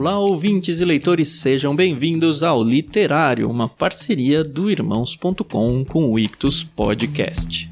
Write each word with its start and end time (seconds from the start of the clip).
Olá, 0.00 0.18
ouvintes 0.18 0.80
e 0.80 0.84
leitores, 0.86 1.28
sejam 1.28 1.76
bem-vindos 1.76 2.42
ao 2.42 2.64
Literário, 2.64 3.50
uma 3.50 3.68
parceria 3.68 4.42
do 4.42 4.70
Irmãos.com 4.70 5.84
com 5.84 6.10
o 6.10 6.18
Ictus 6.18 6.64
Podcast. 6.64 7.70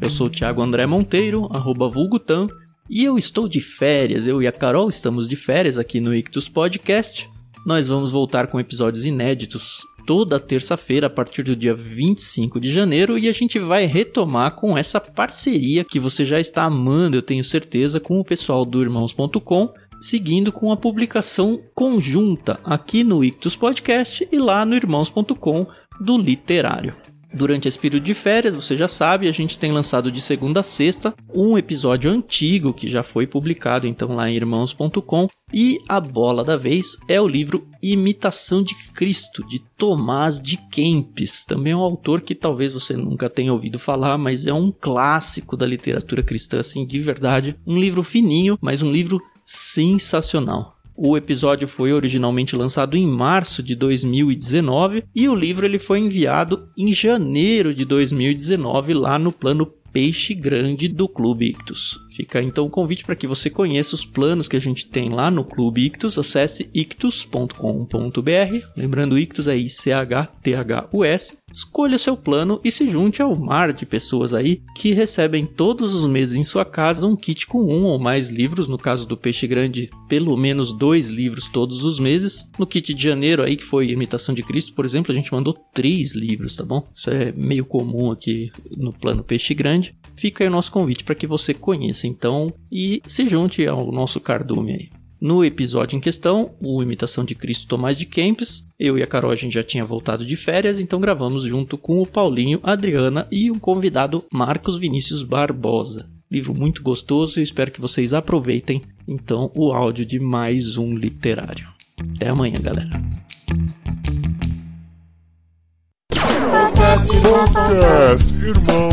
Eu 0.00 0.08
sou 0.08 0.28
o 0.28 0.30
Thiago 0.30 0.62
André 0.62 0.86
Monteiro, 0.86 1.46
arroba 1.52 1.90
vulgutan, 1.90 2.48
e 2.88 3.04
eu 3.04 3.18
estou 3.18 3.50
de 3.50 3.60
férias, 3.60 4.26
eu 4.26 4.42
e 4.42 4.46
a 4.46 4.52
Carol 4.52 4.88
estamos 4.88 5.28
de 5.28 5.36
férias 5.36 5.76
aqui 5.76 6.00
no 6.00 6.14
Ictus 6.14 6.48
Podcast. 6.48 7.28
Nós 7.66 7.86
vamos 7.86 8.10
voltar 8.10 8.46
com 8.46 8.58
episódios 8.58 9.04
inéditos 9.04 9.82
toda 10.06 10.40
terça-feira 10.40 11.06
a 11.06 11.10
partir 11.10 11.42
do 11.42 11.56
dia 11.56 11.74
25 11.74 12.60
de 12.60 12.72
janeiro 12.72 13.18
e 13.18 13.28
a 13.28 13.32
gente 13.32 13.58
vai 13.58 13.86
retomar 13.86 14.54
com 14.54 14.76
essa 14.76 15.00
parceria 15.00 15.84
que 15.84 16.00
você 16.00 16.24
já 16.24 16.40
está 16.40 16.64
amando, 16.64 17.16
eu 17.16 17.22
tenho 17.22 17.44
certeza, 17.44 18.00
com 18.00 18.20
o 18.20 18.24
pessoal 18.24 18.64
do 18.64 18.82
irmãos.com, 18.82 19.72
seguindo 20.00 20.52
com 20.52 20.70
a 20.70 20.76
publicação 20.76 21.60
conjunta 21.74 22.58
aqui 22.64 23.02
no 23.02 23.24
Ictus 23.24 23.56
Podcast 23.56 24.28
e 24.30 24.38
lá 24.38 24.64
no 24.64 24.74
irmãos.com 24.74 25.66
do 26.00 26.18
literário. 26.18 26.94
Durante 27.34 27.66
esse 27.66 27.78
período 27.78 28.04
de 28.04 28.14
férias, 28.14 28.54
você 28.54 28.76
já 28.76 28.86
sabe, 28.86 29.26
a 29.26 29.32
gente 29.32 29.58
tem 29.58 29.72
lançado 29.72 30.12
de 30.12 30.20
segunda 30.20 30.60
a 30.60 30.62
sexta 30.62 31.12
um 31.34 31.58
episódio 31.58 32.08
antigo 32.08 32.72
que 32.72 32.88
já 32.88 33.02
foi 33.02 33.26
publicado 33.26 33.88
então 33.88 34.14
lá 34.14 34.30
em 34.30 34.36
irmãos.com 34.36 35.28
e 35.52 35.80
a 35.88 35.98
bola 35.98 36.44
da 36.44 36.56
vez 36.56 36.96
é 37.08 37.20
o 37.20 37.26
livro 37.26 37.66
Imitação 37.82 38.62
de 38.62 38.76
Cristo 38.92 39.44
de 39.46 39.58
Tomás 39.76 40.40
de 40.40 40.56
Kempis. 40.56 41.44
Também 41.44 41.72
é 41.72 41.76
um 41.76 41.80
autor 41.80 42.20
que 42.20 42.36
talvez 42.36 42.72
você 42.72 42.96
nunca 42.96 43.28
tenha 43.28 43.52
ouvido 43.52 43.80
falar, 43.80 44.16
mas 44.16 44.46
é 44.46 44.52
um 44.54 44.70
clássico 44.70 45.56
da 45.56 45.66
literatura 45.66 46.22
cristã 46.22 46.60
assim, 46.60 46.86
de 46.86 47.00
verdade, 47.00 47.56
um 47.66 47.76
livro 47.76 48.04
fininho, 48.04 48.56
mas 48.60 48.80
um 48.80 48.92
livro 48.92 49.20
sensacional. 49.44 50.73
O 50.96 51.16
episódio 51.16 51.66
foi 51.66 51.92
originalmente 51.92 52.54
lançado 52.54 52.96
em 52.96 53.06
março 53.06 53.62
de 53.62 53.74
2019 53.74 55.04
e 55.14 55.28
o 55.28 55.34
livro 55.34 55.66
ele 55.66 55.78
foi 55.78 55.98
enviado 55.98 56.68
em 56.78 56.92
janeiro 56.92 57.74
de 57.74 57.84
2019 57.84 58.94
lá 58.94 59.18
no 59.18 59.32
plano 59.32 59.66
Peixe 59.92 60.34
Grande 60.34 60.86
do 60.86 61.08
Clube 61.08 61.46
Ictus. 61.46 62.03
Fica 62.14 62.40
então 62.40 62.66
o 62.66 62.70
convite 62.70 63.04
para 63.04 63.16
que 63.16 63.26
você 63.26 63.50
conheça 63.50 63.96
os 63.96 64.04
planos 64.04 64.46
que 64.46 64.56
a 64.56 64.60
gente 64.60 64.86
tem 64.86 65.10
lá 65.10 65.32
no 65.32 65.44
Clube 65.44 65.84
Ictus. 65.84 66.16
Acesse 66.16 66.70
ictus.com.br. 66.72 68.66
Lembrando, 68.76 69.18
Ictus 69.18 69.48
é 69.48 69.56
I-C-H-T-H-U-S. 69.56 71.38
Escolha 71.52 71.98
seu 71.98 72.16
plano 72.16 72.60
e 72.64 72.70
se 72.70 72.88
junte 72.88 73.20
ao 73.20 73.34
mar 73.34 73.72
de 73.72 73.84
pessoas 73.84 74.32
aí 74.32 74.62
que 74.76 74.92
recebem 74.92 75.44
todos 75.44 75.92
os 75.92 76.06
meses 76.06 76.36
em 76.36 76.44
sua 76.44 76.64
casa 76.64 77.06
um 77.06 77.16
kit 77.16 77.46
com 77.48 77.64
um 77.64 77.82
ou 77.84 77.98
mais 77.98 78.28
livros. 78.28 78.68
No 78.68 78.78
caso 78.78 79.06
do 79.06 79.16
Peixe 79.16 79.46
Grande, 79.48 79.90
pelo 80.08 80.36
menos 80.36 80.72
dois 80.72 81.08
livros 81.08 81.48
todos 81.48 81.84
os 81.84 81.98
meses. 81.98 82.48
No 82.56 82.66
kit 82.66 82.94
de 82.94 83.02
janeiro 83.02 83.42
aí, 83.42 83.56
que 83.56 83.64
foi 83.64 83.90
Imitação 83.90 84.34
de 84.34 84.42
Cristo, 84.44 84.72
por 84.72 84.84
exemplo, 84.84 85.10
a 85.10 85.14
gente 85.14 85.32
mandou 85.32 85.54
três 85.72 86.14
livros, 86.14 86.54
tá 86.54 86.64
bom? 86.64 86.86
Isso 86.94 87.10
é 87.10 87.32
meio 87.32 87.64
comum 87.64 88.12
aqui 88.12 88.52
no 88.76 88.92
plano 88.92 89.24
Peixe 89.24 89.52
Grande. 89.54 89.96
Fica 90.16 90.44
aí 90.44 90.48
o 90.48 90.52
nosso 90.52 90.70
convite 90.70 91.02
para 91.02 91.14
que 91.14 91.26
você 91.26 91.52
conheça 91.52 92.03
então 92.06 92.52
e 92.70 93.00
se 93.06 93.26
junte 93.26 93.66
ao 93.66 93.90
nosso 93.90 94.20
cardume 94.20 94.72
aí. 94.72 95.04
No 95.20 95.42
episódio 95.42 95.96
em 95.96 96.00
questão, 96.00 96.54
o 96.60 96.82
Imitação 96.82 97.24
de 97.24 97.34
Cristo 97.34 97.66
Tomás 97.66 97.96
de 97.96 98.04
Kempis, 98.04 98.62
eu 98.78 98.98
e 98.98 99.02
a 99.02 99.06
Carol 99.06 99.30
a 99.30 99.36
gente 99.36 99.54
já 99.54 99.62
tinha 99.62 99.84
voltado 99.84 100.26
de 100.26 100.36
férias, 100.36 100.78
então 100.78 101.00
gravamos 101.00 101.44
junto 101.44 101.78
com 101.78 102.02
o 102.02 102.06
Paulinho, 102.06 102.60
Adriana 102.62 103.26
e 103.32 103.50
um 103.50 103.58
convidado 103.58 104.22
Marcos 104.30 104.76
Vinícius 104.76 105.22
Barbosa. 105.22 106.10
Livro 106.30 106.54
muito 106.54 106.82
gostoso 106.82 107.40
e 107.40 107.42
espero 107.42 107.70
que 107.70 107.80
vocês 107.80 108.12
aproveitem 108.12 108.82
então 109.08 109.50
o 109.56 109.72
áudio 109.72 110.04
de 110.04 110.18
mais 110.20 110.76
um 110.76 110.94
literário. 110.94 111.68
Até 112.16 112.28
amanhã, 112.28 112.60
galera. 112.60 112.90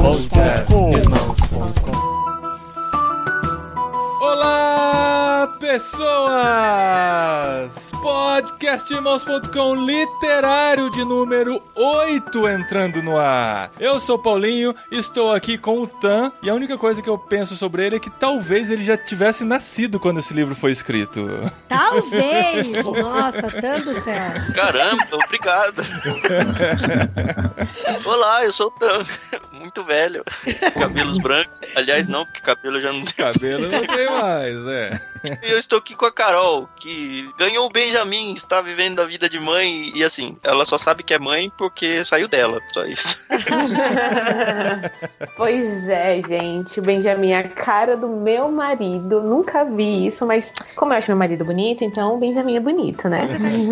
Podcast 0.02 0.74
Irmãos.com 0.74 2.01
Olá, 4.32 5.58
pessoas! 5.60 6.32
Podcastirmãos.com 8.02 9.76
literário 9.76 10.90
de 10.90 11.06
número 11.06 11.62
8 11.76 12.48
entrando 12.48 13.04
no 13.04 13.16
ar. 13.16 13.70
Eu 13.80 14.00
sou 14.00 14.18
Paulinho, 14.18 14.76
estou 14.92 15.32
aqui 15.32 15.56
com 15.56 15.82
o 15.82 15.88
Tan 15.88 16.32
e 16.42 16.50
a 16.50 16.56
única 16.56 16.80
coisa 16.80 17.00
que 17.00 17.10
eu 17.10 17.18
penso 17.18 17.56
sobre 17.56 17.86
ele 17.86 17.98
é 17.98 18.00
que 18.00 18.10
talvez 18.10 18.72
ele 18.72 18.84
já 18.84 18.98
tivesse 18.98 19.44
nascido 19.44 20.00
quando 20.00 20.20
esse 20.20 20.34
livro 20.34 20.56
foi 20.56 20.72
escrito. 20.72 21.28
Talvez! 21.70 22.72
Nossa, 22.84 23.44
tanto 23.44 23.94
do 23.94 24.02
céu. 24.02 24.32
Caramba, 24.56 25.06
obrigado. 25.24 25.84
Olá, 28.04 28.44
eu 28.44 28.52
sou 28.52 28.68
o 28.68 28.72
Tan. 28.72 29.06
Muito 29.52 29.84
velho. 29.84 30.24
Cabelos 30.80 31.20
brancos. 31.20 31.54
Aliás, 31.76 32.08
não, 32.08 32.26
porque 32.26 32.42
cabelo 32.42 32.82
já 32.82 32.92
não 32.92 33.06
tem. 33.06 33.14
Cabelo 33.14 33.70
não 33.70 33.86
tem 33.86 34.10
mais, 34.10 34.68
é. 34.68 35.11
E 35.24 35.52
eu 35.52 35.60
estou 35.60 35.80
aqui 35.80 35.96
com 35.96 36.06
a 36.06 36.12
Carol, 36.12 36.68
que 36.78 37.30
ganhou 37.38 37.66
o 37.66 37.70
Benjamin, 37.70 38.34
está 38.34 38.62
vivendo 38.62 39.02
a 39.02 39.06
vida 39.06 39.30
de 39.30 39.40
mãe 39.40 39.92
e 39.96 40.04
assim, 40.04 40.38
ela 40.44 40.66
só 40.66 40.78
sabe 40.78 41.04
que 41.04 41.14
é 41.14 41.20
mãe 41.20 41.52
porque 41.58 42.04
saiu 42.04 42.28
dela, 42.28 42.60
só 42.74 42.86
isso. 42.86 43.22
Pois 45.36 45.90
é, 45.90 46.22
gente. 46.28 46.80
O 46.80 46.84
Benjamin 46.84 47.32
é 47.32 47.38
a 47.40 47.48
cara 47.48 47.96
do 47.96 48.08
meu 48.08 48.52
marido. 48.52 49.22
Nunca 49.22 49.64
vi 49.64 50.08
isso, 50.08 50.26
mas 50.26 50.54
como 50.76 50.94
eu 50.94 50.98
acho 50.98 51.12
meu 51.12 51.18
marido 51.18 51.46
bonito, 51.46 51.84
então 51.84 52.16
o 52.16 52.18
Benjamin 52.18 52.58
é 52.58 52.60
bonito, 52.60 53.08
né? 53.10 53.28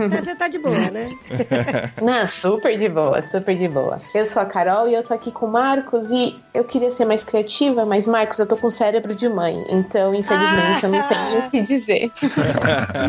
Mas 0.10 0.22
Você 0.22 0.36
tá 0.36 0.48
de 0.48 0.60
boa, 0.60 0.76
né? 0.92 1.10
Não, 2.02 2.28
super 2.28 2.78
de 2.78 2.90
boa, 2.90 3.22
super 3.22 3.56
de 3.56 3.68
boa. 3.68 4.02
Eu 4.14 4.26
sou 4.26 4.42
a 4.42 4.46
Carol 4.46 4.88
e 4.88 4.94
eu 4.94 5.04
tô 5.04 5.14
aqui 5.14 5.32
com 5.32 5.46
o 5.46 5.52
Marcos 5.52 6.10
e 6.12 6.40
eu 6.54 6.64
queria 6.64 6.92
ser 6.92 7.06
mais 7.06 7.24
criativa, 7.24 7.86
mas 7.86 8.08
Marcos, 8.08 8.40
eu 8.40 8.46
tô 8.46 8.58
com 8.58 8.70
cérebro 8.70 9.16
de 9.16 9.28
mãe, 9.30 9.66
então 9.70 10.14
infelizmente 10.14 10.84
eu 10.84 10.90
não 10.90 11.02
tenho 11.04 11.39
o 11.40 11.50
que 11.50 11.62
dizer. 11.62 12.12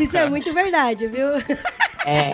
Isso 0.01 0.17
é 0.17 0.29
muito 0.29 0.53
verdade, 0.53 1.07
viu? 1.07 1.29
É. 2.07 2.33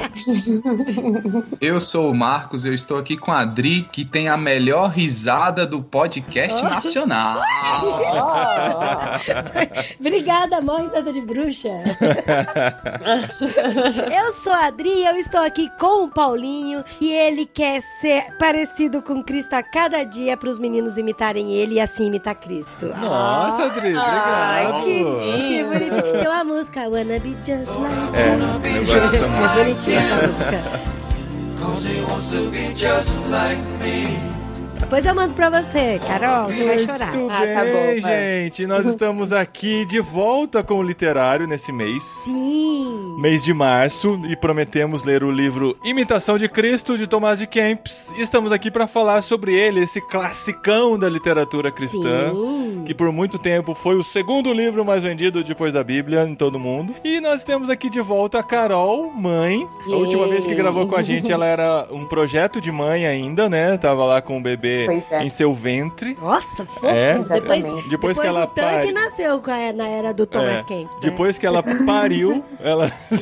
Eu 1.61 1.81
sou 1.81 2.11
o 2.11 2.15
Marcos, 2.15 2.65
eu 2.65 2.73
estou 2.73 2.99
aqui 2.99 3.17
com 3.17 3.33
a 3.33 3.41
Adri, 3.41 3.83
que 3.91 4.05
tem 4.05 4.29
a 4.29 4.37
melhor 4.37 4.91
risada 4.91 5.67
do 5.67 5.83
podcast 5.83 6.63
nacional. 6.63 7.41
Obrigada, 9.99 10.61
mãe 10.61 10.85
risada 10.85 11.13
de 11.13 11.21
bruxa. 11.21 11.69
eu 14.13 14.33
sou 14.35 14.53
a 14.53 14.67
Adri, 14.67 15.05
eu 15.05 15.17
estou 15.17 15.41
aqui 15.41 15.69
com 15.79 16.05
o 16.05 16.09
Paulinho 16.09 16.85
e 17.01 17.13
ele 17.13 17.47
quer 17.47 17.83
ser 18.01 18.25
parecido 18.39 19.03
com 19.03 19.21
Cristo 19.23 19.55
a 19.55 19.63
cada 19.63 20.03
dia 20.05 20.37
para 20.37 20.49
os 20.49 20.59
meninos 20.59 20.97
imitarem 20.97 21.53
ele 21.53 21.75
e 21.77 21.81
assim 21.81 22.07
imitar 22.07 22.35
Cristo. 22.37 22.87
Nossa, 22.97 23.65
Adri, 23.65 23.97
obrigado. 23.97 24.07
Ai, 24.07 24.85
que 24.85 25.05
Que 25.49 25.65
bonitinho. 25.65 26.13
Tem 26.13 26.29
uma 26.29 26.45
música, 26.45 26.89
Wanna 26.89 27.19
Be 27.19 27.37
Just 27.45 27.69
Like 27.69 28.17
É, 28.17 28.37
Bonitinha 29.57 29.99
essa 30.01 30.27
música. 30.27 30.87
Depois 34.79 35.05
eu 35.05 35.15
mando 35.15 35.35
pra 35.35 35.51
você, 35.51 35.99
Carol, 36.07 36.47
você 36.47 36.65
vai 36.65 36.79
chorar. 36.79 37.13
Muito 37.17 37.33
Ah, 37.33 37.39
tá 37.41 37.65
bem, 37.65 37.73
bom, 37.73 38.01
vai. 38.03 38.43
gente. 38.45 38.67
Nós 38.67 38.87
estamos 38.87 39.33
aqui 39.33 39.85
de 39.87 39.99
volta 40.01 40.63
com 40.63 40.75
o 40.75 40.83
literário 40.83 41.47
nesse 41.47 41.73
mês. 41.73 42.03
Sim. 42.23 43.17
Mês 43.19 43.43
de 43.43 43.53
março 43.55 44.21
e 44.29 44.37
prometemos 44.37 45.03
ler 45.03 45.25
o 45.25 45.31
livro 45.31 45.77
Imitação 45.85 46.39
de 46.39 46.49
Cristo 46.49 46.97
de 46.97 47.07
Tomás 47.07 47.39
de 47.39 47.47
Kempis. 47.47 48.13
E 48.17 48.23
Estamos 48.23 48.53
aqui 48.53 48.71
para 48.71 48.87
falar 48.87 49.23
sobre 49.23 49.55
ele, 49.55 49.81
esse 49.83 50.01
classicão 50.03 50.97
da 50.99 51.09
literatura 51.09 51.73
cristã, 51.73 52.31
Sim. 52.31 52.66
Que 52.87 52.95
por 52.95 53.11
muito 53.11 53.39
tempo 53.39 53.75
foi 53.75 53.97
o 53.97 54.03
segundo 54.03 54.53
livro 54.53 54.85
mais 54.85 55.03
vendido 55.03 55.43
depois 55.43 55.73
da 55.73 55.83
Bíblia 55.83 56.25
em 56.25 56.35
todo 56.35 56.59
mundo. 56.59 56.95
E 57.05 57.21
nós 57.21 57.43
temos 57.43 57.69
aqui 57.69 57.91
de 57.91 58.01
volta 58.01 58.39
a 58.39 58.43
Carol, 58.43 59.13
mãe. 59.13 59.67
A 59.91 59.97
última 59.97 60.27
vez 60.29 60.47
que 60.47 60.55
gravou 60.55 60.87
com 60.87 60.97
a 60.97 61.03
gente, 61.03 61.33
ela 61.33 61.47
era 61.47 61.89
um 61.91 62.07
projeto 62.07 62.61
de 62.61 62.71
mãe 62.71 63.07
ainda, 63.07 63.49
né? 63.49 63.77
Tava 63.77 64.05
lá 64.05 64.23
com 64.23 64.39
o 64.39 64.41
bebê 64.41 64.87
é. 65.11 65.25
em 65.25 65.29
seu 65.29 65.53
ventre. 65.53 66.17
Nossa, 66.21 66.65
fofo. 66.65 66.87
É. 66.87 67.19
Depois. 67.19 67.89
Depois 67.89 68.19
que 68.19 68.27
ela 68.27 68.45
o 68.45 68.47
tanque 68.47 68.69
pare- 68.69 68.93
nasceu 68.93 69.43
na 69.75 69.89
era 69.89 70.15
do 70.15 70.27
Thomas 70.27 70.61
É, 70.61 70.65
Kempis, 70.65 70.97
né? 70.97 71.01
Depois 71.03 71.39
que 71.39 71.47
ela 71.47 71.63
pariu, 71.85 72.45
ela, 72.63 72.91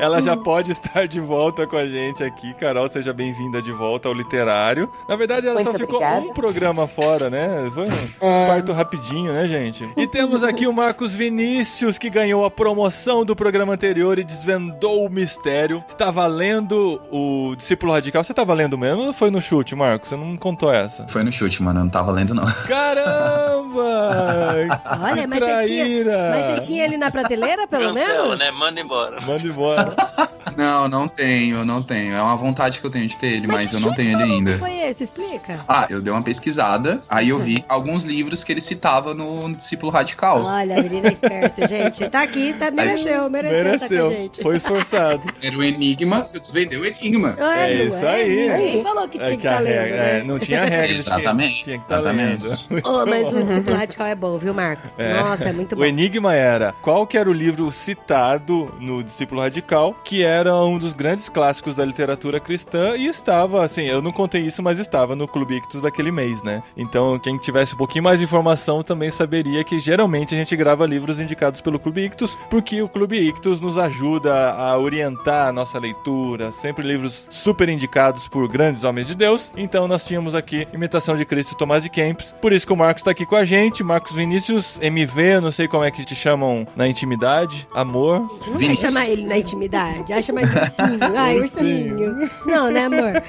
ela 0.00 0.20
já 0.20 0.36
pode 0.36 0.72
estar 0.72 1.06
de 1.06 1.20
volta 1.20 1.66
com 1.66 1.76
a 1.76 1.86
gente 1.86 2.22
aqui. 2.22 2.52
Carol, 2.54 2.88
seja 2.88 3.12
bem-vinda 3.12 3.62
de 3.62 3.72
volta 3.72 4.08
ao 4.08 4.14
literário. 4.14 4.90
Na 5.08 5.16
verdade, 5.16 5.46
ela 5.46 5.54
Muito 5.54 5.72
só 5.72 5.78
ficou 5.78 5.96
obrigada. 5.96 6.26
um 6.26 6.32
programa 6.32 6.57
programa 6.58 6.88
fora, 6.88 7.30
né? 7.30 7.70
Foi 7.72 7.84
um 7.86 7.88
É. 8.20 8.46
parto 8.48 8.72
rapidinho, 8.72 9.32
né, 9.32 9.46
gente? 9.46 9.88
E 9.96 10.06
temos 10.08 10.42
aqui 10.42 10.66
o 10.66 10.72
Marcos 10.72 11.14
Vinícius, 11.14 11.98
que 11.98 12.10
ganhou 12.10 12.44
a 12.44 12.50
promoção 12.50 13.24
do 13.24 13.36
programa 13.36 13.74
anterior 13.74 14.18
e 14.18 14.24
desvendou 14.24 15.06
o 15.06 15.08
mistério. 15.08 15.84
Estava 15.88 16.26
lendo 16.26 17.00
o 17.12 17.54
Discípulo 17.56 17.92
Radical. 17.92 18.24
Você 18.24 18.32
estava 18.32 18.52
lendo 18.54 18.76
mesmo 18.76 19.02
ou 19.04 19.12
foi 19.12 19.30
no 19.30 19.40
chute, 19.40 19.76
Marcos? 19.76 20.08
Você 20.08 20.16
não 20.16 20.36
contou 20.36 20.72
essa? 20.72 21.06
Foi 21.08 21.22
no 21.22 21.30
chute, 21.30 21.62
mano. 21.62 21.78
Eu 21.78 21.84
não 21.84 21.90
tava 21.90 22.10
lendo, 22.10 22.34
não. 22.34 22.44
Caramba! 22.66 23.78
Olha, 25.00 25.26
mas 25.28 25.38
você, 25.38 25.62
tinha, 25.68 26.04
mas 26.30 26.44
você 26.54 26.60
tinha 26.66 26.84
ele 26.84 26.96
na 26.96 27.10
prateleira, 27.10 27.68
pelo 27.68 27.94
Cancela, 27.94 28.22
menos? 28.24 28.38
né? 28.40 28.50
Manda 28.50 28.80
embora. 28.80 29.20
Manda 29.24 29.46
embora. 29.46 29.94
Não, 30.56 30.88
não 30.88 31.06
tenho, 31.06 31.64
não 31.64 31.80
tenho. 31.80 32.14
É 32.14 32.20
uma 32.20 32.34
vontade 32.34 32.80
que 32.80 32.84
eu 32.84 32.90
tenho 32.90 33.06
de 33.06 33.16
ter 33.16 33.28
ele, 33.28 33.46
mas, 33.46 33.70
que 33.70 33.76
eu 33.76 33.80
não 33.80 33.94
tenho 33.94 34.20
ele 34.20 34.32
ainda. 34.32 34.58
foi 34.58 34.72
esse? 34.80 35.04
Explica. 35.04 35.60
Ah, 35.68 35.86
eu 35.88 36.00
dei 36.00 36.12
uma 36.12 36.20
pesquisada, 36.48 37.02
aí 37.08 37.28
eu 37.28 37.38
vi 37.38 37.64
alguns 37.68 38.04
livros 38.04 38.42
que 38.42 38.52
ele 38.52 38.60
citava 38.60 39.12
no 39.14 39.50
Discípulo 39.54 39.92
Radical. 39.92 40.42
Olha, 40.42 40.78
a 40.78 40.82
menina 40.82 41.08
é 41.08 41.12
esperta, 41.12 41.66
gente. 41.68 42.08
Tá 42.08 42.22
aqui, 42.22 42.54
tá, 42.58 42.70
mereceu, 42.70 43.28
mereceu, 43.28 43.30
tá 43.30 43.78
com 43.78 43.84
a 43.84 43.88
Mereceu. 43.88 44.10
gente. 44.10 44.42
Foi 44.42 44.56
esforçado. 44.56 45.22
Era 45.42 45.56
o 45.56 45.62
Enigma, 45.62 46.26
eu 46.32 46.40
desvendei 46.40 46.78
o 46.78 46.84
Enigma. 46.86 47.36
Olha, 47.38 47.60
É 47.60 47.84
isso 47.84 48.06
aí. 48.06 48.48
Ninguém 48.48 48.82
falou 48.82 49.08
que 49.08 49.18
tinha 49.18 49.28
É 49.28 49.30
que 49.32 49.36
que 49.38 49.46
estar 49.46 49.58
lendo, 49.60 49.74
regra, 49.74 49.96
é, 49.96 50.12
né? 50.14 50.22
não 50.24 50.38
tinha 50.38 50.64
regra. 50.64 50.92
Exatamente, 50.96 51.64
Tinha 51.64 51.78
que 51.78 51.84
estar 51.84 52.00
exatamente. 52.00 52.46
lendo. 52.46 52.58
Oh, 52.84 53.06
mas 53.06 53.32
o 53.32 53.42
discípulo 53.44 53.76
radical 53.76 54.06
é 54.06 54.14
bom, 54.14 54.38
viu, 54.38 54.54
Marcos? 54.54 54.98
É. 54.98 55.12
Nossa, 55.20 55.48
é 55.48 55.52
muito 55.52 55.76
bom. 55.76 55.82
O 55.82 55.84
enigma 55.86 56.34
era 56.34 56.72
qual 56.82 57.06
que 57.06 57.18
era 57.18 57.28
o 57.28 57.32
livro 57.32 57.70
citado 57.70 58.72
no 58.80 59.02
Discípulo 59.02 59.40
Radical, 59.40 59.94
que 60.04 60.22
era 60.22 60.54
um 60.56 60.78
dos 60.78 60.92
grandes 60.94 61.28
clássicos 61.28 61.76
da 61.76 61.84
literatura 61.84 62.40
cristã 62.40 62.96
e 62.96 63.06
estava, 63.06 63.62
assim, 63.64 63.82
eu 63.84 64.00
não 64.00 64.10
contei 64.10 64.40
isso, 64.42 64.62
mas 64.62 64.78
estava 64.78 65.14
no 65.14 65.26
Clube 65.28 65.56
Ictus 65.56 65.82
daquele 65.82 66.10
mês, 66.10 66.37
né? 66.42 66.62
Então, 66.76 67.18
quem 67.18 67.36
tivesse 67.38 67.74
um 67.74 67.78
pouquinho 67.78 68.04
mais 68.04 68.18
de 68.18 68.24
informação 68.24 68.82
também 68.82 69.10
saberia 69.10 69.64
que 69.64 69.78
geralmente 69.80 70.34
a 70.34 70.38
gente 70.38 70.56
grava 70.56 70.86
livros 70.86 71.18
indicados 71.20 71.60
pelo 71.60 71.78
Clube 71.78 72.04
Ictus, 72.04 72.36
porque 72.50 72.80
o 72.82 72.88
Clube 72.88 73.18
Ictus 73.18 73.60
nos 73.60 73.78
ajuda 73.78 74.52
a 74.52 74.78
orientar 74.78 75.48
a 75.48 75.52
nossa 75.52 75.78
leitura, 75.78 76.50
sempre 76.52 76.86
livros 76.86 77.26
super 77.30 77.68
indicados 77.68 78.28
por 78.28 78.48
grandes 78.48 78.84
homens 78.84 79.06
de 79.06 79.14
Deus. 79.14 79.52
Então, 79.56 79.88
nós 79.88 80.04
tínhamos 80.04 80.34
aqui 80.34 80.66
Imitação 80.72 81.16
de 81.16 81.24
Cristo 81.24 81.54
Tomás 81.56 81.82
de 81.82 81.90
Kempis. 81.90 82.34
Por 82.40 82.52
isso 82.52 82.66
que 82.66 82.72
o 82.72 82.76
Marcos 82.76 83.00
está 83.00 83.10
aqui 83.10 83.24
com 83.26 83.36
a 83.36 83.44
gente, 83.44 83.82
Marcos 83.82 84.12
Vinícius, 84.12 84.78
MV, 84.80 85.20
eu 85.36 85.40
não 85.40 85.50
sei 85.50 85.66
como 85.68 85.84
é 85.84 85.90
que 85.90 86.04
te 86.04 86.14
chamam 86.14 86.66
na 86.76 86.88
intimidade, 86.88 87.66
amor. 87.74 88.16
A 88.16 88.20
gente 88.20 88.30
não 88.46 88.52
vai 88.52 88.58
Vinícius. 88.58 88.92
chamar 88.92 89.08
ele 89.08 89.26
na 89.26 89.38
intimidade. 89.38 90.12
Vai 90.12 90.22
chamar 90.22 90.42
de 90.42 90.56
ursinho. 90.56 91.16
Ai, 91.16 91.38
ursinho. 91.38 92.30
Não, 92.46 92.70
né, 92.70 92.84
amor? 92.86 93.22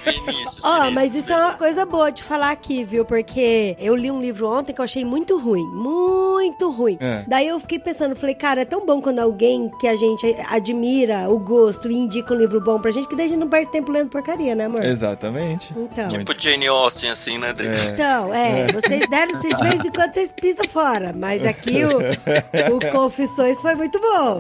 Ó, 0.64 0.76
Vinícius, 0.76 0.94
mas 0.94 1.16
isso 1.16 1.34
é 1.34 1.38
uma 1.38 1.54
coisa 1.54 1.86
boa 1.86 2.12
de 2.12 2.24
falar 2.24 2.52
aqui, 2.52 2.84
viu? 2.84 2.99
Porque 3.06 3.76
eu 3.80 3.96
li 3.96 4.10
um 4.12 4.22
livro 4.22 4.48
ontem 4.50 4.74
que 4.74 4.80
eu 4.82 4.86
achei 4.86 5.04
muito 5.06 5.38
ruim. 5.40 5.64
Muito 5.74 6.70
ruim. 6.72 6.98
É. 7.00 7.24
Daí 7.28 7.48
eu 7.48 7.60
fiquei 7.60 7.80
pensando, 7.80 8.16
falei, 8.16 8.36
cara, 8.36 8.62
é 8.62 8.66
tão 8.66 8.86
bom 8.86 9.02
quando 9.02 9.20
alguém 9.20 9.70
que 9.80 9.88
a 9.88 9.96
gente 9.96 10.36
admira 10.50 11.30
o 11.30 11.40
gosto 11.40 11.90
e 11.90 11.96
indica 11.96 12.34
um 12.34 12.38
livro 12.38 12.60
bom 12.62 12.80
pra 12.80 12.92
gente, 12.92 13.08
que 13.08 13.16
daí 13.16 13.26
a 13.26 13.30
gente 13.30 13.40
não 13.40 13.50
perde 13.50 13.72
tempo 13.72 13.92
lendo 13.92 14.10
porcaria, 14.10 14.56
né, 14.56 14.66
amor? 14.66 14.84
Exatamente. 14.84 15.74
Então. 15.78 16.10
Tipo 16.10 16.34
Jane 16.40 16.68
Austen, 16.68 17.10
assim, 17.10 17.38
né, 17.38 17.54
Dri? 17.54 17.68
É. 17.68 17.86
Então, 17.94 18.34
é, 18.34 18.68
vocês 18.68 19.08
deram, 19.10 19.36
vocês, 19.36 19.56
de 19.56 19.64
vez 19.70 19.86
em 19.86 19.92
quando 19.92 20.14
vocês 20.14 20.32
pisam 20.32 20.66
fora, 20.68 21.14
mas 21.16 21.46
aqui 21.46 21.84
o, 21.84 22.76
o 22.76 22.92
Confissões 22.92 23.60
foi 23.62 23.76
muito 23.76 24.00
bom. 24.00 24.38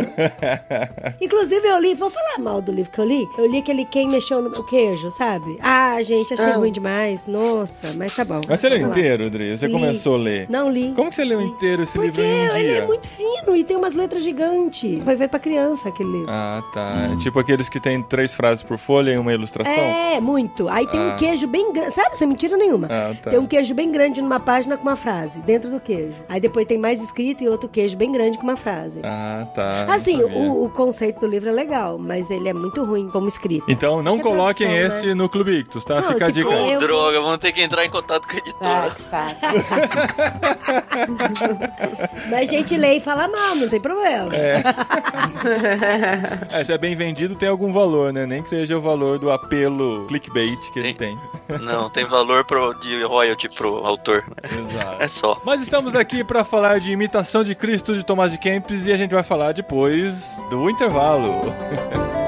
Inclusive, 1.21 1.67
eu 1.67 1.79
li, 1.79 1.95
vou 1.95 2.09
falar 2.09 2.39
mal 2.39 2.61
do 2.61 2.71
livro 2.71 2.91
que 2.91 2.99
eu 2.99 3.05
li. 3.05 3.23
Eu 3.37 3.45
li 3.51 3.59
aquele 3.59 3.85
Quem 3.85 4.07
Mexeu 4.09 4.41
no 4.41 4.49
Meu 4.49 4.63
Queijo, 4.65 5.09
sabe? 5.11 5.57
Ah, 5.61 6.01
gente, 6.03 6.33
achei 6.33 6.45
Ah. 6.51 6.57
ruim 6.57 6.71
demais. 6.71 7.25
Nossa, 7.25 7.93
mas 7.93 8.15
tá 8.15 8.23
bom. 8.25 8.41
Mas 8.49 8.59
você 8.59 8.69
leu 8.69 8.87
inteiro, 8.87 9.29
Dri? 9.29 9.57
Você 9.57 9.67
Li. 9.67 9.73
começou 9.73 10.15
a 10.15 10.17
ler. 10.17 10.47
Não 10.49 10.69
li. 10.69 10.91
Como 10.95 11.09
que 11.09 11.15
você 11.15 11.23
leu 11.23 11.39
Li. 11.39 11.45
inteiro 11.47 11.83
esse 11.83 11.93
Porque 11.93 12.07
livro 12.07 12.21
em 12.23 12.49
um 12.49 12.55
ele 12.57 12.71
é 12.73 12.85
muito 12.85 13.07
fino 13.07 13.55
e 13.55 13.63
tem 13.63 13.77
umas 13.77 13.93
letras 13.93 14.23
gigantes. 14.23 15.03
Foi 15.03 15.15
ver 15.15 15.27
pra 15.29 15.39
criança 15.39 15.89
aquele 15.89 16.09
livro. 16.11 16.27
Ah, 16.29 16.61
tá. 16.73 17.09
É 17.13 17.15
tipo 17.21 17.39
aqueles 17.39 17.69
que 17.69 17.79
tem 17.79 18.01
três 18.03 18.33
frases 18.33 18.63
por 18.63 18.77
folha 18.77 19.11
e 19.11 19.17
uma 19.17 19.31
ilustração? 19.33 19.71
É, 19.73 20.19
muito. 20.19 20.67
Aí 20.69 20.87
tem 20.87 20.99
Ah. 20.99 21.13
um 21.13 21.15
queijo 21.15 21.47
bem 21.47 21.71
grande. 21.71 21.91
Sério, 21.93 22.17
sem 22.17 22.27
mentira 22.27 22.57
nenhuma. 22.57 22.87
Ah, 22.89 23.13
tá. 23.21 23.29
Tem 23.29 23.39
um 23.39 23.45
queijo 23.45 23.73
bem 23.73 23.91
grande 23.91 24.21
numa 24.21 24.39
página 24.39 24.75
com 24.77 24.83
uma 24.83 24.95
frase, 24.95 25.39
dentro 25.41 25.69
do 25.69 25.79
queijo. 25.79 26.13
Aí 26.27 26.39
depois 26.41 26.65
tem 26.65 26.77
mais 26.77 27.01
escrito 27.01 27.43
e 27.43 27.47
outro 27.47 27.69
queijo 27.69 27.95
bem 27.97 28.11
grande 28.11 28.37
com 28.37 28.43
uma 28.43 28.57
frase. 28.57 28.99
Ah, 29.03 29.45
tá. 29.53 29.85
assim, 29.93 30.21
o, 30.23 30.63
o 30.65 30.69
conceito 30.69 31.19
do 31.19 31.27
livro 31.27 31.49
é 31.49 31.51
legal, 31.51 31.97
mas 31.99 32.29
ele 32.31 32.49
é 32.49 32.53
muito 32.53 32.83
ruim 32.83 33.09
como 33.09 33.27
escrito. 33.27 33.65
Então 33.67 34.01
não 34.01 34.17
é 34.17 34.19
coloquem 34.19 34.67
tradução, 34.67 34.97
este 34.99 35.13
no 35.13 35.29
Clube 35.29 35.51
Ictus, 35.59 35.85
tá? 35.85 36.01
Não, 36.01 36.09
Fica 36.13 36.25
a 36.27 36.29
dica 36.31 36.49
aí. 36.49 36.73
Eu- 36.73 36.79
Droga, 36.79 37.21
vamos 37.21 37.37
ter 37.39 37.51
que 37.51 37.61
entrar 37.61 37.85
em 37.85 37.89
contato 37.89 38.27
com 38.27 38.38
Ah, 38.61 38.87
editora. 38.87 38.91
que 38.91 39.01
saco. 39.01 39.39
Mas 42.29 42.49
a 42.49 42.53
gente 42.53 42.77
lê 42.77 42.97
e 42.97 42.99
fala 42.99 43.27
mal, 43.27 43.55
não 43.55 43.67
tem 43.69 43.79
problema. 43.79 44.29
É, 46.53 46.63
se 46.63 46.73
é 46.73 46.77
bem 46.77 46.95
vendido, 46.95 47.35
tem 47.35 47.47
algum 47.47 47.71
valor, 47.71 48.11
né? 48.11 48.25
Nem 48.25 48.41
que 48.41 48.49
seja 48.49 48.77
o 48.77 48.81
valor 48.81 49.17
do 49.19 49.31
apelo 49.31 50.05
clickbait 50.07 50.59
que 50.73 50.79
ele 50.79 50.93
tem. 50.93 51.17
Não, 51.61 51.89
tem 51.89 52.05
valor 52.05 52.43
pro, 52.45 52.73
de 52.81 53.03
royalty 53.03 53.47
pro 53.49 53.85
autor. 53.85 54.23
né? 54.27 54.49
Exato. 54.59 55.03
É 55.03 55.07
só. 55.07 55.39
Mas 55.43 55.61
estamos 55.61 55.95
aqui 55.95 56.23
para 56.23 56.43
falar 56.43 56.79
de 56.79 56.91
imitação 56.91 57.43
de 57.43 57.55
Cristo 57.55 57.95
de 57.95 58.03
Tomás 58.03 58.31
de 58.31 58.37
Kempis 58.37 58.85
e 58.85 58.91
a 58.91 58.97
gente 58.97 59.11
vai 59.13 59.23
falar 59.23 59.53
depois 59.53 60.37
do 60.49 60.69
intervalo. 60.69 61.53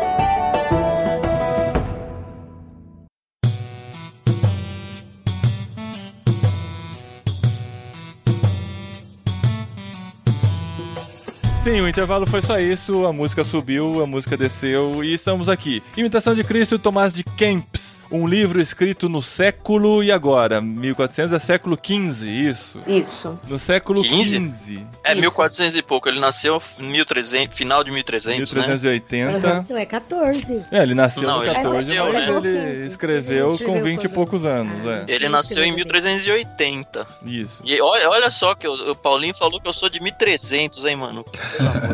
Sim, 11.61 11.79
o 11.79 11.87
intervalo 11.87 12.25
foi 12.25 12.41
só 12.41 12.59
isso, 12.59 13.05
a 13.05 13.13
música 13.13 13.43
subiu, 13.43 14.01
a 14.01 14.07
música 14.07 14.35
desceu 14.35 15.03
e 15.03 15.13
estamos 15.13 15.47
aqui. 15.47 15.83
Imitação 15.95 16.33
de 16.33 16.43
Cristo, 16.43 16.79
Tomás 16.79 17.13
de 17.13 17.23
Kempis. 17.23 17.90
Um 18.11 18.27
livro 18.27 18.59
escrito 18.59 19.07
no 19.07 19.21
século 19.21 20.03
e 20.03 20.11
agora? 20.11 20.59
1400 20.61 21.33
é 21.33 21.39
século 21.39 21.77
XV, 21.81 22.29
isso. 22.29 22.81
Isso. 22.85 23.39
No 23.47 23.57
século 23.57 24.03
15? 24.03 24.51
XV. 24.51 24.85
É 25.03 25.11
Isso. 25.13 25.21
1400 25.21 25.75
e 25.77 25.81
pouco. 25.81 26.09
Ele 26.09 26.19
nasceu 26.19 26.61
em 26.77 26.89
1300, 26.91 27.57
final 27.57 27.83
de 27.83 27.91
1300, 27.91 28.51
né? 28.53 28.59
1380. 28.59 29.61
Então 29.65 29.77
é 29.77 29.85
14. 29.85 30.65
É, 30.71 30.83
ele 30.83 30.93
nasceu 30.93 31.23
Não, 31.23 31.37
no 31.37 31.45
ele 31.45 31.53
14, 31.53 31.77
nasceu, 31.97 32.05
mas 32.13 32.13
né? 32.13 32.37
ele 32.37 32.71
15. 32.75 32.87
escreveu 32.87 33.45
Ele 33.45 33.53
escreveu 33.55 33.57
com 33.59 33.81
20 33.81 34.03
e 34.03 34.09
poucos 34.09 34.45
anos, 34.45 34.85
é. 34.85 35.05
Ele 35.07 35.29
nasceu 35.29 35.63
em 35.63 35.71
1380. 35.73 37.07
Isso. 37.25 37.63
E 37.65 37.79
olha, 37.81 38.09
olha 38.09 38.29
só 38.29 38.55
que 38.55 38.67
o, 38.67 38.91
o 38.91 38.95
Paulinho 38.95 39.35
falou 39.35 39.59
que 39.59 39.67
eu 39.67 39.73
sou 39.73 39.89
de 39.89 40.01
1300, 40.01 40.85
hein, 40.85 40.95
mano? 40.95 41.25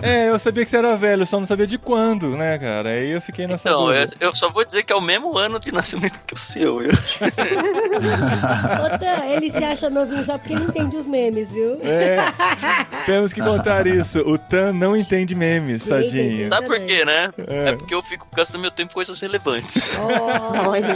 É, 0.02 0.30
eu 0.30 0.40
sabia 0.40 0.64
que 0.64 0.69
você 0.69 0.78
era 0.78 0.96
velho, 0.96 1.25
só 1.25 1.40
não 1.40 1.46
sabia 1.48 1.68
de 1.68 1.78
quando, 1.78 2.30
né, 2.36 2.58
cara? 2.58 2.90
Aí 2.90 3.12
eu 3.12 3.22
fiquei 3.22 3.46
nessa 3.48 3.69
Então, 3.69 3.94
eu, 3.94 4.06
dúvida. 4.06 4.18
eu 4.19 4.36
só 4.36 4.50
vou 4.50 4.66
dizer 4.66 4.84
que 4.84 4.92
é 4.94 4.96
o 4.96 5.02
mesmo 5.02 5.38
ano 5.38 5.60
de 5.60 5.72
nascimento 5.72 6.06
que 6.09 6.33
o 6.36 6.38
seu. 6.38 6.80
viu? 6.80 6.89
Otan, 8.86 9.25
ele 9.31 9.50
se 9.51 9.64
acha 9.64 9.90
novinho 9.90 10.23
só 10.26 10.37
porque 10.37 10.54
ele 10.54 10.66
entende 10.66 10.95
os 10.97 11.07
memes, 11.07 11.52
viu? 11.52 11.80
É, 11.83 12.18
temos 13.06 13.33
que 13.33 13.42
contar 13.42 13.85
isso. 13.87 14.19
O 14.21 14.37
Tan 14.37 14.73
não 14.73 14.95
entende 14.95 15.35
memes, 15.35 15.83
Gente, 15.83 15.90
tadinho. 15.90 16.47
Sabe 16.49 16.68
por 16.68 16.80
quê, 16.80 17.04
né? 17.06 17.30
É. 17.47 17.69
É. 17.69 17.76
porque 17.76 17.94
eu 17.94 18.02
fico 18.02 18.28
gastando 18.35 18.61
meu 18.61 18.71
tempo 18.71 18.90
com 18.90 18.95
coisas 18.95 19.19
relevantes. 19.19 19.90
Oh, 19.97 20.69
Olha. 20.69 20.87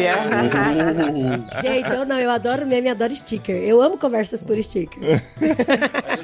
gente, 1.61 1.93
eu 1.93 2.05
não, 2.05 2.19
eu 2.19 2.29
adoro 2.31 2.65
meme, 2.65 2.89
adoro 2.89 3.15
sticker. 3.15 3.55
Eu 3.55 3.81
amo 3.81 3.97
conversas 3.97 4.41
por 4.43 4.61
sticker. 4.63 5.01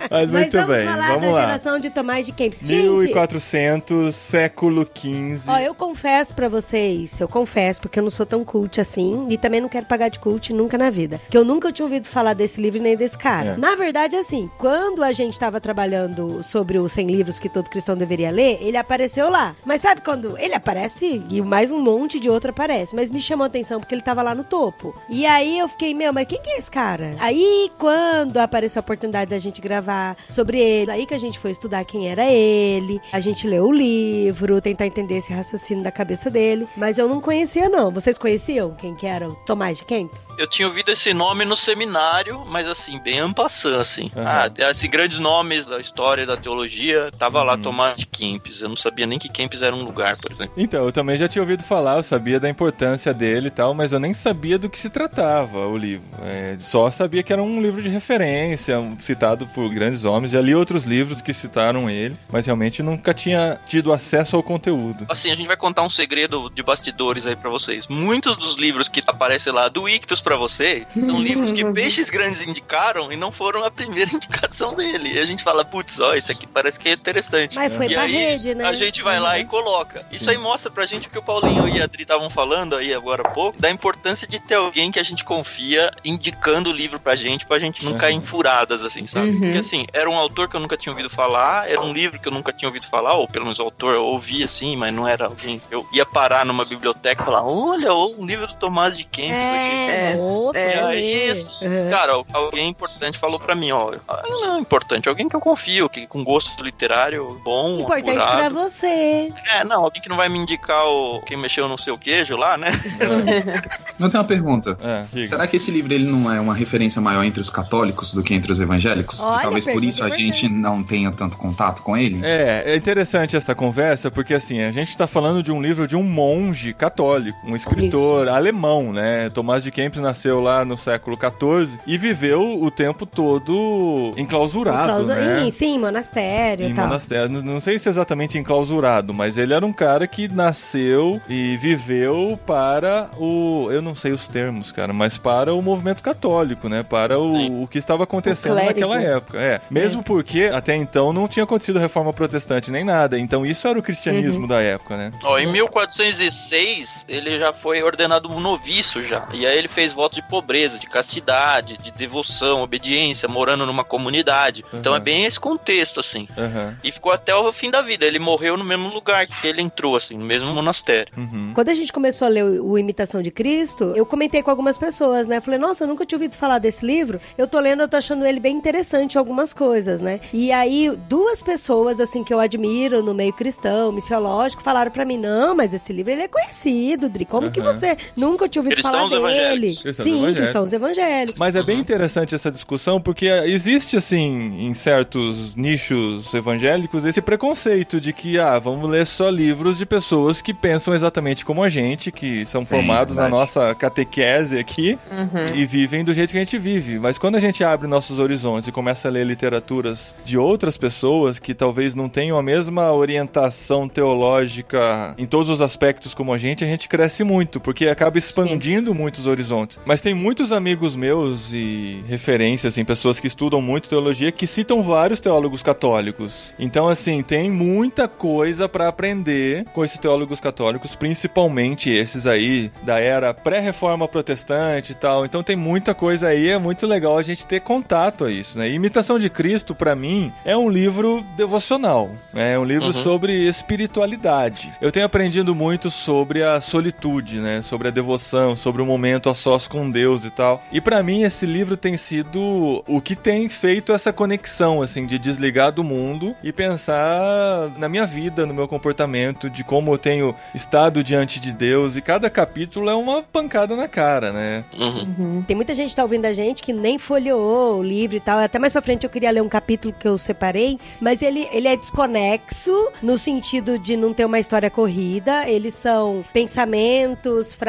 Mas 0.09 0.29
Mas 0.29 0.51
vamos 0.51 0.67
bem, 0.75 0.85
falar 0.85 1.07
vamos 1.09 1.25
da 1.25 1.31
lá. 1.31 1.41
geração 1.41 1.79
de 1.79 1.89
Tomás 1.89 2.25
de 2.25 2.31
Kempis. 2.31 2.59
Gente, 2.63 3.05
1400, 3.05 4.15
século 4.15 4.83
XV. 4.85 5.49
Ó, 5.51 5.57
eu 5.59 5.75
confesso 5.75 6.33
pra 6.35 6.47
vocês, 6.49 7.19
eu 7.19 7.27
confesso, 7.27 7.81
porque 7.81 7.99
eu 7.99 8.03
não 8.03 8.09
sou 8.09 8.25
tão 8.25 8.43
cult 8.43 8.76
assim, 8.81 9.27
e 9.29 9.37
também 9.37 9.61
não 9.61 9.69
quero 9.69 9.85
pagar 9.85 10.09
de 10.09 10.19
cult 10.19 10.53
nunca 10.53 10.77
na 10.77 10.89
vida. 10.89 11.19
Que 11.29 11.37
eu 11.37 11.43
nunca 11.43 11.71
tinha 11.71 11.85
ouvido 11.85 12.07
falar 12.07 12.33
desse 12.33 12.61
livro 12.61 12.81
nem 12.81 12.95
desse 12.95 13.17
cara. 13.17 13.51
É. 13.51 13.57
Na 13.57 13.75
verdade, 13.75 14.15
assim, 14.15 14.49
quando 14.57 15.03
a 15.03 15.11
gente 15.11 15.37
tava 15.39 15.59
trabalhando 15.59 16.43
sobre 16.43 16.77
os 16.77 16.91
100 16.91 17.07
livros 17.07 17.39
que 17.39 17.49
todo 17.49 17.69
cristão 17.69 17.95
deveria 17.95 18.31
ler, 18.31 18.57
ele 18.61 18.77
apareceu 18.77 19.29
lá. 19.29 19.55
Mas 19.65 19.81
sabe 19.81 20.01
quando 20.01 20.37
ele 20.37 20.55
aparece 20.55 21.23
e 21.29 21.41
mais 21.41 21.71
um 21.71 21.79
monte 21.79 22.19
de 22.19 22.29
outro 22.29 22.49
aparece? 22.49 22.95
Mas 22.95 23.09
me 23.09 23.21
chamou 23.21 23.43
a 23.43 23.47
atenção 23.47 23.79
porque 23.79 23.93
ele 23.93 24.01
tava 24.01 24.21
lá 24.21 24.33
no 24.33 24.43
topo. 24.43 24.95
E 25.09 25.25
aí 25.25 25.59
eu 25.59 25.67
fiquei, 25.67 25.93
meu, 25.93 26.11
mas 26.13 26.27
quem 26.27 26.41
que 26.41 26.49
é 26.49 26.57
esse 26.57 26.71
cara? 26.71 27.15
Aí 27.19 27.71
quando 27.77 28.37
apareceu 28.37 28.79
a 28.79 28.83
oportunidade 28.83 29.29
da 29.29 29.39
gente 29.39 29.61
gravar 29.61 30.17
sobre 30.27 30.59
ele, 30.59 30.91
aí 30.91 31.05
que 31.05 31.13
a 31.13 31.19
gente 31.19 31.39
foi 31.39 31.51
estudar 31.51 31.85
quem 31.85 32.09
era 32.09 32.25
ele, 32.25 32.99
a 33.11 33.19
gente 33.19 33.47
leu 33.47 33.65
o 33.65 33.71
livro, 33.71 34.61
tentar 34.61 34.87
entender 34.87 35.17
esse 35.17 35.31
raciocínio 35.31 35.83
da 35.83 35.91
cabeça 35.91 36.29
dele. 36.29 36.67
Mas 36.75 36.97
eu 36.97 37.07
não 37.07 37.21
conhecia, 37.21 37.69
não. 37.69 37.91
Vocês 37.91 38.17
conheciam 38.17 38.56
sabiam 38.57 38.73
quem 38.75 38.95
que 38.95 39.05
era 39.05 39.29
o 39.29 39.35
Tomás 39.35 39.77
de 39.77 39.85
Kempis? 39.85 40.27
Eu 40.37 40.47
tinha 40.47 40.67
ouvido 40.67 40.89
esse 40.91 41.13
nome 41.13 41.45
no 41.45 41.55
seminário, 41.55 42.43
mas 42.47 42.67
assim, 42.67 42.99
bem 42.99 43.19
ampassando, 43.19 43.79
assim. 43.79 44.11
Aham. 44.15 44.51
Ah, 44.59 44.69
assim, 44.71 44.89
grandes 44.89 45.19
nomes 45.19 45.65
da 45.65 45.77
história 45.77 46.25
da 46.25 46.35
teologia, 46.35 47.11
tava 47.17 47.43
lá 47.43 47.53
Uhum. 47.53 47.61
Tomás 47.61 47.95
de 47.95 48.05
Kempis. 48.05 48.61
Eu 48.61 48.69
não 48.69 48.75
sabia 48.75 49.05
nem 49.05 49.19
que 49.19 49.29
Kempis 49.29 49.61
era 49.61 49.75
um 49.75 49.83
lugar, 49.83 50.17
por 50.17 50.31
exemplo. 50.31 50.51
Então, 50.57 50.85
eu 50.85 50.91
também 50.91 51.17
já 51.17 51.27
tinha 51.27 51.41
ouvido 51.41 51.63
falar, 51.63 51.97
eu 51.97 52.03
sabia 52.03 52.39
da 52.39 52.49
importância 52.49 53.13
dele 53.13 53.47
e 53.47 53.51
tal, 53.51 53.73
mas 53.73 53.93
eu 53.93 53.99
nem 53.99 54.13
sabia 54.13 54.57
do 54.57 54.69
que 54.69 54.77
se 54.77 54.89
tratava 54.89 55.67
o 55.67 55.77
livro. 55.77 56.05
É, 56.23 56.55
só 56.59 56.89
sabia 56.91 57.21
que 57.23 57.33
era 57.33 57.41
um 57.41 57.61
livro 57.61 57.81
de 57.81 57.89
referência, 57.89 58.77
citado 58.99 59.47
por 59.47 59.69
grandes 59.73 60.05
homens. 60.05 60.31
Já 60.31 60.41
li 60.41 60.53
outros 60.55 60.83
livros 60.83 61.21
que 61.21 61.33
citaram 61.33 61.89
ele, 61.89 62.15
mas 62.31 62.45
realmente 62.45 62.81
nunca 62.81 63.13
tinha 63.13 63.59
tido 63.65 63.91
acesso 63.91 64.35
ao 64.35 64.43
conteúdo. 64.43 65.05
Assim, 65.09 65.31
a 65.31 65.35
gente 65.35 65.47
vai 65.47 65.57
contar 65.57 65.81
um 65.83 65.89
segredo 65.89 66.49
de 66.49 66.63
bastidores 66.63 67.25
aí 67.25 67.35
pra 67.35 67.49
vocês. 67.49 67.87
Muitos 67.87 68.37
dos 68.37 68.46
livros 68.55 68.87
que 68.87 69.03
aparecem 69.05 69.51
lá 69.53 69.67
do 69.67 69.87
Ictus 69.87 70.21
pra 70.21 70.35
vocês 70.35 70.85
são 71.05 71.21
livros 71.21 71.51
que 71.51 71.63
peixes 71.73 72.09
grandes 72.09 72.41
indicaram 72.45 73.11
e 73.11 73.15
não 73.15 73.31
foram 73.31 73.63
a 73.63 73.71
primeira 73.71 74.11
indicação 74.15 74.73
dele. 74.73 75.13
E 75.13 75.19
a 75.19 75.25
gente 75.25 75.43
fala, 75.43 75.63
putz, 75.65 75.99
ó, 75.99 76.13
esse 76.15 76.31
aqui 76.31 76.47
parece 76.47 76.79
que 76.79 76.89
é 76.89 76.93
interessante. 76.93 77.55
Mas 77.55 77.75
foi 77.75 77.87
e 77.87 77.93
pra 77.93 78.03
aí, 78.03 78.11
rede, 78.11 78.55
né? 78.55 78.65
a 78.65 78.73
gente 78.73 79.01
vai 79.01 79.19
lá 79.19 79.37
e 79.39 79.45
coloca. 79.45 80.05
Isso 80.11 80.29
aí 80.29 80.37
mostra 80.37 80.71
pra 80.71 80.85
gente 80.85 81.07
o 81.07 81.11
que 81.11 81.17
o 81.17 81.23
Paulinho 81.23 81.67
e 81.67 81.79
a 81.81 81.83
Adri 81.85 82.03
estavam 82.03 82.29
falando 82.29 82.75
aí 82.75 82.93
agora 82.93 83.23
há 83.23 83.29
pouco, 83.31 83.59
da 83.59 83.69
importância 83.69 84.27
de 84.27 84.39
ter 84.39 84.55
alguém 84.55 84.91
que 84.91 84.99
a 84.99 85.03
gente 85.03 85.23
confia 85.23 85.91
indicando 86.03 86.69
o 86.69 86.73
livro 86.73 86.99
pra 86.99 87.15
gente, 87.15 87.45
pra 87.45 87.59
gente 87.59 87.83
não 87.83 87.93
Uhum. 87.93 87.97
cair 87.97 88.15
em 88.15 88.21
furadas, 88.21 88.83
assim, 88.85 89.05
sabe? 89.05 89.29
Uhum. 89.29 89.39
Porque 89.39 89.57
assim, 89.57 89.85
era 89.93 90.09
um 90.09 90.17
autor 90.17 90.47
que 90.49 90.55
eu 90.55 90.59
nunca 90.59 90.77
tinha 90.77 90.91
ouvido 90.91 91.09
falar, 91.09 91.69
era 91.69 91.81
um 91.81 91.93
livro 91.93 92.19
que 92.19 92.27
eu 92.27 92.31
nunca 92.31 92.51
tinha 92.53 92.67
ouvido 92.69 92.85
falar, 92.87 93.13
ou 93.15 93.27
pelo 93.27 93.45
menos 93.45 93.59
o 93.59 93.63
autor 93.63 93.95
eu 93.95 94.03
ouvi 94.03 94.43
assim, 94.43 94.75
mas 94.75 94.93
não 94.93 95.07
era 95.07 95.25
alguém. 95.25 95.61
Eu 95.71 95.87
ia 95.93 96.05
parar 96.05 96.45
numa 96.45 96.65
biblioteca 96.65 97.21
e 97.21 97.25
falar: 97.25 97.43
olha, 97.43 97.93
um 97.93 98.25
livro 98.25 98.36
do 98.45 98.53
Tomás 98.55 98.97
de 98.97 99.03
Kempis 99.05 99.31
aqui. 99.31 99.37
É, 99.37 100.11
É, 100.11 100.15
nossa, 100.17 100.59
é. 100.59 100.83
Aí, 100.83 101.01
ler. 101.27 101.31
assim, 101.31 101.65
Uhum. 101.65 101.89
cara, 101.89 102.13
alguém 102.33 102.69
importante 102.69 103.17
falou 103.17 103.39
pra 103.39 103.55
mim, 103.55 103.71
ó, 103.71 103.93
ah, 104.07 104.23
não, 104.27 104.59
importante, 104.59 105.07
alguém 105.09 105.27
que 105.27 105.35
eu 105.35 105.39
confio, 105.39 105.89
que 105.89 106.05
com 106.05 106.23
gosto 106.23 106.61
literário 106.63 107.39
bom, 107.43 107.79
Importante 107.81 108.13
pra 108.13 108.23
apurado. 108.23 108.55
você. 108.55 109.31
É, 109.55 109.63
não, 109.63 109.83
alguém 109.83 110.01
que 110.01 110.09
não 110.09 110.17
vai 110.17 110.29
me 110.29 110.37
indicar 110.37 110.85
o 110.85 111.21
quem 111.25 111.37
mexeu 111.37 111.67
no 111.67 111.77
seu 111.77 111.97
queijo 111.97 112.35
lá, 112.37 112.57
né? 112.57 112.71
Não 113.99 114.09
tem 114.09 114.19
uma 114.19 114.25
pergunta. 114.27 114.77
É. 115.15 115.23
Será 115.23 115.47
que 115.47 115.55
esse 115.55 115.71
livro 115.71 115.91
ele 115.91 116.05
não 116.05 116.31
é 116.31 116.39
uma 116.39 116.53
referência 116.53 117.01
maior 117.01 117.23
entre 117.23 117.41
os 117.41 117.49
católicos 117.49 118.13
do 118.13 118.21
que 118.21 118.33
entre 118.33 118.51
os 118.51 118.59
evangélicos? 118.59 119.19
Olha, 119.19 119.41
talvez 119.41 119.65
por 119.65 119.83
isso 119.83 120.03
a 120.03 120.09
gente 120.09 120.47
não 120.49 120.83
tenha 120.83 121.11
tanto 121.11 121.35
contato 121.37 121.81
com 121.81 121.97
ele? 121.97 122.23
É, 122.23 122.63
é 122.67 122.75
interessante 122.75 123.35
essa 123.35 123.55
conversa, 123.55 124.11
porque 124.11 124.33
assim, 124.35 124.61
a 124.61 124.71
gente 124.71 124.95
tá 124.95 125.07
falando 125.07 125.41
de 125.41 125.51
um 125.51 125.59
livro 125.61 125.87
de 125.87 125.95
um 125.95 126.03
monge 126.03 126.73
católico, 126.73 127.37
um 127.43 127.55
escritor 127.55 128.26
alemão, 128.29 128.91
né? 128.93 129.29
Tomás 129.29 129.63
de 129.63 129.71
Kempis 129.71 129.99
nasceu 130.01 130.39
lá 130.39 130.63
no 130.65 130.77
século 130.77 131.17
XIV 131.17 131.77
e 131.87 131.97
viveu 131.97 132.61
o 132.61 132.69
tempo 132.71 133.05
todo 133.05 134.13
enclausurado, 134.17 134.87
Clausa- 134.87 135.15
né? 135.15 135.45
Ih, 135.47 135.51
Sim, 135.51 135.79
monastério 135.79 136.65
Em 136.67 136.71
e 136.71 136.73
tal. 136.73 136.87
monastério. 136.87 137.29
Não, 137.41 137.59
sei 137.59 137.77
se 137.79 137.89
exatamente 137.89 138.37
enclausurado, 138.37 139.13
mas 139.13 139.37
ele 139.37 139.53
era 139.53 139.65
um 139.65 139.73
cara 139.73 140.05
que 140.07 140.27
nasceu 140.27 141.19
e 141.27 141.57
viveu 141.57 142.39
para 142.45 143.09
o. 143.17 143.67
Eu 143.71 143.81
não 143.81 143.95
sei 143.95 144.11
os 144.11 144.27
termos, 144.27 144.71
cara, 144.71 144.93
mas 144.93 145.17
para 145.17 145.53
o 145.53 145.61
movimento 145.61 146.01
católico, 146.03 146.69
né? 146.69 146.83
Para 146.83 147.19
o, 147.19 147.63
o 147.63 147.67
que 147.67 147.77
estava 147.77 148.03
acontecendo 148.03 148.55
naquela 148.55 149.01
época. 149.01 149.39
É. 149.39 149.61
Mesmo 149.69 150.03
porque 150.03 150.49
até 150.53 150.75
então 150.75 151.11
não 151.13 151.27
tinha 151.27 151.43
acontecido 151.43 151.79
reforma 151.79 152.13
protestante 152.13 152.71
nem 152.71 152.83
nada. 152.83 153.17
Então 153.19 153.45
isso 153.45 153.67
era 153.67 153.77
o 153.77 153.81
cristianismo 153.83 154.41
Uhum. 154.41 154.47
da 154.47 154.61
época, 154.61 154.95
né? 154.97 155.11
Ó, 155.23 155.37
em 155.37 155.47
1406, 155.51 157.05
ele 157.07 157.37
já 157.37 157.53
foi 157.53 157.81
ordenado 157.83 158.16
um 158.25 158.39
noviço 158.39 159.03
já. 159.03 159.27
E 159.33 159.45
aí 159.45 159.57
ele 159.57 159.67
fez 159.67 159.93
voto 159.93 160.15
de 160.15 160.21
pobreza, 160.27 160.79
de 160.79 160.87
castidade, 160.87 161.77
de 161.77 161.91
devoção, 161.91 162.61
obediência, 162.63 163.27
morando 163.27 163.65
numa 163.65 163.83
comunidade. 163.83 164.63
Então 164.73 164.91
Uhum. 164.93 164.97
é 164.97 165.01
bem 165.01 165.25
esse 165.25 165.39
contexto, 165.39 165.99
assim. 165.99 166.27
Aham. 166.37 166.75
E 166.83 166.91
ficou 166.91 167.11
até 167.11 167.35
o 167.35 167.51
fim 167.53 167.69
da 167.69 167.81
vida. 167.81 168.05
Ele 168.05 168.19
morreu 168.19 168.57
no 168.57 168.63
mesmo 168.63 168.89
lugar 168.89 169.27
que 169.27 169.47
ele 169.47 169.61
entrou, 169.61 169.95
assim, 169.95 170.17
no 170.17 170.25
mesmo 170.25 170.53
monastério. 170.53 171.11
Uhum. 171.17 171.51
Quando 171.53 171.69
a 171.69 171.73
gente 171.73 171.91
começou 171.93 172.25
a 172.25 172.29
ler 172.29 172.43
o, 172.43 172.71
o 172.71 172.77
Imitação 172.77 173.21
de 173.21 173.31
Cristo, 173.31 173.93
eu 173.95 174.05
comentei 174.05 174.41
com 174.41 174.49
algumas 174.49 174.77
pessoas, 174.77 175.27
né? 175.27 175.39
Falei, 175.41 175.59
nossa, 175.59 175.83
eu 175.83 175.87
nunca 175.87 176.05
tinha 176.05 176.17
ouvido 176.17 176.35
falar 176.35 176.59
desse 176.59 176.85
livro. 176.85 177.19
Eu 177.37 177.47
tô 177.47 177.59
lendo, 177.59 177.81
eu 177.81 177.87
tô 177.87 177.97
achando 177.97 178.25
ele 178.25 178.39
bem 178.39 178.55
interessante 178.55 179.17
algumas 179.17 179.53
coisas, 179.53 180.01
né? 180.01 180.19
E 180.33 180.51
aí, 180.51 180.91
duas 181.09 181.41
pessoas, 181.41 181.99
assim, 181.99 182.23
que 182.23 182.33
eu 182.33 182.39
admiro 182.39 183.01
no 183.03 183.13
meio 183.13 183.33
cristão, 183.33 183.91
missiológico, 183.91 184.61
falaram 184.63 184.91
pra 184.91 185.05
mim, 185.05 185.17
não, 185.17 185.55
mas 185.55 185.73
esse 185.73 185.91
livro, 185.91 186.11
ele 186.11 186.21
é 186.23 186.27
conhecido, 186.27 187.09
Dri. 187.09 187.25
Como 187.25 187.51
que 187.51 187.59
Aham. 187.59 187.73
você 187.73 187.97
nunca 188.15 188.47
tinha 188.47 188.61
ouvido 188.61 188.75
Cristãos 188.75 189.11
falar 189.11 189.29
dele? 189.29 189.75
Cristãos 189.75 189.95
Sim, 189.95 190.13
evangélicos. 190.17 190.39
cristãos 190.41 190.73
evangélicos. 190.73 191.35
Mas 191.39 191.55
é 191.55 191.63
bem 191.63 191.79
interessante 191.79 192.33
essa 192.35 192.51
discussão 192.51 192.99
porque 193.01 193.27
existe, 193.27 193.97
assim, 193.97 194.65
em 194.67 194.73
certos 194.73 195.55
nichos 195.55 196.33
evangélicos, 196.33 197.05
esse 197.05 197.21
preconceito 197.21 197.99
de 197.99 198.13
que, 198.13 198.39
ah, 198.39 198.57
vamos 198.59 198.89
ler 198.89 199.05
só 199.05 199.29
livros 199.29 199.77
de 199.77 199.85
pessoas 199.85 200.41
que 200.41 200.53
pensam 200.53 200.93
exatamente 200.93 201.45
como 201.45 201.63
a 201.63 201.69
gente, 201.69 202.11
que 202.11 202.45
são 202.45 202.65
formados 202.65 203.15
na 203.15 203.27
nossa 203.29 203.73
catequese 203.75 204.57
aqui 204.57 204.97
Uhum. 205.11 205.55
e 205.55 205.65
vivem 205.65 206.03
do 206.03 206.13
jeito 206.13 206.31
que 206.31 206.37
a 206.37 206.41
gente 206.41 206.57
vive. 206.57 206.99
Mas 206.99 207.17
quando 207.17 207.35
a 207.35 207.39
gente 207.39 207.63
abre 207.63 207.87
nossos 207.87 208.19
horizontes 208.19 208.67
e 208.67 208.71
começa 208.71 209.07
a 209.07 209.11
ler 209.11 209.25
literaturas 209.25 210.13
de 210.25 210.37
outras 210.37 210.77
pessoas 210.77 211.39
que 211.39 211.53
talvez 211.53 211.95
não 211.95 212.07
tenham 212.09 212.37
a 212.37 212.43
mesma 212.43 212.91
orientação 212.91 213.87
teológica 213.87 215.15
em 215.17 215.25
todos 215.25 215.49
os 215.49 215.61
aspectos 215.61 216.13
como 216.13 216.33
a 216.33 216.37
gente, 216.37 216.63
a 216.63 216.67
gente 216.67 216.87
cresce 216.89 217.23
muito, 217.23 217.59
porque 217.59 217.87
acaba 217.97 218.17
expandindo 218.19 218.93
muitos 218.93 219.25
horizontes. 219.25 219.79
Mas 219.83 219.99
tem 220.01 220.13
muitos 220.13 220.51
amigos 220.51 220.95
meus 220.95 221.51
e 221.51 222.03
referências, 222.07 222.73
assim, 222.73 222.85
pessoas 222.85 223.19
que 223.19 223.25
estudam 223.25 223.59
muito 223.61 223.89
teologia 223.89 224.31
que 224.31 224.45
citam 224.45 224.83
vários 224.83 225.19
teólogos 225.19 225.63
católicos. 225.63 226.53
Então, 226.59 226.87
assim, 226.87 227.23
tem 227.23 227.49
muita 227.49 228.07
coisa 228.07 228.69
pra 228.69 228.87
aprender 228.87 229.65
com 229.73 229.83
esses 229.83 229.97
teólogos 229.97 230.39
católicos, 230.39 230.95
principalmente 230.95 231.89
esses 231.89 232.27
aí 232.27 232.71
da 232.83 232.99
era 232.99 233.33
pré-reforma 233.33 234.07
protestante 234.07 234.91
e 234.91 234.95
tal. 234.95 235.25
Então 235.25 235.41
tem 235.41 235.55
muita 235.55 235.93
coisa 235.95 236.27
aí, 236.27 236.49
é 236.49 236.57
muito 236.59 236.85
legal 236.85 237.17
a 237.17 237.23
gente 237.23 237.45
ter 237.47 237.61
contato 237.61 238.25
a 238.25 238.31
isso, 238.31 238.59
né? 238.59 238.69
Imitação 238.69 239.17
de 239.17 239.29
Cristo, 239.29 239.73
pra 239.73 239.95
mim, 239.95 240.31
é 240.45 240.55
um 240.55 240.69
livro 240.69 241.25
devocional, 241.35 242.11
né? 242.31 242.53
É 242.53 242.59
um 242.59 242.63
livro 242.63 242.87
Uhum. 242.87 242.93
sobre 242.93 243.47
espiritualidade. 243.47 244.71
Eu 244.81 244.91
tenho 244.91 245.05
aprendido 245.05 245.55
muito 245.55 245.89
sobre 245.89 246.43
a 246.43 246.61
solitude, 246.61 247.37
né? 247.39 247.61
Sobre 247.61 247.86
a 247.87 247.91
devoção, 247.91 248.55
sobre 248.55 248.81
o 248.81 248.85
momento 248.85 249.29
a 249.29 249.35
sós 249.35 249.67
com 249.67 249.89
Deus 249.89 250.23
e 250.25 250.29
tal. 250.29 250.63
E 250.71 250.79
pra 250.81 251.01
mim 251.01 251.23
esse 251.23 251.45
livro 251.45 251.77
tem 251.77 251.97
sido 251.97 252.83
o 252.87 253.01
que 253.01 253.15
tem 253.15 253.49
feito 253.49 253.93
essa 253.93 254.13
conexão, 254.13 254.81
assim, 254.81 255.05
de 255.05 255.17
desligar 255.17 255.71
do 255.71 255.83
mundo 255.83 256.35
e 256.43 256.51
pensar 256.51 257.69
na 257.77 257.89
minha 257.89 258.05
vida, 258.05 258.45
no 258.45 258.53
meu 258.53 258.67
comportamento, 258.67 259.49
de 259.49 259.63
como 259.63 259.93
eu 259.93 259.97
tenho 259.97 260.35
estado 260.53 261.03
diante 261.03 261.39
de 261.39 261.51
Deus. 261.51 261.95
E 261.95 262.01
cada 262.01 262.29
capítulo 262.29 262.89
é 262.89 262.95
uma 262.95 263.23
pancada 263.23 263.75
na 263.75 263.87
cara, 263.87 264.31
né? 264.31 264.63
Uhum. 264.77 265.07
Uhum. 265.17 265.43
Tem 265.47 265.55
muita 265.55 265.73
gente 265.73 265.89
que 265.89 265.95
tá 265.95 266.03
ouvindo 266.03 266.25
a 266.25 266.33
gente 266.33 266.63
que 266.63 266.73
nem 266.73 266.97
folheou 266.97 267.79
o 267.79 267.83
livro 267.83 268.17
e 268.17 268.19
tal. 268.19 268.39
Até 268.39 268.59
mais 268.59 268.73
pra 268.73 268.81
frente 268.81 269.03
eu 269.03 269.09
queria 269.09 269.31
ler 269.31 269.41
um 269.41 269.49
capítulo 269.49 269.93
que 269.97 270.07
eu 270.07 270.17
separei, 270.17 270.79
mas 270.99 271.21
ele, 271.21 271.47
ele 271.51 271.67
é 271.67 271.75
desconexo 271.75 272.91
no 273.01 273.17
sentido 273.17 273.77
de 273.79 273.95
não 273.95 274.13
ter 274.13 274.25
uma 274.25 274.39
história 274.39 274.69
corrida. 274.69 275.47
Eles 275.49 275.73
são 275.73 276.23
pensamentos, 276.33 277.53
frases, 277.53 277.66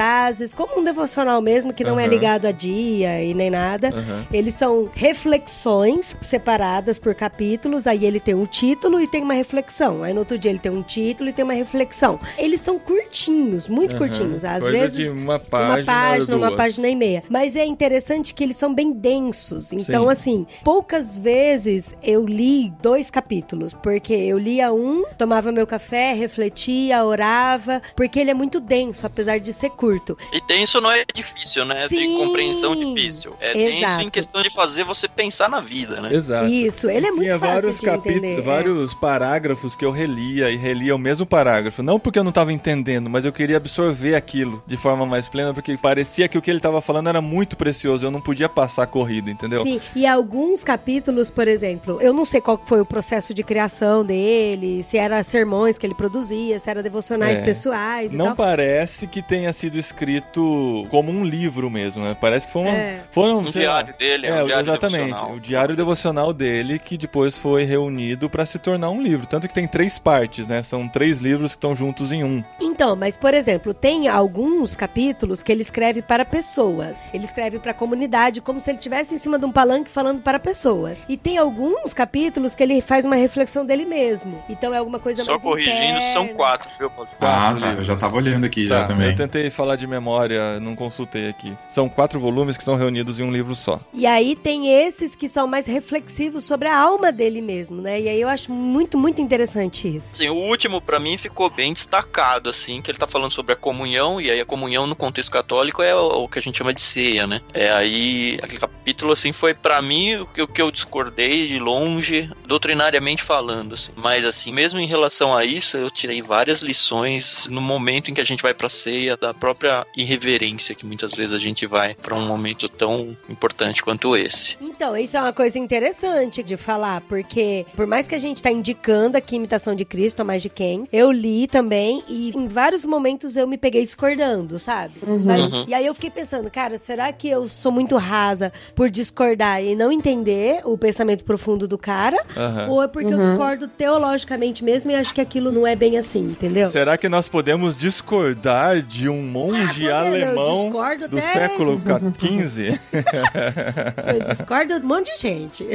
como 0.55 0.81
um 0.81 0.85
devocional 0.85 1.41
mesmo, 1.41 1.73
que 1.73 1.85
não 1.85 1.99
é 1.99 2.05
Aham. 2.05 2.11
ligado 2.11 2.47
a 2.47 2.53
dia 2.53 3.23
e 3.23 3.35
nem 3.35 3.51
nada. 3.51 3.89
Aham. 3.89 4.27
Eles 4.33 4.55
são 4.55 4.89
reflexões 4.95 6.17
separadas 6.21 6.99
por 6.99 7.15
capítulos. 7.15 7.87
Aí 7.87 8.05
ele 8.05 8.21
tem 8.21 8.35
um 8.35 8.47
título 8.47 9.01
e 9.01 9.07
tem 9.07 9.23
uma 9.23 9.35
reflexão. 9.35 10.03
Aí 10.03 10.13
no 10.13 10.21
outro 10.21 10.39
dia 10.39 10.51
ele 10.51 10.59
tem 10.59 10.71
um 10.73 10.83
título 10.83 11.29
e 11.29 11.33
tem 11.33 11.45
uma 11.45 11.55
reflexão. 11.55 12.19
Eles 12.37 12.61
são 12.61 12.79
curtinhos, 12.79 13.69
muito 13.69 13.97
Aham. 13.97 14.07
curtinhos. 14.07 14.45
Às 14.45 14.63
Coisa 14.63 14.79
vezes 14.79 15.13
uma 15.13 15.39
página, 15.39 15.75
uma 15.75 15.85
página, 15.85 16.37
uma 16.37 16.57
página 16.57 16.89
e 16.89 16.97
meia. 16.97 17.25
Mas 17.29 17.57
é 17.57 17.65
interessante 17.65 18.33
que 18.35 18.45
eles 18.45 18.57
são 18.57 18.73
bem 18.75 18.93
densos. 18.93 19.73
Então, 19.73 20.05
Sim. 20.05 20.11
assim, 20.11 20.47
poucas 20.65 21.19
vezes 21.19 21.97
eu 22.03 22.25
li 22.27 22.73
dois 22.83 23.11
capítulos, 23.11 23.73
porque 23.73 24.13
eu 24.13 24.39
lia 24.39 24.73
um, 24.73 25.05
tomava 25.17 25.51
meu 25.51 25.67
café, 25.67 26.13
refletia, 26.13 27.05
orava, 27.05 27.83
porque 27.97 28.21
ele 28.21 28.31
é 28.31 28.35
muito 28.35 28.61
denso, 28.61 29.07
apesar 29.07 29.41
de 29.41 29.53
ser 29.53 29.71
curto. 29.71 29.88
E 30.33 30.41
denso 30.47 30.81
não 30.81 30.91
é 30.91 31.05
difícil, 31.15 31.65
né? 31.65 31.89
De 31.89 31.97
Sim. 31.97 32.17
compreensão 32.19 32.75
difícil. 32.75 33.35
É 33.41 33.53
denso 33.55 33.79
Exato. 33.85 34.03
em 34.03 34.11
questão 34.11 34.43
de 34.43 34.51
fazer 34.51 34.85
você 34.85 35.09
pensar 35.09 35.49
na 35.49 35.61
vida, 35.61 36.01
né? 36.01 36.13
Exato. 36.15 36.47
Isso, 36.47 36.89
ele 36.91 37.07
é 37.07 37.11
muito 37.11 37.23
Tinha 37.23 37.39
fácil 37.39 37.55
vários 37.73 37.81
de 37.81 37.89
entender. 37.89 38.39
é. 38.39 38.41
vários 38.43 38.95
parágrafos 38.95 39.75
que 39.77 39.85
eu 39.85 39.91
relia 39.91 40.51
e 40.51 40.57
relia 40.57 40.95
o 40.95 40.99
mesmo 40.99 41.25
parágrafo. 41.27 41.83
Não 41.83 41.99
porque 41.99 42.19
eu 42.19 42.25
não 42.25 42.33
tava 42.33 42.53
entendendo, 42.53 43.09
mas 43.09 43.25
eu 43.25 43.33
queria 43.33 43.57
absorver 43.57 44.15
aquilo 44.15 44.63
de 44.67 44.77
forma 44.77 45.07
mais 45.07 45.29
plena, 45.29 45.55
porque 45.55 45.77
parecia 45.77 46.29
que 46.29 46.37
o 46.39 46.43
que 46.43 46.51
ele 46.51 46.61
tava 46.61 46.81
falando 46.81 47.09
era 47.09 47.21
muito 47.21 47.57
precioso. 47.57 48.05
Eu 48.07 48.11
não 48.11 48.21
podia 48.21 48.49
passar 48.49 48.87
corrida, 48.87 49.31
entendeu? 49.31 49.63
Sim, 49.63 49.81
e 49.95 50.07
alguns 50.07 50.63
capítulos, 50.65 51.31
por 51.31 51.49
exemplo, 51.49 51.99
eu 52.01 52.13
não 52.13 52.25
sei 52.25 52.41
qual 52.41 52.61
foi 52.67 52.81
o 52.81 52.87
processo 52.87 53.33
de 53.33 53.43
criação 53.43 54.05
dele, 54.05 54.83
se 54.83 54.97
era 54.99 55.23
sermões 55.23 55.79
que 55.79 55.87
ele 55.87 55.95
produzia, 55.95 56.59
se 56.59 56.69
era 56.69 56.83
devocionais 56.83 57.39
É. 57.39 57.43
pessoais 57.43 58.13
e 58.13 58.17
Não 58.17 58.27
tal. 58.27 58.37
parece 58.37 59.07
que 59.07 59.23
tenha 59.23 59.53
sido 59.53 59.78
sido 59.83 59.99
escrito 59.99 60.87
como 60.91 61.11
um 61.11 61.25
livro 61.25 61.71
mesmo, 61.71 62.05
né? 62.05 62.17
Parece 62.21 62.47
que 62.47 62.53
foi 62.53 62.63
uma, 62.63 62.71
É. 62.71 63.01
foram, 63.11 63.39
Um 63.41 63.51
sei 63.53 63.67
lá, 63.67 63.83
diário 63.83 63.95
dele, 63.99 64.27
é, 64.27 64.31
É, 64.31 64.43
um 64.43 64.47
diário 64.47 64.65
exatamente. 64.65 65.05
devocional. 65.07 65.37
O 65.37 65.41
diário 65.41 65.77
devocional 65.77 66.33
dele, 66.33 66.79
que 66.79 66.97
depois 66.97 67.37
foi 67.37 67.65
reunido 67.65 68.29
pra 68.29 68.45
se 68.47 68.59
tornar 68.59 68.91
um 68.91 69.03
livro. 69.03 69.27
Tanto 69.27 69.49
que 69.49 69.55
tem 69.55 69.67
três 69.67 69.99
partes, 69.99 70.47
né? 70.47 70.63
São 70.63 70.89
três 70.89 71.21
livros 71.21 71.53
que 71.53 71.57
estão 71.57 71.75
juntos 71.75 72.13
em 72.13 72.25
um. 72.25 72.43
Então, 72.61 72.95
mas 72.97 73.17
por 73.17 73.35
exemplo, 73.35 73.73
tem 73.75 74.09
alguns 74.09 74.77
capítulos 74.77 75.43
que 75.43 75.51
ele 75.53 75.63
escreve 75.63 76.03
para 76.03 76.25
pessoas. 76.25 76.99
Ele 77.13 77.25
escreve 77.25 77.59
para 77.59 77.71
a 77.73 77.75
comunidade, 77.75 78.41
como 78.41 78.61
se 78.61 78.71
ele 78.71 78.79
estivesse 78.79 79.15
em 79.15 79.19
cima 79.19 79.39
de 79.39 79.45
um 79.45 79.53
palanque 79.53 79.91
falando 79.91 80.21
para 80.23 80.39
pessoas. 80.39 80.99
E 81.09 81.17
tem 81.17 81.39
alguns 81.39 81.93
capítulos 81.95 82.55
que 82.55 82.63
ele 82.63 82.81
faz 82.81 83.05
uma 83.05 83.17
reflexão 83.17 83.65
dele 83.65 83.85
mesmo. 83.85 84.43
Então 84.49 84.75
é 84.75 84.79
alguma 84.79 84.99
coisa 84.99 85.25
Só 85.25 85.33
mais 85.33 85.43
corrigindo, 85.43 85.75
interna. 85.77 86.13
são 86.13 86.29
quatro, 86.29 86.69
viu, 86.79 86.91
Paulo? 86.91 87.11
Ah, 87.15 87.17
Quatro 87.19 87.61
tá. 87.61 87.69
Eu 87.73 87.85
já 87.85 87.97
tava 87.97 88.17
olhando 88.17 88.45
aqui 88.45 88.67
já 88.67 88.81
Tá, 88.83 88.87
também. 88.89 89.11
Eu 89.11 89.17
tentei 89.17 89.51
falar 89.51 89.68
de 89.77 89.87
memória, 89.87 90.61
não 90.61 90.77
consultei 90.77 91.29
aqui. 91.29 91.57
São 91.69 91.89
quatro 91.89 92.19
volumes 92.21 92.57
que 92.57 92.65
são 92.65 92.77
reunidos 92.77 93.19
em 93.19 93.23
um 93.23 93.31
livro 93.31 93.55
só. 93.55 93.81
E 93.93 94.07
aí 94.07 94.37
tem 94.37 94.73
esses 94.73 95.15
que 95.15 95.29
são 95.29 95.47
mais 95.47 95.67
reflexivos 95.67 96.45
sobre 96.45 96.69
a 96.69 96.79
alma 96.79 97.11
dele 97.11 97.41
mesmo, 97.41 97.81
né? 97.81 98.01
E 98.01 98.09
aí 98.09 98.21
eu 98.21 98.29
acho 98.29 98.53
muito, 98.53 98.97
muito 98.97 99.21
interessante 99.21 99.89
isso. 99.89 100.15
Assim, 100.15 100.29
o 100.29 100.35
último 100.35 100.81
pra 100.81 100.99
mim 100.99 101.17
ficou 101.19 101.51
bem 101.51 101.73
destacado, 101.73 102.51
assim, 102.51 102.81
que 102.81 102.91
ele 102.91 102.99
tá 102.99 103.07
falando 103.07 103.33
sobre 103.33 103.53
a 103.53 103.57
comunhão, 103.57 104.21
e 104.21 104.31
aí 104.31 104.41
a 104.41 104.45
comunhão 104.45 104.87
no 104.87 104.97
contexto 104.97 105.31
católico 105.31 105.83
é 105.83 105.95
o, 105.95 106.29
que 106.29 106.39
a 106.39 106.43
gente 106.43 106.59
chama 106.59 106.73
de 106.73 106.81
ceia, 106.81 107.27
né? 107.27 107.41
É 107.53 107.71
aí, 107.71 108.39
aquele 108.43 108.61
capítulo, 108.61 109.13
assim, 109.13 109.33
foi 109.33 109.55
pra 109.55 109.83
mim 109.83 110.17
o 110.17 110.27
que, 110.27 110.43
o 110.43 110.47
que 110.47 110.63
eu 110.63 110.71
discordei 110.71 111.47
de 111.47 111.59
longe, 111.59 112.31
doutrinariamente 112.47 113.23
falando, 113.23 113.75
assim. 113.75 113.93
Mas, 113.97 114.25
assim, 114.25 114.53
mesmo 114.53 114.79
em 114.79 114.87
relação 114.87 115.37
a 115.37 115.45
isso, 115.45 115.77
eu 115.77 115.91
tirei 115.91 116.23
várias 116.23 116.63
lições 116.63 117.47
no 117.49 117.61
momento 117.61 118.11
em 118.11 118.15
que 118.15 118.21
a 118.21 118.25
gente 118.25 118.43
vai 118.43 118.55
pra 118.55 118.69
ceia, 118.69 119.17
da 119.17 119.35
própria 119.35 119.58
irreverência 119.97 120.75
que 120.75 120.87
muitas 120.87 121.13
vezes 121.13 121.35
a 121.35 121.39
gente 121.39 121.67
vai 121.67 121.95
pra 121.95 122.15
um 122.15 122.27
momento 122.27 122.69
tão 122.69 123.17
importante 123.29 123.83
quanto 123.83 124.17
esse. 124.17 124.57
Então, 124.61 124.97
isso 124.97 125.17
é 125.17 125.21
uma 125.21 125.33
coisa 125.33 125.59
interessante 125.59 126.43
de 126.43 126.57
falar, 126.57 127.01
porque 127.03 127.67
por 127.75 127.87
mais 127.87 128.07
que 128.07 128.15
a 128.15 128.19
gente 128.19 128.43
tá 128.43 128.51
indicando 128.51 129.17
aqui 129.17 129.37
imitação 129.37 129.75
de 129.75 129.85
Cristo, 129.85 130.21
a 130.21 130.25
mais 130.25 130.43
de 130.43 130.49
quem, 130.49 130.87
eu 130.93 131.11
li 131.11 131.47
também 131.47 132.03
e 132.09 132.31
em 132.37 132.49
vários 132.49 132.85
momentos 132.85 133.37
eu 133.37 133.47
me 133.47 133.57
peguei 133.59 133.83
discordando, 133.83 134.59
sabe? 134.59 134.95
Mas, 135.25 135.49
Uhum. 135.53 135.65
E 135.69 135.75
aí 135.75 135.87
eu 135.87 135.95
fiquei 135.95 136.11
pensando, 136.11 136.51
cara, 136.51 136.77
será 136.79 137.13
que 137.13 137.29
eu 137.29 137.49
sou 137.49 137.73
muito 137.73 137.97
rasa 137.97 138.53
por 138.75 138.91
discordar 138.91 139.63
e 139.63 139.75
não 139.75 139.91
entender 139.91 140.61
o 140.65 140.77
pensamento 140.77 141.25
profundo 141.25 141.67
do 141.67 141.79
cara? 141.79 142.17
Aham. 142.37 142.69
Ou 142.69 142.83
é 142.83 142.89
porque 142.89 143.13
eu 143.13 143.19
discordo 143.19 143.67
teologicamente 143.69 144.63
mesmo 144.65 144.91
e 144.91 144.95
acho 144.95 145.15
que 145.15 145.21
aquilo 145.21 145.51
não 145.51 145.67
é 145.67 145.75
bem 145.75 145.97
assim, 145.97 146.21
entendeu? 146.21 146.69
Será 146.69 146.97
que 146.99 147.09
nós 147.09 147.29
podemos 147.29 147.77
discordar 147.77 148.83
de 148.83 149.09
um 149.09 149.23
monge 149.53 149.89
Ah, 149.89 149.91
eu 149.91 149.97
alemão 149.97 150.63
discordo 150.65 151.09
do 151.09 151.19
até- 151.19 151.33
século 151.33 151.81
XV? 152.19 152.79
Eu 154.15 154.23
discordo 154.25 154.79
de 154.81 154.85
um 154.85 154.89
monte 154.89 155.15
de 155.15 155.21
gente. 155.21 155.67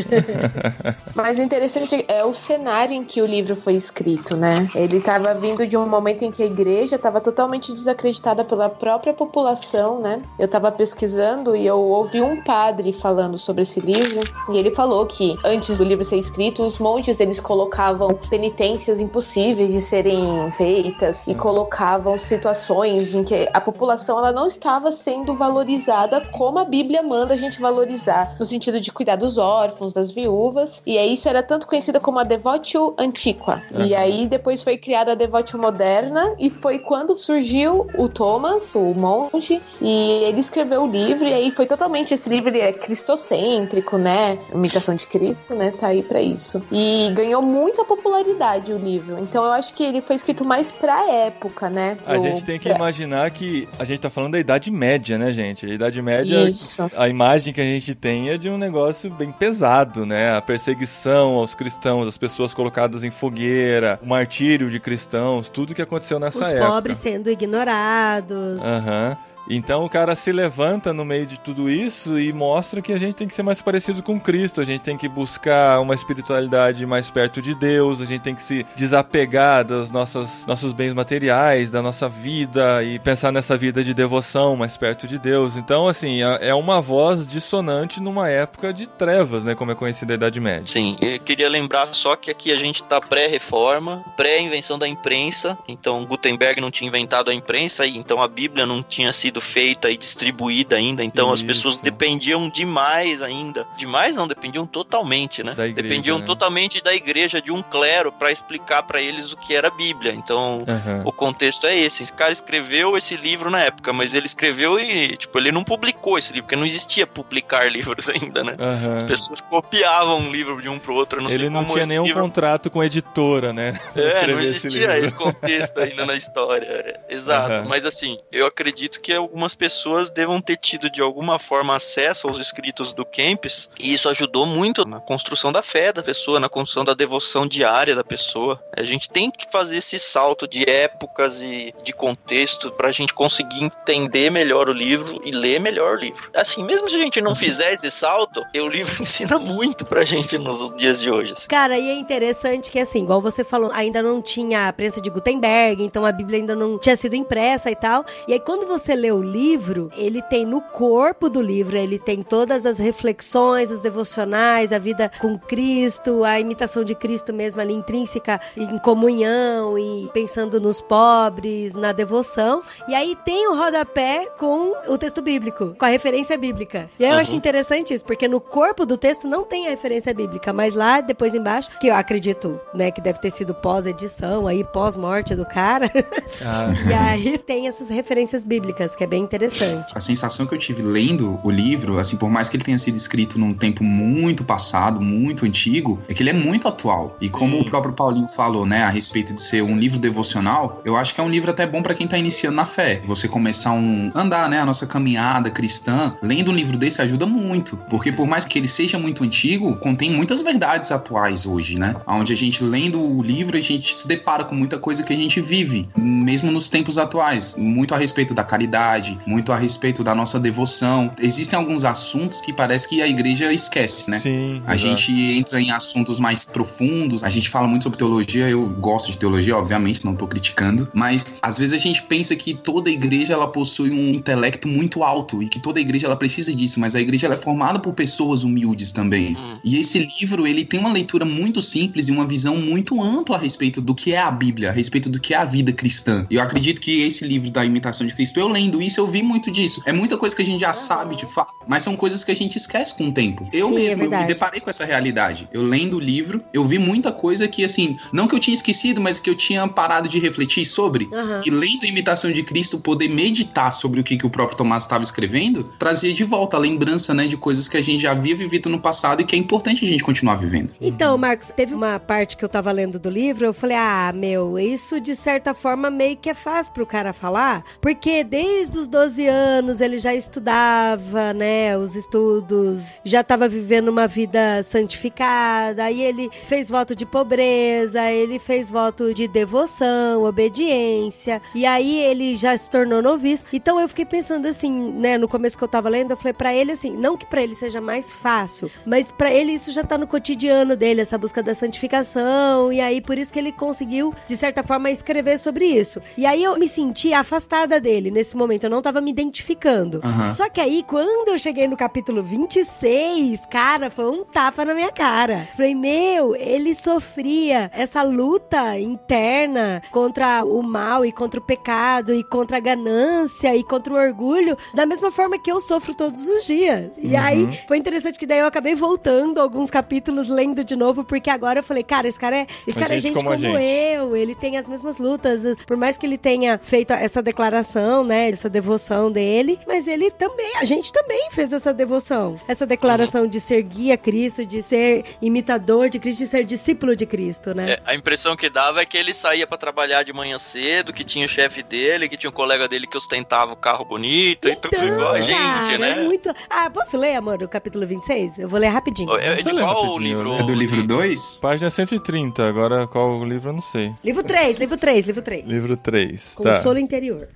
Mas 1.15 1.37
o 1.37 1.41
interessante 1.41 2.03
é 2.07 2.23
o 2.23 2.33
cenário 2.33 2.93
em 2.93 3.03
que 3.03 3.21
o 3.21 3.25
livro 3.25 3.55
foi 3.55 3.73
escrito, 3.75 4.35
né? 4.35 4.67
Ele 4.75 4.97
estava 4.97 5.33
vindo 5.33 5.65
de 5.67 5.77
um 5.77 5.87
momento 5.87 6.23
em 6.23 6.31
que 6.31 6.43
a 6.43 6.45
igreja 6.45 6.95
estava 6.95 7.21
totalmente 7.21 7.71
desacreditada 7.71 8.43
pela 8.43 8.69
própria 8.69 9.13
população, 9.13 9.99
né? 9.99 10.21
Eu 10.39 10.45
estava 10.45 10.71
pesquisando 10.71 11.55
e 11.55 11.65
eu 11.65 11.79
ouvi 11.79 12.21
um 12.21 12.41
padre 12.41 12.93
falando 12.93 13.37
sobre 13.37 13.63
esse 13.63 13.79
livro 13.79 14.21
e 14.51 14.57
ele 14.57 14.71
falou 14.71 15.05
que 15.05 15.35
antes 15.43 15.77
do 15.77 15.83
livro 15.83 16.03
ser 16.03 16.17
escrito, 16.17 16.63
os 16.63 16.79
monges 16.79 17.19
eles 17.19 17.39
colocavam 17.39 18.13
penitências 18.29 18.99
impossíveis 18.99 19.71
de 19.71 19.81
serem 19.81 20.49
feitas 20.51 21.23
e 21.27 21.35
colocavam 21.35 22.17
situações 22.17 23.13
em 23.13 23.23
que 23.23 23.47
a 23.53 23.61
população 23.63 24.17
ela 24.19 24.31
não 24.31 24.47
estava 24.47 24.91
sendo 24.91 25.35
valorizada 25.35 26.21
como 26.31 26.59
a 26.59 26.65
Bíblia 26.65 27.01
manda 27.01 27.33
a 27.33 27.37
gente 27.37 27.59
valorizar, 27.59 28.35
no 28.39 28.45
sentido 28.45 28.79
de 28.79 28.91
cuidar 28.91 29.15
dos 29.15 29.37
órfãos, 29.37 29.93
das 29.93 30.11
viúvas. 30.11 30.81
E 30.85 30.97
aí 30.97 31.13
isso 31.13 31.27
era 31.27 31.41
tanto 31.41 31.65
conhecida 31.67 31.99
como 31.99 32.19
a 32.19 32.23
Devotio 32.23 32.93
Antiqua. 32.97 33.61
E 33.85 33.95
aí 33.95 34.27
depois 34.27 34.61
foi 34.63 34.77
criada 34.77 35.13
a 35.13 35.15
Devotio 35.15 35.57
Moderna 35.59 36.35
e 36.37 36.49
foi 36.49 36.79
quando 36.79 37.17
surgiu 37.17 37.87
o 37.97 38.07
Thomas, 38.09 38.73
o 38.75 38.93
monge, 38.93 39.61
e 39.81 40.23
ele 40.25 40.39
escreveu 40.39 40.83
o 40.83 40.87
livro 40.87 41.25
e 41.25 41.33
aí 41.33 41.51
foi 41.51 41.65
totalmente 41.65 42.13
esse 42.13 42.27
livro 42.29 42.49
ele 42.49 42.59
é 42.59 42.71
cristocêntrico, 42.73 43.97
né? 43.97 44.37
Imitação 44.53 44.95
de 44.95 45.07
Cristo, 45.07 45.53
né? 45.55 45.71
Tá 45.79 45.87
aí 45.87 46.03
pra 46.03 46.21
isso. 46.21 46.61
E 46.71 47.09
ganhou 47.13 47.41
muita 47.41 47.85
popularidade 47.85 48.73
o 48.73 48.77
livro. 48.77 49.17
Então 49.19 49.43
eu 49.45 49.51
acho 49.51 49.73
que 49.73 49.83
ele 49.83 50.01
foi 50.01 50.15
escrito 50.15 50.43
mais 50.45 50.71
pra 50.71 51.09
época, 51.09 51.69
né? 51.69 51.97
A 52.05 52.11
Pro- 52.13 52.21
gente 52.21 52.43
tem 52.43 52.59
que 52.59 52.69
imaginar 52.69 53.29
que 53.31 53.52
a 53.79 53.83
gente 53.85 53.99
tá 54.01 54.09
falando 54.09 54.33
da 54.33 54.39
Idade 54.39 54.69
Média, 54.71 55.17
né, 55.17 55.31
gente? 55.31 55.65
A 55.65 55.69
Idade 55.73 56.01
Média, 56.01 56.49
Isso. 56.49 56.89
a 56.95 57.07
imagem 57.07 57.53
que 57.53 57.61
a 57.61 57.63
gente 57.65 57.93
tem 57.95 58.29
é 58.29 58.37
de 58.37 58.49
um 58.49 58.57
negócio 58.57 59.09
bem 59.09 59.31
pesado, 59.31 60.05
né? 60.05 60.35
A 60.35 60.41
perseguição 60.41 61.33
aos 61.33 61.53
cristãos, 61.55 62.07
as 62.07 62.17
pessoas 62.17 62.53
colocadas 62.53 63.03
em 63.03 63.11
fogueira, 63.11 63.99
o 64.01 64.07
martírio 64.07 64.69
de 64.69 64.79
cristãos, 64.79 65.49
tudo 65.49 65.73
que 65.75 65.81
aconteceu 65.81 66.19
nessa 66.19 66.39
Os 66.45 66.51
época. 66.51 66.67
pobres 66.71 66.97
sendo 66.97 67.29
ignorados. 67.29 68.63
Aham. 68.63 69.17
Então 69.49 69.83
o 69.85 69.89
cara 69.89 70.15
se 70.15 70.31
levanta 70.31 70.93
no 70.93 71.03
meio 71.03 71.25
de 71.25 71.39
tudo 71.39 71.69
isso 71.69 72.19
e 72.19 72.31
mostra 72.31 72.81
que 72.81 72.93
a 72.93 72.97
gente 72.97 73.15
tem 73.15 73.27
que 73.27 73.33
ser 73.33 73.43
mais 73.43 73.61
parecido 73.61 74.01
com 74.01 74.19
Cristo, 74.19 74.61
a 74.61 74.65
gente 74.65 74.81
tem 74.81 74.97
que 74.97 75.07
buscar 75.07 75.79
uma 75.79 75.93
espiritualidade 75.93 76.85
mais 76.85 77.09
perto 77.09 77.41
de 77.41 77.55
Deus, 77.55 78.01
a 78.01 78.05
gente 78.05 78.21
tem 78.21 78.35
que 78.35 78.41
se 78.41 78.65
desapegar 78.75 79.65
das 79.65 79.91
nossas 79.91 80.45
nossos 80.45 80.73
bens 80.73 80.93
materiais, 80.93 81.71
da 81.71 81.81
nossa 81.81 82.07
vida 82.07 82.83
e 82.83 82.99
pensar 82.99 83.31
nessa 83.31 83.57
vida 83.57 83.83
de 83.83 83.93
devoção 83.93 84.55
mais 84.55 84.77
perto 84.77 85.07
de 85.07 85.17
Deus. 85.17 85.55
Então, 85.55 85.87
assim, 85.87 86.21
é 86.21 86.53
é 86.53 86.53
uma 86.53 86.81
voz 86.81 87.25
dissonante 87.25 87.99
numa 88.01 88.29
época 88.29 88.73
de 88.73 88.87
trevas, 88.87 89.43
né, 89.43 89.55
como 89.55 89.71
é 89.71 89.75
conhecida 89.75 90.13
a 90.13 90.15
Idade 90.15 90.39
Média. 90.39 90.67
Sim, 90.67 90.97
eu 91.01 91.19
queria 91.19 91.49
lembrar 91.49 91.93
só 91.93 92.15
que 92.15 92.29
aqui 92.29 92.51
a 92.51 92.55
gente 92.55 92.83
tá 92.83 92.99
pré-reforma, 92.99 94.03
pré-invenção 94.15 94.77
da 94.77 94.87
imprensa. 94.87 95.57
Então 95.67 96.05
Gutenberg 96.05 96.61
não 96.61 96.71
tinha 96.71 96.87
inventado 96.87 97.29
a 97.29 97.33
imprensa, 97.33 97.85
então 97.85 98.21
a 98.21 98.27
Bíblia 98.27 98.65
não 98.65 98.83
tinha 98.83 99.11
sido 99.11 99.32
feita 99.41 99.89
e 99.89 99.97
distribuída 99.97 100.75
ainda. 100.75 101.03
Então 101.03 101.31
as 101.31 101.39
Isso. 101.39 101.47
pessoas 101.47 101.77
dependiam 101.79 102.49
demais 102.49 103.21
ainda. 103.21 103.65
Demais 103.77 104.15
não, 104.15 104.27
dependiam 104.27 104.65
totalmente, 104.65 105.43
né? 105.43 105.51
Igreja, 105.53 105.73
dependiam 105.73 106.19
né? 106.19 106.25
totalmente 106.25 106.81
da 106.81 106.93
igreja, 106.93 107.41
de 107.41 107.51
um 107.51 107.61
clero, 107.61 108.11
para 108.11 108.31
explicar 108.31 108.83
para 108.83 109.01
eles 109.01 109.31
o 109.31 109.37
que 109.37 109.55
era 109.55 109.67
a 109.67 109.71
Bíblia. 109.71 110.13
Então 110.13 110.63
Aham. 110.67 111.03
o 111.05 111.11
contexto 111.11 111.65
é 111.67 111.75
esse. 111.77 112.03
Esse 112.03 112.13
cara 112.13 112.31
escreveu 112.31 112.97
esse 112.97 113.15
livro 113.15 113.49
na 113.49 113.59
época, 113.61 113.93
mas 113.93 114.13
ele 114.13 114.25
escreveu 114.25 114.79
e, 114.79 115.15
tipo, 115.17 115.37
ele 115.37 115.51
não 115.51 115.63
publicou 115.63 116.17
esse 116.17 116.31
livro, 116.31 116.43
porque 116.43 116.55
não 116.55 116.65
existia 116.65 117.05
publicar 117.07 117.69
livros 117.71 118.09
ainda, 118.09 118.43
né? 118.43 118.53
As 118.57 118.83
Aham. 118.83 119.05
pessoas 119.07 119.41
copiavam 119.41 120.19
um 120.19 120.31
livro 120.31 120.61
de 120.61 120.69
um 120.69 120.79
pro 120.79 120.93
outro. 120.93 121.21
Não 121.21 121.29
Ele 121.29 121.49
não 121.49 121.65
tinha 121.65 121.81
esse 121.81 121.89
nenhum 121.89 122.03
livro... 122.05 122.21
contrato 122.21 122.69
com 122.69 122.81
a 122.81 122.85
editora, 122.85 123.53
né? 123.53 123.79
É, 123.95 124.27
não 124.27 124.39
esse 124.41 124.67
existia 124.67 124.87
livro. 124.93 125.05
esse 125.05 125.13
contexto 125.13 125.79
ainda 125.79 126.05
na 126.05 126.13
história. 126.15 126.65
é, 126.65 126.99
Exato. 127.09 127.53
Aham. 127.53 127.65
Mas 127.67 127.85
assim, 127.85 128.17
eu 128.31 128.45
acredito 128.45 128.99
que 128.99 129.13
algumas 129.23 129.55
pessoas 129.55 130.09
devam 130.09 130.39
ter 130.41 130.57
tido 130.57 130.89
de 130.89 131.01
alguma 131.01 131.39
forma 131.39 131.75
acesso 131.75 132.27
aos 132.27 132.39
escritos 132.39 132.93
do 132.93 133.05
Kempis, 133.05 133.69
e 133.79 133.93
isso 133.93 134.09
ajudou 134.09 134.45
muito 134.45 134.85
na 134.85 134.99
construção 134.99 135.51
da 135.51 135.61
fé 135.61 135.91
da 135.91 136.03
pessoa, 136.03 136.39
na 136.39 136.49
construção 136.49 136.85
da 136.85 136.93
devoção 136.93 137.47
diária 137.47 137.95
da 137.95 138.03
pessoa. 138.03 138.61
A 138.75 138.83
gente 138.83 139.09
tem 139.09 139.31
que 139.31 139.47
fazer 139.51 139.77
esse 139.77 139.99
salto 139.99 140.47
de 140.47 140.69
épocas 140.69 141.41
e 141.41 141.73
de 141.83 141.93
contexto 141.93 142.71
pra 142.71 142.91
gente 142.91 143.13
conseguir 143.13 143.63
entender 143.63 144.29
melhor 144.29 144.69
o 144.69 144.73
livro 144.73 145.21
e 145.25 145.31
ler 145.31 145.59
melhor 145.59 145.97
o 145.97 145.99
livro. 145.99 146.29
Assim, 146.35 146.63
mesmo 146.63 146.89
se 146.89 146.95
a 146.95 146.99
gente 146.99 147.21
não 147.21 147.33
fizer 147.33 147.73
esse 147.73 147.89
salto, 147.89 148.43
o 148.55 148.67
livro 148.67 148.91
ensina 149.01 149.37
muito 149.37 149.85
pra 149.85 150.03
gente 150.03 150.37
nos 150.37 150.75
dias 150.75 151.01
de 151.01 151.09
hoje. 151.09 151.33
assim. 151.33 151.47
Cara, 151.47 151.77
e 151.77 151.89
é 151.89 151.93
interessante 151.93 152.69
que, 152.69 152.79
assim, 152.79 153.03
igual 153.03 153.21
você 153.21 153.43
falou, 153.43 153.71
ainda 153.71 154.01
não 154.01 154.21
tinha 154.21 154.67
a 154.67 154.73
prensa 154.73 155.01
de 155.01 155.09
Gutenberg, 155.09 155.83
então 155.83 156.05
a 156.05 156.11
Bíblia 156.11 156.39
ainda 156.39 156.55
não 156.55 156.77
tinha 156.77 156.95
sido 156.95 157.15
impressa 157.15 157.71
e 157.71 157.75
tal. 157.75 158.05
E 158.27 158.33
aí, 158.33 158.39
quando 158.39 158.65
você 158.65 158.95
lê 158.95 159.11
o 159.13 159.21
livro, 159.23 159.89
ele 159.95 160.21
tem 160.23 160.45
no 160.45 160.61
corpo 160.61 161.29
do 161.29 161.41
livro, 161.41 161.77
ele 161.77 161.97
tem 161.99 162.21
todas 162.23 162.65
as 162.65 162.77
reflexões, 162.77 163.71
as 163.71 163.81
devocionais, 163.81 164.73
a 164.73 164.77
vida 164.79 165.11
com 165.21 165.37
Cristo, 165.37 166.23
a 166.23 166.39
imitação 166.39 166.83
de 166.83 166.95
Cristo 166.95 167.31
mesmo 167.33 167.61
ali 167.61 167.73
intrínseca 167.73 168.39
em 168.57 168.77
comunhão 168.77 169.77
e 169.77 170.09
pensando 170.13 170.59
nos 170.59 170.81
pobres, 170.81 171.73
na 171.73 171.91
devoção. 171.91 172.61
E 172.87 172.95
aí 172.95 173.15
tem 173.25 173.47
o 173.47 173.55
rodapé 173.55 174.27
com 174.37 174.73
o 174.87 174.97
texto 174.97 175.21
bíblico, 175.21 175.75
com 175.77 175.85
a 175.85 175.89
referência 175.89 176.37
bíblica. 176.37 176.89
E 176.99 177.03
aí 177.05 177.11
eu 177.11 177.15
Uhum. 177.15 177.21
acho 177.21 177.35
interessante 177.35 177.93
isso, 177.93 178.03
porque 178.05 178.27
no 178.27 178.39
corpo 178.41 178.85
do 178.85 178.97
texto 178.97 179.27
não 179.27 179.43
tem 179.43 179.67
a 179.67 179.69
referência 179.69 180.13
bíblica, 180.13 180.51
mas 180.51 180.73
lá 180.73 180.99
depois 181.01 181.33
embaixo, 181.35 181.69
que 181.79 181.87
eu 181.87 181.95
acredito, 181.95 182.59
né, 182.73 182.89
que 182.91 182.99
deve 183.01 183.19
ter 183.19 183.29
sido 183.31 183.53
pós-edição, 183.53 184.47
aí 184.47 184.63
pós-morte 184.63 185.35
do 185.35 185.45
cara, 185.45 185.91
Ah, 186.41 186.67
e 186.89 186.93
aí 186.93 187.37
tem 187.37 187.67
essas 187.67 187.89
referências 187.89 188.45
bíblicas, 188.45 188.95
que 188.95 189.02
que 189.03 189.05
é 189.05 189.07
bem 189.07 189.23
interessante. 189.23 189.91
A 189.93 189.99
sensação 189.99 190.45
que 190.45 190.55
eu 190.55 190.57
tive 190.57 190.81
lendo 190.81 191.37
o 191.43 191.51
livro, 191.51 191.99
assim, 191.99 192.15
por 192.15 192.29
mais 192.29 192.47
que 192.47 192.55
ele 192.55 192.63
tenha 192.63 192.77
sido 192.77 192.95
escrito 192.95 193.37
num 193.37 193.53
tempo 193.53 193.83
muito 193.83 194.45
passado, 194.45 195.01
muito 195.01 195.45
antigo, 195.45 195.99
é 196.07 196.13
que 196.13 196.23
ele 196.23 196.29
é 196.29 196.33
muito 196.33 196.67
atual. 196.67 197.17
E 197.19 197.29
como 197.29 197.59
o 197.59 197.65
próprio 197.65 197.93
Paulinho 197.93 198.29
falou, 198.29 198.65
né, 198.65 198.83
a 198.83 198.89
respeito 198.89 199.33
de 199.33 199.41
ser 199.41 199.61
um 199.61 199.77
livro 199.77 199.99
devocional, 199.99 200.81
eu 200.85 200.95
acho 200.95 201.13
que 201.13 201.19
é 201.19 201.23
um 201.23 201.29
livro 201.29 201.51
até 201.51 201.67
bom 201.67 201.81
para 201.81 201.93
quem 201.93 202.07
tá 202.07 202.17
iniciando 202.17 202.55
na 202.55 202.65
fé. 202.65 203.01
Você 203.05 203.27
começar 203.27 203.73
um 203.73 204.11
andar, 204.15 204.49
né, 204.49 204.59
a 204.59 204.65
nossa 204.65 204.87
caminhada 204.87 205.49
cristã, 205.49 206.15
lendo 206.21 206.51
um 206.51 206.55
livro 206.55 206.77
desse 206.77 207.01
ajuda 207.01 207.25
muito, 207.25 207.77
porque 207.89 208.11
por 208.11 208.25
mais 208.25 208.45
que 208.45 208.57
ele 208.57 208.67
seja 208.67 208.97
muito 208.97 209.23
antigo, 209.23 209.75
contém 209.77 210.11
muitas 210.11 210.41
verdades 210.41 210.91
atuais 210.91 211.45
hoje, 211.45 211.77
né? 211.77 211.95
Onde 212.07 212.31
a 212.31 212.35
gente 212.37 212.63
lendo 212.63 213.01
o 213.01 213.21
livro, 213.21 213.57
a 213.57 213.61
gente 213.61 213.93
se 213.95 214.07
depara 214.07 214.45
com 214.45 214.55
muita 214.55 214.77
coisa 214.77 215.03
que 215.03 215.11
a 215.11 215.17
gente 215.17 215.41
vive, 215.41 215.89
mesmo 215.97 216.51
nos 216.51 216.69
tempos 216.69 216.97
atuais, 216.97 217.55
muito 217.57 217.93
a 217.93 217.97
respeito 217.97 218.33
da 218.33 218.43
caridade, 218.43 218.92
muito 219.25 219.51
a 219.51 219.57
respeito 219.57 220.03
da 220.03 220.13
nossa 220.13 220.39
devoção. 220.39 221.11
Existem 221.19 221.57
alguns 221.57 221.85
assuntos 221.85 222.41
que 222.41 222.53
parece 222.53 222.87
que 222.87 223.01
a 223.01 223.07
igreja 223.07 223.51
esquece, 223.51 224.09
né? 224.09 224.19
Sim. 224.19 224.61
A 224.65 224.75
exato. 224.75 224.97
gente 224.97 225.11
entra 225.11 225.61
em 225.61 225.71
assuntos 225.71 226.19
mais 226.19 226.45
profundos, 226.45 227.23
a 227.23 227.29
gente 227.29 227.49
fala 227.49 227.67
muito 227.67 227.83
sobre 227.83 227.97
teologia, 227.97 228.49
eu 228.49 228.67
gosto 228.67 229.11
de 229.11 229.17
teologia, 229.17 229.55
obviamente, 229.55 230.05
não 230.05 230.15
tô 230.15 230.27
criticando, 230.27 230.89
mas 230.93 231.35
às 231.41 231.57
vezes 231.57 231.73
a 231.73 231.81
gente 231.81 232.03
pensa 232.03 232.35
que 232.35 232.53
toda 232.53 232.89
igreja 232.89 233.33
ela 233.33 233.47
possui 233.47 233.91
um 233.91 234.09
intelecto 234.09 234.67
muito 234.67 235.03
alto 235.03 235.41
e 235.41 235.49
que 235.49 235.59
toda 235.59 235.79
igreja 235.79 236.07
ela 236.07 236.15
precisa 236.15 236.53
disso, 236.53 236.79
mas 236.79 236.95
a 236.95 237.01
igreja 237.01 237.27
ela 237.27 237.35
é 237.35 237.37
formada 237.37 237.79
por 237.79 237.93
pessoas 237.93 238.43
humildes 238.43 238.91
também. 238.91 239.35
Hum. 239.37 239.57
E 239.63 239.77
esse 239.77 239.99
livro, 239.99 240.45
ele 240.45 240.65
tem 240.65 240.79
uma 240.79 240.91
leitura 240.91 241.25
muito 241.25 241.61
simples 241.61 242.07
e 242.07 242.11
uma 242.11 242.25
visão 242.25 242.57
muito 242.57 243.01
ampla 243.01 243.37
a 243.37 243.39
respeito 243.39 243.81
do 243.81 243.95
que 243.95 244.13
é 244.13 244.21
a 244.21 244.31
Bíblia, 244.31 244.69
a 244.69 244.73
respeito 244.73 245.09
do 245.09 245.19
que 245.19 245.33
é 245.33 245.37
a 245.37 245.45
vida 245.45 245.71
cristã. 245.71 246.25
E 246.29 246.35
eu 246.35 246.41
acredito 246.41 246.81
que 246.81 247.01
esse 247.01 247.25
livro 247.25 247.49
da 247.51 247.65
imitação 247.65 248.05
de 248.05 248.13
Cristo, 248.13 248.39
eu 248.39 248.47
lendo 248.47 248.81
isso, 248.83 248.99
eu 248.99 249.07
vi 249.07 249.21
muito 249.21 249.49
disso. 249.51 249.81
É 249.85 249.93
muita 249.93 250.17
coisa 250.17 250.35
que 250.35 250.41
a 250.41 250.45
gente 250.45 250.61
já 250.61 250.73
sabe 250.73 251.15
de 251.15 251.25
fato, 251.25 251.53
mas 251.67 251.83
são 251.83 251.95
coisas 251.95 252.23
que 252.23 252.31
a 252.31 252.35
gente 252.35 252.57
esquece 252.57 252.95
com 252.95 253.07
o 253.07 253.11
tempo. 253.11 253.45
eu 253.53 253.69
Sim, 253.69 253.75
é 253.75 253.95
mesmo 253.95 254.03
eu 254.03 254.09
me 254.09 254.25
deparei 254.25 254.59
com 254.59 254.69
essa 254.69 254.85
realidade. 254.85 255.47
Eu 255.51 255.61
lendo 255.63 255.97
o 255.97 255.99
livro, 255.99 256.43
eu 256.53 256.63
vi 256.63 256.77
muita 256.77 257.11
coisa 257.11 257.47
que, 257.47 257.63
assim, 257.63 257.97
não 258.11 258.27
que 258.27 258.35
eu 258.35 258.39
tinha 258.39 258.53
esquecido, 258.53 259.01
mas 259.01 259.19
que 259.19 259.29
eu 259.29 259.35
tinha 259.35 259.67
parado 259.67 260.07
de 260.07 260.19
refletir 260.19 260.65
sobre. 260.65 261.09
Aham. 261.11 261.41
E 261.45 261.49
lendo 261.49 261.83
a 261.83 261.87
imitação 261.87 262.31
de 262.31 262.43
Cristo, 262.43 262.79
poder 262.79 263.09
meditar 263.09 263.71
sobre 263.71 263.99
o 263.99 264.03
que, 264.03 264.17
que 264.17 264.25
o 264.25 264.29
próprio 264.29 264.57
Tomás 264.57 264.83
estava 264.83 265.03
escrevendo, 265.03 265.71
trazia 265.79 266.13
de 266.13 266.23
volta 266.23 266.57
a 266.57 266.59
lembrança, 266.59 267.13
né, 267.13 267.27
de 267.27 267.37
coisas 267.37 267.67
que 267.67 267.77
a 267.77 267.81
gente 267.81 268.01
já 268.01 268.11
havia 268.11 268.35
vivido 268.35 268.69
no 268.69 268.79
passado 268.79 269.21
e 269.21 269.25
que 269.25 269.35
é 269.35 269.39
importante 269.39 269.85
a 269.85 269.87
gente 269.87 270.03
continuar 270.03 270.35
vivendo. 270.35 270.73
Então, 270.79 271.17
Marcos, 271.17 271.51
teve 271.51 271.73
uma 271.73 271.99
parte 271.99 272.37
que 272.37 272.43
eu 272.43 272.49
tava 272.49 272.71
lendo 272.71 272.99
do 272.99 273.09
livro, 273.09 273.45
eu 273.45 273.53
falei, 273.53 273.77
ah, 273.77 274.11
meu, 274.13 274.59
isso 274.59 274.99
de 274.99 275.15
certa 275.15 275.53
forma 275.53 275.89
meio 275.89 276.17
que 276.17 276.29
é 276.29 276.33
fácil 276.33 276.73
pro 276.73 276.85
cara 276.85 277.13
falar, 277.13 277.63
porque 277.81 278.23
desde 278.23 278.72
os 278.75 278.87
12 278.87 279.27
anos 279.27 279.81
ele 279.81 279.97
já 279.97 280.13
estudava, 280.13 281.33
né, 281.33 281.77
os 281.77 281.95
estudos, 281.95 283.01
já 283.03 283.23
tava 283.23 283.47
vivendo 283.47 283.89
uma 283.89 284.07
vida 284.07 284.61
santificada, 284.63 285.83
aí 285.83 286.01
ele 286.01 286.29
fez 286.47 286.69
voto 286.69 286.95
de 286.95 287.05
pobreza, 287.05 288.09
ele 288.11 288.39
fez 288.39 288.69
voto 288.69 289.13
de 289.13 289.27
devoção, 289.27 290.23
obediência, 290.23 291.41
e 291.55 291.65
aí 291.65 291.99
ele 291.99 292.35
já 292.35 292.55
se 292.55 292.69
tornou 292.69 293.01
noviço. 293.01 293.45
Então 293.53 293.79
eu 293.79 293.87
fiquei 293.87 294.05
pensando 294.05 294.47
assim, 294.47 294.71
né, 294.93 295.17
no 295.17 295.27
começo 295.27 295.57
que 295.57 295.63
eu 295.63 295.67
tava 295.67 295.89
lendo, 295.89 296.11
eu 296.11 296.17
falei 296.17 296.33
pra 296.33 296.53
ele 296.53 296.71
assim, 296.71 296.91
não 296.95 297.17
que 297.17 297.25
pra 297.25 297.41
ele 297.41 297.55
seja 297.55 297.81
mais 297.81 298.11
fácil, 298.11 298.69
mas 298.85 299.11
pra 299.11 299.33
ele 299.33 299.51
isso 299.51 299.71
já 299.71 299.83
tá 299.83 299.97
no 299.97 300.07
cotidiano 300.07 300.75
dele, 300.75 301.01
essa 301.01 301.17
busca 301.17 301.43
da 301.43 301.53
santificação, 301.53 302.71
e 302.71 302.79
aí 302.79 303.01
por 303.01 303.17
isso 303.17 303.31
que 303.31 303.39
ele 303.39 303.51
conseguiu, 303.51 304.13
de 304.27 304.37
certa 304.37 304.63
forma, 304.63 304.89
escrever 304.91 305.37
sobre 305.37 305.65
isso. 305.65 306.01
E 306.17 306.25
aí 306.25 306.43
eu 306.43 306.57
me 306.57 306.67
senti 306.67 307.13
afastada 307.13 307.79
dele 307.79 308.11
nesse 308.11 308.35
momento, 308.35 308.62
eu 308.65 308.69
não 308.69 308.81
tava 308.81 309.01
me 309.01 309.11
identificando. 309.11 310.01
Aham. 310.03 310.31
Só 310.31 310.49
que 310.49 310.59
aí, 310.59 310.83
quando 310.87 311.29
eu 311.29 311.37
cheguei 311.37 311.67
no 311.67 311.77
capítulo 311.77 312.21
26, 312.21 313.45
cara, 313.47 313.89
foi 313.89 314.09
um 314.09 314.23
tapa 314.23 314.65
na 314.65 314.73
minha 314.73 314.91
cara. 314.91 315.47
Falei, 315.55 315.75
meu, 315.75 316.35
ele 316.35 316.75
sofria 316.75 317.69
essa 317.73 318.01
luta 318.03 318.77
interna 318.79 319.81
contra 319.91 320.43
o 320.43 320.61
mal 320.61 321.05
e 321.05 321.11
contra 321.11 321.39
o 321.39 321.43
pecado 321.43 322.13
e 322.13 322.23
contra 322.23 322.57
a 322.57 322.59
ganância 322.59 323.55
e 323.55 323.63
contra 323.63 323.93
o 323.93 323.97
orgulho, 323.97 324.57
da 324.73 324.85
mesma 324.85 325.11
forma 325.11 325.39
que 325.39 325.51
eu 325.51 325.61
sofro 325.61 325.93
todos 325.93 326.27
os 326.27 326.45
dias. 326.45 326.91
E 327.01 327.15
aí, 327.15 327.47
foi 327.67 327.77
interessante 327.77 328.19
que 328.19 328.25
daí 328.25 328.39
eu 328.39 328.47
acabei 328.47 328.75
voltando 328.75 329.39
alguns 329.39 329.69
capítulos, 329.69 330.27
lendo 330.27 330.63
de 330.63 330.75
novo, 330.75 331.03
porque 331.03 331.29
agora 331.29 331.59
eu 331.59 331.63
falei, 331.63 331.83
cara, 331.83 332.07
esse 332.07 332.19
cara 332.19 332.37
é, 332.37 332.47
esse 332.67 332.79
cara 332.79 332.95
é 332.95 332.99
gente 332.99 333.13
gente 333.13 333.17
como 333.17 333.29
a 333.29 333.35
como, 333.35 333.57
gente. 333.57 333.63
eu, 333.63 334.15
ele 334.15 334.35
tem 334.35 334.57
as 334.57 334.67
mesmas 334.67 334.97
lutas, 334.97 335.41
por 335.65 335.77
mais 335.77 335.97
que 335.97 336.05
ele 336.05 336.17
tenha 336.17 336.59
feito 336.61 336.91
essa 336.91 337.21
declaração, 337.21 338.03
né, 338.03 338.29
essa 338.29 338.49
devoção 338.53 339.11
dele, 339.11 339.59
mas 339.67 339.87
ele 339.87 340.11
também, 340.11 340.57
a 340.57 340.63
gente 340.63 340.93
também 340.93 341.29
fez 341.31 341.51
essa 341.51 341.73
devoção, 341.73 342.39
essa 342.47 342.65
declaração 342.65 343.27
de 343.27 343.39
ser 343.39 343.61
guia 343.63 343.95
a 343.95 343.97
Cristo, 343.97 344.45
de 344.45 344.61
ser 344.61 345.03
imitador 345.21 345.89
de 345.89 345.99
Cristo, 345.99 346.19
de 346.19 346.27
ser 346.27 346.45
discípulo 346.45 346.95
de 346.95 347.05
Cristo, 347.05 347.53
né? 347.53 347.71
É, 347.71 347.81
a 347.83 347.95
impressão 347.95 348.35
que 348.35 348.49
dava 348.49 348.81
é 348.81 348.85
que 348.85 348.95
ele 348.95 349.13
saía 349.13 349.47
pra 349.47 349.57
trabalhar 349.57 350.03
de 350.03 350.13
manhã 350.13 350.37
cedo, 350.37 350.93
que 350.93 351.03
tinha 351.03 351.25
o 351.25 351.29
chefe 351.29 351.63
dele, 351.63 352.07
que 352.07 352.15
tinha 352.15 352.29
um 352.29 352.33
colega 352.33 352.67
dele 352.67 352.85
que 352.85 352.95
ostentava 352.95 353.51
o 353.53 353.55
carro 353.55 353.83
bonito 353.83 354.47
e 354.47 354.55
tudo 354.55 354.75
igual 354.75 355.13
a 355.13 355.21
gente, 355.21 355.33
cara, 355.33 355.77
né? 355.79 355.89
é 355.91 356.03
muito... 356.03 356.33
Ah, 356.49 356.69
posso 356.69 356.95
ler, 356.95 357.15
amor, 357.15 357.41
o 357.41 357.47
capítulo 357.47 357.87
26? 357.87 358.37
Eu 358.37 358.47
vou 358.47 358.59
ler 358.59 358.67
rapidinho. 358.67 359.17
É, 359.17 359.33
é 359.33 359.35
de 359.37 359.43
qual 359.43 359.83
rapidinho, 359.83 360.21
livro? 360.21 360.35
É 360.35 360.43
do 360.43 360.53
livro 360.53 360.83
2? 360.83 361.39
Página 361.41 361.69
130, 361.71 362.47
agora 362.47 362.85
qual 362.85 363.19
o 363.19 363.25
livro 363.25 363.49
eu 363.49 363.53
não 363.53 363.61
sei. 363.61 363.93
Livro 364.03 364.23
3, 364.23 364.59
livro 364.59 364.77
3, 364.77 365.07
livro 365.07 365.21
3. 365.21 365.45
Livro 365.47 365.75
3, 365.75 366.35
tá. 366.35 366.57
Consolo 366.57 366.77
interior. 366.77 367.27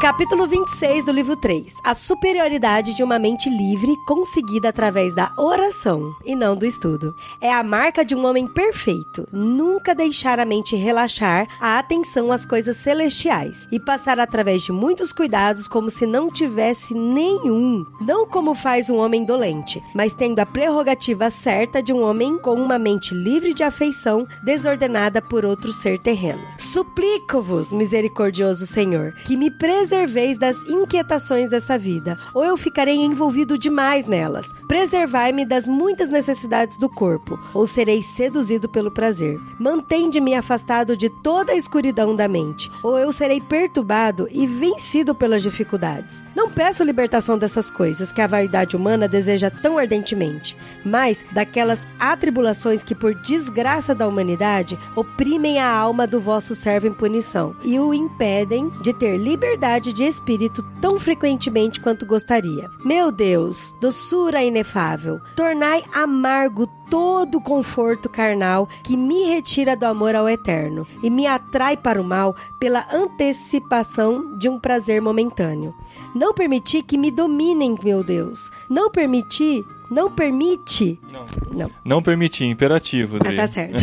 Capítulo 0.00 0.46
26 0.46 1.06
do 1.06 1.10
livro 1.10 1.36
3. 1.36 1.74
A 1.82 1.92
superioridade 1.92 2.94
de 2.94 3.02
uma 3.02 3.18
mente 3.18 3.50
livre 3.50 3.96
conseguida 4.06 4.68
através 4.68 5.12
da 5.12 5.32
oração 5.36 6.14
e 6.24 6.36
não 6.36 6.54
do 6.54 6.64
estudo. 6.64 7.12
É 7.40 7.52
a 7.52 7.64
marca 7.64 8.04
de 8.04 8.14
um 8.14 8.24
homem 8.24 8.46
perfeito. 8.46 9.26
Nunca 9.32 9.96
deixar 9.96 10.38
a 10.38 10.44
mente 10.44 10.76
relaxar 10.76 11.48
a 11.60 11.80
atenção 11.80 12.30
às 12.30 12.46
coisas 12.46 12.76
celestiais 12.76 13.66
e 13.72 13.80
passar 13.80 14.20
através 14.20 14.62
de 14.62 14.70
muitos 14.70 15.12
cuidados 15.12 15.66
como 15.66 15.90
se 15.90 16.06
não 16.06 16.30
tivesse 16.30 16.94
nenhum. 16.94 17.84
Não 18.00 18.24
como 18.24 18.54
faz 18.54 18.88
um 18.88 18.98
homem 18.98 19.24
dolente, 19.24 19.82
mas 19.92 20.14
tendo 20.14 20.38
a 20.38 20.46
prerrogativa 20.46 21.28
certa 21.28 21.82
de 21.82 21.92
um 21.92 22.02
homem 22.04 22.38
com 22.38 22.54
uma 22.54 22.78
mente 22.78 23.12
livre 23.12 23.52
de 23.52 23.64
afeição 23.64 24.24
desordenada 24.44 25.20
por 25.20 25.44
outro 25.44 25.72
ser 25.72 25.98
terreno. 25.98 26.46
Suplico-vos, 26.56 27.72
misericordioso 27.72 28.64
Senhor, 28.64 29.12
que 29.26 29.36
me 29.36 29.50
preserveis 29.88 30.36
das 30.36 30.58
inquietações 30.68 31.48
dessa 31.48 31.78
vida, 31.78 32.18
ou 32.34 32.44
eu 32.44 32.58
ficarei 32.58 32.96
envolvido 32.96 33.56
demais 33.56 34.04
nelas. 34.04 34.52
Preservai-me 34.68 35.46
das 35.46 35.66
muitas 35.66 36.10
necessidades 36.10 36.76
do 36.76 36.90
corpo, 36.90 37.38
ou 37.54 37.66
serei 37.66 38.02
seduzido 38.02 38.68
pelo 38.68 38.90
prazer. 38.90 39.40
Mantende-me 39.58 40.34
afastado 40.34 40.94
de 40.94 41.08
toda 41.08 41.52
a 41.52 41.56
escuridão 41.56 42.14
da 42.14 42.28
mente, 42.28 42.70
ou 42.82 42.98
eu 42.98 43.10
serei 43.10 43.40
perturbado 43.40 44.28
e 44.30 44.46
vencido 44.46 45.14
pelas 45.14 45.42
dificuldades. 45.42 46.22
Não 46.36 46.50
peço 46.50 46.84
libertação 46.84 47.38
dessas 47.38 47.70
coisas 47.70 48.12
que 48.12 48.20
a 48.20 48.26
vaidade 48.26 48.76
humana 48.76 49.08
deseja 49.08 49.50
tão 49.50 49.78
ardentemente, 49.78 50.54
mas 50.84 51.24
daquelas 51.32 51.88
atribulações 51.98 52.84
que, 52.84 52.94
por 52.94 53.14
desgraça 53.14 53.94
da 53.94 54.06
humanidade, 54.06 54.78
oprimem 54.94 55.58
a 55.58 55.70
alma 55.70 56.06
do 56.06 56.20
vosso 56.20 56.54
servo 56.54 56.86
em 56.86 56.92
punição 56.92 57.56
e 57.64 57.80
o 57.80 57.94
impedem 57.94 58.68
de 58.82 58.92
ter 58.92 59.16
liberdade 59.16 59.77
de 59.80 60.04
espírito 60.04 60.64
tão 60.80 60.98
frequentemente 60.98 61.80
quanto 61.80 62.06
gostaria. 62.06 62.70
Meu 62.84 63.12
Deus, 63.12 63.74
doçura 63.80 64.42
inefável, 64.42 65.20
tornai 65.36 65.84
amargo 65.92 66.66
todo 66.90 67.38
o 67.38 67.42
conforto 67.42 68.08
carnal 68.08 68.68
que 68.82 68.96
me 68.96 69.24
retira 69.24 69.76
do 69.76 69.84
amor 69.84 70.14
ao 70.14 70.28
eterno 70.28 70.86
e 71.02 71.10
me 71.10 71.26
atrai 71.26 71.76
para 71.76 72.00
o 72.00 72.04
mal 72.04 72.34
pela 72.58 72.86
antecipação 72.92 74.32
de 74.34 74.48
um 74.48 74.58
prazer 74.58 75.00
momentâneo. 75.00 75.74
Não 76.14 76.32
permiti 76.32 76.82
que 76.82 76.98
me 76.98 77.10
dominem, 77.10 77.76
meu 77.82 78.02
Deus. 78.02 78.50
Não 78.68 78.90
permiti, 78.90 79.64
não 79.90 80.10
permite. 80.10 80.98
Não. 81.02 81.24
Não. 81.52 81.70
Não 81.84 82.02
permitir, 82.02 82.44
imperativo. 82.44 83.16
Ah, 83.16 83.34
tá 83.34 83.46
certo. 83.46 83.74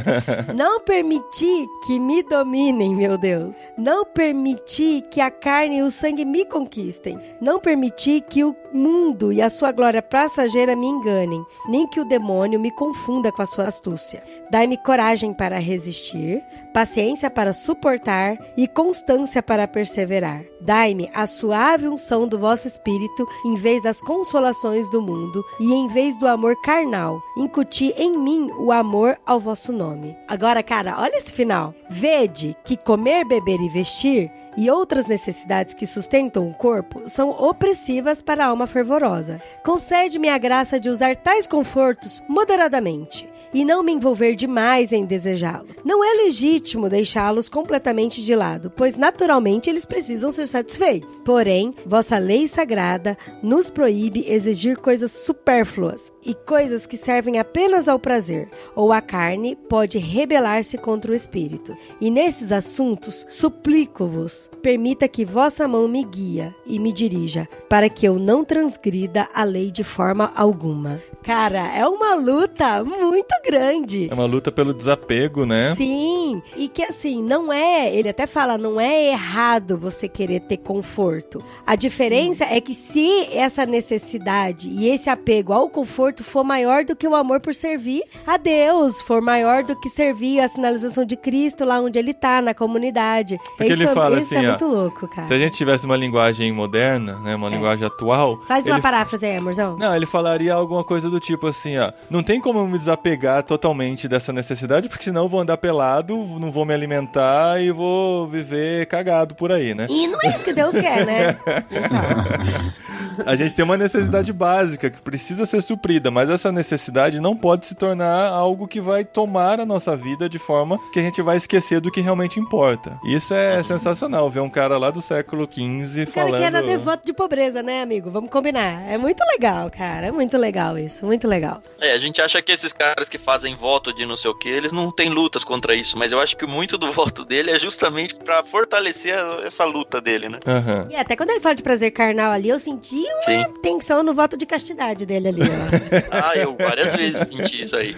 não 0.54 0.80
permiti 0.80 1.66
que 1.86 1.98
me 1.98 2.22
dominem, 2.22 2.94
meu 2.94 3.18
Deus. 3.18 3.56
Não 3.76 4.04
permiti 4.04 5.02
que 5.10 5.20
a 5.20 5.30
carne 5.30 5.78
e 5.78 5.82
o 5.82 5.90
sangue 5.90 6.24
me 6.24 6.44
conquistem. 6.44 7.18
Não 7.40 7.60
permiti 7.60 8.20
que 8.20 8.42
o 8.42 8.54
mundo 8.72 9.32
e 9.32 9.42
a 9.42 9.50
sua 9.50 9.72
glória 9.72 10.02
passageira 10.02 10.76
me 10.76 10.86
enganem, 10.86 11.44
nem 11.68 11.86
que 11.86 12.00
o 12.00 12.04
demônio 12.04 12.60
me 12.60 12.70
confunda 12.70 13.32
com 13.32 13.42
a 13.42 13.46
sua 13.46 13.64
astúcia. 13.66 14.22
Dai-me 14.50 14.76
coragem 14.78 15.34
para 15.34 15.58
resistir, 15.58 16.42
paciência 16.72 17.30
para 17.30 17.52
suportar 17.52 18.36
e 18.56 18.66
constância 18.66 19.42
para 19.42 19.66
perseverar. 19.66 20.42
Dai-me 20.60 21.10
a 21.14 21.26
suave 21.26 21.88
unção 21.88 22.26
do 22.26 22.38
vosso 22.38 22.66
espírito 22.66 23.26
em 23.44 23.54
vez 23.54 23.82
das 23.82 24.00
consolações 24.00 24.88
do 24.90 25.02
mundo 25.02 25.44
e 25.58 25.72
em 25.72 25.88
vez 25.88 26.16
do 26.18 26.26
amor 26.26 26.54
carnal. 26.62 27.22
Incuti 27.36 27.92
em 27.96 28.16
mim 28.16 28.50
o 28.58 28.70
amor 28.70 29.18
ao 29.26 29.40
vosso 29.40 29.72
nome. 29.72 30.16
Agora, 30.28 30.62
cara, 30.62 30.96
olha 30.98 31.16
esse 31.16 31.32
final. 31.32 31.74
Vede 31.88 32.56
que 32.64 32.76
comer, 32.76 33.24
beber 33.24 33.60
e 33.60 33.68
vestir 33.68 34.30
e 34.56 34.70
outras 34.70 35.06
necessidades 35.06 35.74
que 35.74 35.86
sustentam 35.86 36.48
o 36.48 36.54
corpo 36.54 37.08
são 37.08 37.30
opressivas 37.30 38.20
para 38.20 38.44
a 38.44 38.48
alma 38.48 38.66
fervorosa. 38.66 39.40
Concede-me 39.64 40.28
a 40.28 40.38
graça 40.38 40.78
de 40.78 40.88
usar 40.88 41.16
tais 41.16 41.46
confortos 41.46 42.22
moderadamente 42.28 43.28
e 43.52 43.64
não 43.64 43.82
me 43.82 43.92
envolver 43.92 44.34
demais 44.34 44.92
em 44.92 45.04
desejá-los. 45.04 45.78
Não 45.84 46.04
é 46.04 46.24
legítimo 46.24 46.88
deixá-los 46.88 47.48
completamente 47.48 48.22
de 48.22 48.34
lado, 48.34 48.70
pois 48.74 48.96
naturalmente 48.96 49.68
eles 49.68 49.84
precisam 49.84 50.30
ser 50.30 50.46
satisfeitos. 50.46 51.20
Porém, 51.24 51.74
vossa 51.86 52.18
lei 52.18 52.46
sagrada 52.48 53.16
nos 53.42 53.68
proíbe 53.70 54.24
exigir 54.26 54.76
coisas 54.76 55.12
supérfluas 55.12 56.12
e 56.24 56.34
coisas 56.34 56.86
que 56.86 56.96
servem 56.96 57.38
apenas 57.38 57.88
ao 57.88 57.98
prazer, 57.98 58.48
ou 58.74 58.92
a 58.92 59.00
carne 59.00 59.56
pode 59.68 59.98
rebelar-se 59.98 60.76
contra 60.78 61.12
o 61.12 61.14
espírito. 61.14 61.76
E 62.00 62.10
nesses 62.10 62.52
assuntos, 62.52 63.24
suplico-vos, 63.28 64.50
permita 64.62 65.08
que 65.08 65.24
vossa 65.24 65.66
mão 65.66 65.88
me 65.88 66.04
guia 66.04 66.54
e 66.66 66.78
me 66.78 66.92
dirija, 66.92 67.48
para 67.68 67.88
que 67.88 68.06
eu 68.06 68.18
não 68.18 68.44
transgrida 68.44 69.28
a 69.34 69.44
lei 69.44 69.70
de 69.70 69.82
forma 69.82 70.32
alguma. 70.34 71.00
Cara, 71.22 71.74
é 71.76 71.86
uma 71.86 72.14
luta 72.14 72.82
muito 72.82 73.34
grande. 73.42 74.08
É 74.10 74.14
uma 74.14 74.24
luta 74.24 74.50
pelo 74.50 74.74
desapego, 74.74 75.44
né? 75.44 75.74
Sim, 75.76 76.42
e 76.56 76.68
que 76.68 76.82
assim, 76.82 77.22
não 77.22 77.52
é, 77.52 77.94
ele 77.94 78.08
até 78.08 78.26
fala, 78.26 78.58
não 78.58 78.80
é 78.80 79.10
errado 79.10 79.78
você 79.78 80.08
querer 80.08 80.40
ter 80.40 80.58
conforto. 80.58 81.42
A 81.66 81.76
diferença 81.76 82.44
é 82.44 82.60
que 82.60 82.74
se 82.74 83.28
essa 83.32 83.64
necessidade 83.64 84.68
e 84.68 84.88
esse 84.88 85.08
apego 85.08 85.52
ao 85.52 85.68
conforto 85.68 86.22
for 86.24 86.44
maior 86.44 86.84
do 86.84 86.96
que 86.96 87.06
o 87.06 87.14
amor 87.14 87.40
por 87.40 87.54
servir 87.54 88.02
a 88.26 88.36
Deus, 88.36 89.00
for 89.02 89.20
maior 89.20 89.62
do 89.62 89.78
que 89.78 89.88
servir 89.88 90.40
a 90.40 90.48
sinalização 90.48 91.04
de 91.04 91.16
Cristo 91.16 91.64
lá 91.64 91.80
onde 91.80 91.98
ele 91.98 92.12
tá, 92.12 92.42
na 92.42 92.54
comunidade. 92.54 93.38
Porque 93.56 93.72
isso, 93.72 93.82
ele 93.82 93.92
fala 93.92 94.18
isso 94.18 94.34
assim, 94.34 94.44
é 94.44 94.48
ó, 94.48 94.50
muito 94.50 94.66
louco, 94.66 95.08
cara. 95.08 95.24
Se 95.26 95.34
a 95.34 95.38
gente 95.38 95.56
tivesse 95.56 95.86
uma 95.86 95.96
linguagem 95.96 96.52
moderna, 96.52 97.18
né, 97.20 97.34
uma 97.34 97.48
linguagem 97.48 97.86
atual... 97.86 98.40
Faz 98.46 98.66
uma 98.66 98.80
paráfrase 98.80 99.26
aí, 99.26 99.36
amorzão. 99.36 99.76
Não, 99.76 99.94
ele 99.94 100.06
falaria 100.06 100.54
alguma 100.54 100.84
coisa 100.84 101.08
do 101.08 101.20
tipo 101.20 101.46
assim, 101.46 101.78
ó. 101.78 101.92
Não 102.10 102.22
tem 102.22 102.40
como 102.40 102.58
eu 102.58 102.66
me 102.66 102.78
desapegar 102.78 103.29
totalmente 103.42 104.08
dessa 104.08 104.32
necessidade, 104.32 104.88
porque 104.88 105.04
senão 105.04 105.22
eu 105.22 105.28
vou 105.28 105.40
andar 105.40 105.56
pelado, 105.56 106.16
não 106.38 106.50
vou 106.50 106.64
me 106.64 106.74
alimentar 106.74 107.60
e 107.62 107.70
vou 107.70 108.26
viver 108.26 108.86
cagado 108.86 109.34
por 109.34 109.52
aí, 109.52 109.74
né? 109.74 109.86
E 109.88 110.06
não 110.08 110.18
é 110.24 110.28
isso 110.28 110.44
que 110.44 110.52
Deus 110.52 110.72
quer, 110.72 111.06
né? 111.06 111.36
A 113.26 113.36
gente 113.36 113.54
tem 113.54 113.64
uma 113.64 113.76
necessidade 113.76 114.32
básica 114.32 114.90
que 114.90 115.00
precisa 115.00 115.44
ser 115.46 115.62
suprida, 115.62 116.10
mas 116.10 116.30
essa 116.30 116.50
necessidade 116.52 117.20
não 117.20 117.36
pode 117.36 117.66
se 117.66 117.74
tornar 117.74 118.28
algo 118.28 118.66
que 118.66 118.80
vai 118.80 119.04
tomar 119.04 119.60
a 119.60 119.66
nossa 119.66 119.96
vida 119.96 120.28
de 120.28 120.38
forma 120.38 120.78
que 120.92 120.98
a 120.98 121.02
gente 121.02 121.22
vai 121.22 121.36
esquecer 121.36 121.80
do 121.80 121.90
que 121.90 122.00
realmente 122.00 122.38
importa. 122.38 122.98
Isso 123.04 123.34
é 123.34 123.62
sensacional, 123.62 124.30
ver 124.30 124.40
um 124.40 124.50
cara 124.50 124.78
lá 124.78 124.90
do 124.90 125.02
século 125.02 125.48
XV 125.50 126.02
O 126.02 126.06
cara 126.06 126.26
falando... 126.26 126.40
que 126.40 126.46
era 126.46 126.62
devoto 126.62 127.06
de 127.06 127.12
pobreza, 127.12 127.62
né, 127.62 127.82
amigo? 127.82 128.10
Vamos 128.10 128.30
combinar. 128.30 128.90
É 128.90 128.96
muito 128.98 129.22
legal, 129.24 129.70
cara. 129.70 130.06
É 130.06 130.12
muito 130.12 130.36
legal 130.36 130.78
isso. 130.78 131.04
Muito 131.04 131.26
legal. 131.26 131.62
É, 131.80 131.92
a 131.92 131.98
gente 131.98 132.20
acha 132.20 132.40
que 132.42 132.52
esses 132.52 132.72
caras 132.72 133.08
que 133.08 133.18
fazem 133.18 133.54
voto 133.54 133.92
de 133.92 134.06
não 134.06 134.16
sei 134.16 134.30
o 134.30 134.34
que, 134.34 134.48
eles 134.48 134.72
não 134.72 134.90
têm 134.90 135.08
lutas 135.08 135.44
contra 135.44 135.74
isso, 135.74 135.98
mas 135.98 136.12
eu 136.12 136.20
acho 136.20 136.36
que 136.36 136.46
muito 136.46 136.78
do 136.78 136.90
voto 136.92 137.24
dele 137.24 137.50
é 137.50 137.58
justamente 137.58 138.14
pra 138.14 138.42
fortalecer 138.44 139.14
essa 139.44 139.64
luta 139.64 140.00
dele, 140.00 140.28
né? 140.28 140.38
Aham. 140.46 140.88
E 140.90 140.96
até 140.96 141.16
quando 141.16 141.30
ele 141.30 141.40
fala 141.40 141.54
de 141.54 141.62
prazer 141.62 141.90
carnal 141.90 142.32
ali, 142.32 142.48
eu 142.48 142.58
senti 142.58 143.02
uma 143.14 143.44
Sim. 143.44 143.52
tensão 143.62 144.02
no 144.02 144.14
voto 144.14 144.36
de 144.36 144.46
castidade 144.46 145.04
dele 145.06 145.28
ali, 145.28 145.42
ó. 145.42 146.00
Ah, 146.10 146.36
eu 146.36 146.56
várias 146.56 146.94
vezes 146.94 147.28
senti 147.28 147.62
isso 147.62 147.76
aí. 147.76 147.96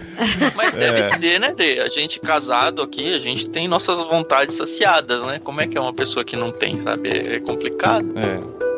Mas 0.55 0.73
deve 0.73 0.99
É. 0.99 1.03
ser, 1.03 1.39
né, 1.39 1.53
Dê? 1.55 1.79
A 1.79 1.89
gente 1.89 2.19
casado 2.19 2.81
aqui, 2.81 3.13
a 3.13 3.19
gente 3.19 3.49
tem 3.49 3.67
nossas 3.67 3.97
vontades 4.07 4.55
saciadas, 4.55 5.21
né? 5.25 5.39
Como 5.43 5.61
é 5.61 5.67
que 5.67 5.77
é 5.77 5.81
uma 5.81 5.93
pessoa 5.93 6.23
que 6.23 6.35
não 6.35 6.51
tem, 6.51 6.81
sabe? 6.81 7.09
É 7.09 7.35
é 7.35 7.39
complicado. 7.39 8.05
É. 8.17 8.72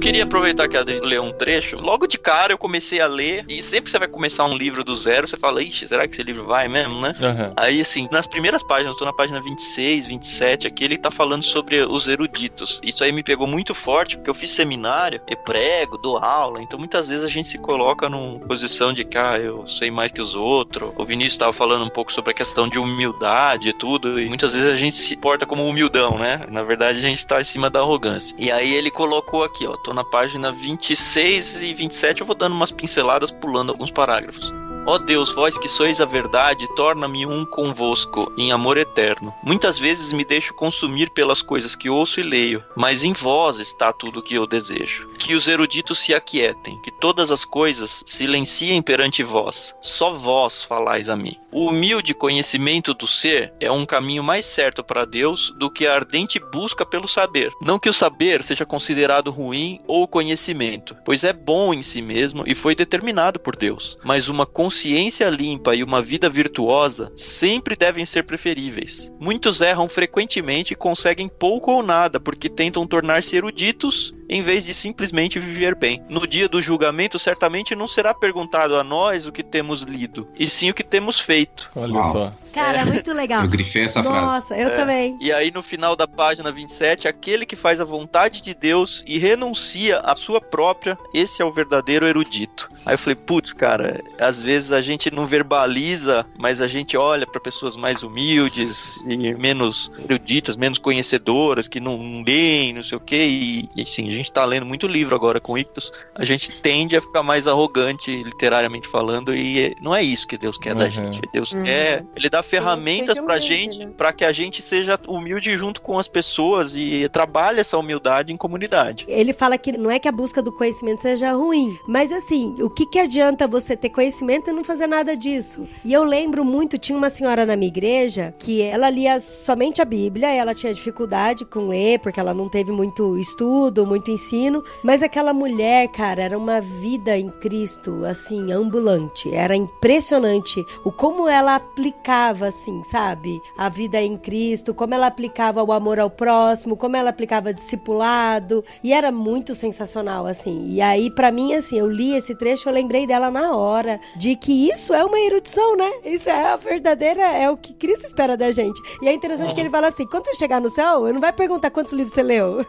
queria 0.00 0.24
aproveitar 0.24 0.68
que 0.68 0.76
a 0.76 0.80
Adri 0.80 1.00
leu 1.00 1.22
um 1.22 1.32
trecho. 1.32 1.76
Logo 1.76 2.06
de 2.06 2.18
cara 2.18 2.52
eu 2.52 2.58
comecei 2.58 3.00
a 3.00 3.06
ler, 3.06 3.44
e 3.48 3.62
sempre 3.62 3.84
que 3.84 3.90
você 3.90 3.98
vai 3.98 4.08
começar 4.08 4.44
um 4.46 4.56
livro 4.56 4.82
do 4.82 4.96
zero, 4.96 5.28
você 5.28 5.36
fala, 5.36 5.62
ixi, 5.62 5.86
será 5.86 6.08
que 6.08 6.14
esse 6.14 6.22
livro 6.22 6.46
vai 6.46 6.68
mesmo, 6.68 7.00
né? 7.00 7.14
Aham. 7.20 7.52
Aí, 7.56 7.80
assim, 7.80 8.08
nas 8.10 8.26
primeiras 8.26 8.62
páginas, 8.62 8.92
eu 8.92 8.98
tô 8.98 9.04
na 9.04 9.12
página 9.12 9.40
26, 9.40 10.06
27, 10.06 10.66
aqui 10.66 10.84
ele 10.84 10.96
tá 10.96 11.10
falando 11.10 11.42
sobre 11.42 11.82
os 11.82 12.08
eruditos. 12.08 12.80
Isso 12.82 13.04
aí 13.04 13.12
me 13.12 13.22
pegou 13.22 13.46
muito 13.46 13.74
forte, 13.74 14.16
porque 14.16 14.30
eu 14.30 14.34
fiz 14.34 14.50
seminário, 14.50 15.20
eu 15.28 15.36
prego, 15.36 15.98
dou 15.98 16.18
aula, 16.18 16.62
então 16.62 16.78
muitas 16.78 17.08
vezes 17.08 17.24
a 17.24 17.28
gente 17.28 17.48
se 17.48 17.58
coloca 17.58 18.08
numa 18.08 18.40
posição 18.40 18.92
de 18.92 19.04
que, 19.04 19.18
ah, 19.18 19.36
eu 19.36 19.66
sei 19.66 19.90
mais 19.90 20.10
que 20.10 20.22
os 20.22 20.34
outros. 20.34 20.92
O 20.96 21.04
Vinícius 21.04 21.36
tava 21.36 21.52
falando 21.52 21.84
um 21.84 21.90
pouco 21.90 22.12
sobre 22.12 22.30
a 22.30 22.34
questão 22.34 22.68
de 22.68 22.78
humildade 22.78 23.68
e 23.68 23.72
tudo, 23.72 24.20
e 24.20 24.28
muitas 24.28 24.54
vezes 24.54 24.68
a 24.68 24.76
gente 24.76 24.96
se 24.96 25.16
porta 25.16 25.44
como 25.44 25.66
humildão, 25.66 26.18
né? 26.18 26.46
Na 26.48 26.62
verdade, 26.62 26.98
a 26.98 27.02
gente 27.02 27.26
tá 27.26 27.40
em 27.40 27.44
cima 27.44 27.68
da 27.68 27.80
arrogância. 27.80 28.34
E 28.38 28.50
aí 28.50 28.72
ele 28.72 28.90
colocou 28.90 29.44
aqui, 29.44 29.66
ó, 29.66 29.76
tô 29.76 29.89
na 29.94 30.04
página 30.04 30.52
26 30.52 31.62
e 31.62 31.74
27, 31.74 32.20
eu 32.20 32.26
vou 32.26 32.34
dando 32.34 32.54
umas 32.54 32.70
pinceladas, 32.70 33.30
pulando 33.30 33.70
alguns 33.70 33.90
parágrafos. 33.90 34.52
Ó 34.86 34.98
Deus, 34.98 35.30
vós 35.30 35.58
que 35.58 35.68
sois 35.68 36.00
a 36.00 36.04
verdade, 36.04 36.66
torna-me 36.74 37.26
um 37.26 37.44
convosco 37.44 38.32
em 38.36 38.50
amor 38.50 38.76
eterno. 38.76 39.32
Muitas 39.42 39.78
vezes 39.78 40.12
me 40.12 40.24
deixo 40.24 40.54
consumir 40.54 41.10
pelas 41.10 41.42
coisas 41.42 41.76
que 41.76 41.90
ouço 41.90 42.18
e 42.18 42.22
leio, 42.22 42.64
mas 42.74 43.04
em 43.04 43.12
vós 43.12 43.58
está 43.58 43.92
tudo 43.92 44.20
o 44.20 44.22
que 44.22 44.34
eu 44.34 44.46
desejo. 44.46 45.06
Que 45.18 45.34
os 45.34 45.46
eruditos 45.46 45.98
se 45.98 46.14
aquietem, 46.14 46.80
que 46.82 46.90
todas 46.90 47.30
as 47.30 47.44
coisas 47.44 48.02
silenciem 48.06 48.82
perante 48.82 49.22
vós. 49.22 49.74
Só 49.80 50.12
vós 50.12 50.64
falais 50.64 51.08
a 51.08 51.16
mim. 51.16 51.36
O 51.52 51.66
humilde 51.66 52.14
conhecimento 52.14 52.94
do 52.94 53.06
ser 53.06 53.52
é 53.60 53.70
um 53.70 53.84
caminho 53.84 54.22
mais 54.22 54.46
certo 54.46 54.82
para 54.84 55.04
Deus 55.04 55.52
do 55.58 55.70
que 55.70 55.86
a 55.86 55.94
ardente 55.94 56.38
busca 56.38 56.86
pelo 56.86 57.08
saber. 57.08 57.52
Não 57.60 57.78
que 57.78 57.88
o 57.88 57.92
saber 57.92 58.42
seja 58.42 58.64
considerado 58.64 59.30
ruim 59.30 59.80
ou 59.86 60.06
conhecimento, 60.06 60.96
pois 61.04 61.24
é 61.24 61.32
bom 61.32 61.74
em 61.74 61.82
si 61.82 62.00
mesmo 62.00 62.44
e 62.46 62.54
foi 62.54 62.74
determinado 62.74 63.38
por 63.38 63.56
Deus. 63.56 63.98
Mas 64.04 64.28
uma 64.28 64.46
consciência 64.70 65.28
limpa 65.28 65.74
e 65.74 65.82
uma 65.82 66.00
vida 66.00 66.30
virtuosa 66.30 67.10
sempre 67.16 67.74
devem 67.74 68.04
ser 68.04 68.22
preferíveis. 68.22 69.12
Muitos 69.18 69.60
erram 69.60 69.88
frequentemente 69.88 70.74
e 70.74 70.76
conseguem 70.76 71.28
pouco 71.28 71.72
ou 71.72 71.82
nada 71.82 72.20
porque 72.20 72.48
tentam 72.48 72.86
tornar-se 72.86 73.34
eruditos 73.34 74.14
em 74.30 74.42
vez 74.42 74.64
de 74.64 74.72
simplesmente 74.72 75.38
viver 75.40 75.74
bem. 75.74 76.02
No 76.08 76.24
dia 76.26 76.48
do 76.48 76.62
julgamento, 76.62 77.18
certamente 77.18 77.74
não 77.74 77.88
será 77.88 78.14
perguntado 78.14 78.76
a 78.76 78.84
nós 78.84 79.26
o 79.26 79.32
que 79.32 79.42
temos 79.42 79.82
lido, 79.82 80.28
e 80.38 80.48
sim 80.48 80.70
o 80.70 80.74
que 80.74 80.84
temos 80.84 81.18
feito. 81.18 81.68
Olha 81.74 81.94
Uau. 81.94 82.12
só. 82.12 82.32
Cara, 82.54 82.84
muito 82.86 83.12
legal. 83.12 83.42
Eu 83.42 83.48
grifei 83.48 83.84
essa 83.84 84.02
frase. 84.02 84.26
Nossa, 84.26 84.56
eu 84.56 84.68
É. 84.68 84.70
também. 84.76 85.16
E 85.20 85.32
aí 85.32 85.50
no 85.50 85.62
final 85.62 85.94
da 85.96 86.06
página 86.06 86.50
27, 86.52 87.08
aquele 87.08 87.44
que 87.44 87.56
faz 87.56 87.80
a 87.80 87.84
vontade 87.84 88.40
de 88.40 88.54
Deus 88.54 89.02
e 89.06 89.18
renuncia 89.18 89.98
à 89.98 90.14
sua 90.16 90.40
própria, 90.40 90.96
esse 91.12 91.42
é 91.42 91.44
o 91.44 91.50
verdadeiro 91.52 92.06
erudito. 92.06 92.68
Aí 92.86 92.94
eu 92.94 92.98
falei, 92.98 93.16
putz, 93.16 93.52
cara, 93.52 94.00
às 94.18 94.40
vezes 94.40 94.70
a 94.72 94.80
gente 94.80 95.10
não 95.10 95.26
verbaliza, 95.26 96.24
mas 96.38 96.60
a 96.60 96.68
gente 96.68 96.96
olha 96.96 97.26
para 97.26 97.40
pessoas 97.40 97.76
mais 97.76 98.02
humildes 98.02 98.96
e 99.08 99.34
menos 99.34 99.90
eruditas, 100.08 100.56
menos 100.56 100.78
conhecedoras, 100.78 101.68
que 101.68 101.80
não, 101.80 102.22
leem, 102.24 102.72
não 102.74 102.82
sei 102.84 102.96
o 102.96 103.00
quê, 103.00 103.26
e, 103.28 103.68
e 103.76 103.82
assim, 103.82 104.08
a 104.08 104.12
gente 104.20 104.32
tá 104.32 104.44
lendo 104.44 104.66
muito 104.66 104.86
livro 104.86 105.14
agora 105.14 105.40
com 105.40 105.56
Ictus, 105.56 105.92
a 106.14 106.24
gente 106.24 106.50
tende 106.60 106.96
a 106.96 107.02
ficar 107.02 107.22
mais 107.22 107.46
arrogante, 107.46 108.22
literariamente 108.22 108.88
falando, 108.88 109.34
e 109.34 109.60
é- 109.66 109.74
não 109.80 109.94
é 109.94 110.02
isso 110.02 110.26
que 110.26 110.36
Deus 110.38 110.56
quer 110.56 110.74
da 110.74 110.84
Uhum. 110.84 110.90
gente. 110.90 111.20
Deus 111.32 111.52
Uhum. 111.52 111.62
quer, 111.62 112.04
ele 112.16 112.28
dá 112.28 112.42
ferramentas 112.42 113.18
pra 113.18 113.34
humilde, 113.36 113.46
gente, 113.46 113.78
né? 113.86 113.92
para 113.96 114.12
que 114.12 114.24
a 114.24 114.32
gente 114.32 114.62
seja 114.62 114.98
humilde 115.08 115.56
junto 115.56 115.80
com 115.80 115.98
as 115.98 116.08
pessoas 116.08 116.74
e 116.76 117.08
trabalhe 117.10 117.60
essa 117.60 117.76
humildade 117.78 118.32
em 118.32 118.36
comunidade. 118.36 119.04
Ele 119.08 119.32
fala 119.32 119.56
que 119.58 119.72
não 119.76 119.90
é 119.90 119.98
que 119.98 120.08
a 120.08 120.12
busca 120.12 120.42
do 120.42 120.52
conhecimento 120.52 121.02
seja 121.02 121.32
ruim, 121.32 121.76
mas 121.86 122.12
assim, 122.12 122.54
o 122.60 122.68
que, 122.70 122.86
que 122.86 122.98
adianta 122.98 123.46
você 123.48 123.76
ter 123.76 123.90
conhecimento 123.90 124.50
e 124.50 124.52
não 124.52 124.64
fazer 124.64 124.86
nada 124.86 125.16
disso? 125.16 125.66
E 125.84 125.92
eu 125.92 126.04
lembro 126.04 126.44
muito, 126.44 126.78
tinha 126.78 126.96
uma 126.96 127.10
senhora 127.10 127.46
na 127.46 127.56
minha 127.56 127.68
igreja 127.68 128.34
que 128.38 128.60
ela 128.62 128.90
lia 128.90 129.18
somente 129.20 129.80
a 129.80 129.84
Bíblia, 129.84 130.28
ela 130.34 130.54
tinha 130.54 130.72
dificuldade 130.74 131.44
com 131.44 131.68
ler, 131.68 131.98
porque 132.00 132.20
ela 132.20 132.34
não 132.34 132.48
teve 132.48 132.70
muito 132.72 133.16
estudo, 133.18 133.86
muito 133.86 134.09
muito 134.10 134.12
ensino, 134.12 134.64
mas 134.82 135.02
aquela 135.02 135.32
mulher, 135.32 135.88
cara, 135.88 136.22
era 136.22 136.36
uma 136.36 136.60
vida 136.60 137.16
em 137.16 137.28
Cristo, 137.28 138.04
assim, 138.04 138.52
ambulante. 138.52 139.32
Era 139.32 139.54
impressionante 139.54 140.64
o 140.84 140.90
como 140.90 141.28
ela 141.28 141.54
aplicava, 141.54 142.48
assim, 142.48 142.82
sabe? 142.84 143.40
A 143.56 143.68
vida 143.68 144.00
em 144.00 144.16
Cristo, 144.16 144.74
como 144.74 144.94
ela 144.94 145.06
aplicava 145.06 145.62
o 145.62 145.72
amor 145.72 145.98
ao 146.00 146.10
próximo, 146.10 146.76
como 146.76 146.96
ela 146.96 147.10
aplicava 147.10 147.54
discipulado. 147.54 148.64
E 148.82 148.92
era 148.92 149.12
muito 149.12 149.54
sensacional, 149.54 150.26
assim. 150.26 150.66
E 150.68 150.80
aí, 150.80 151.10
para 151.10 151.30
mim, 151.30 151.54
assim, 151.54 151.78
eu 151.78 151.88
li 151.88 152.14
esse 152.14 152.34
trecho, 152.34 152.68
eu 152.68 152.72
lembrei 152.72 153.06
dela 153.06 153.30
na 153.30 153.54
hora, 153.54 154.00
de 154.16 154.34
que 154.36 154.68
isso 154.68 154.92
é 154.92 155.04
uma 155.04 155.18
erudição, 155.20 155.76
né? 155.76 155.90
Isso 156.04 156.28
é 156.28 156.52
a 156.52 156.56
verdadeira, 156.56 157.22
é 157.22 157.50
o 157.50 157.56
que 157.56 157.72
Cristo 157.72 158.06
espera 158.06 158.36
da 158.36 158.50
gente. 158.50 158.80
E 159.02 159.08
é 159.08 159.12
interessante 159.12 159.54
que 159.54 159.60
ele 159.60 159.70
fala 159.70 159.88
assim: 159.88 160.06
quando 160.06 160.26
você 160.26 160.34
chegar 160.34 160.60
no 160.60 160.68
céu, 160.68 161.06
eu 161.06 161.14
não 161.14 161.20
vai 161.20 161.32
perguntar 161.32 161.70
quantos 161.70 161.92
livros 161.92 162.12
você 162.12 162.22
leu. 162.22 162.64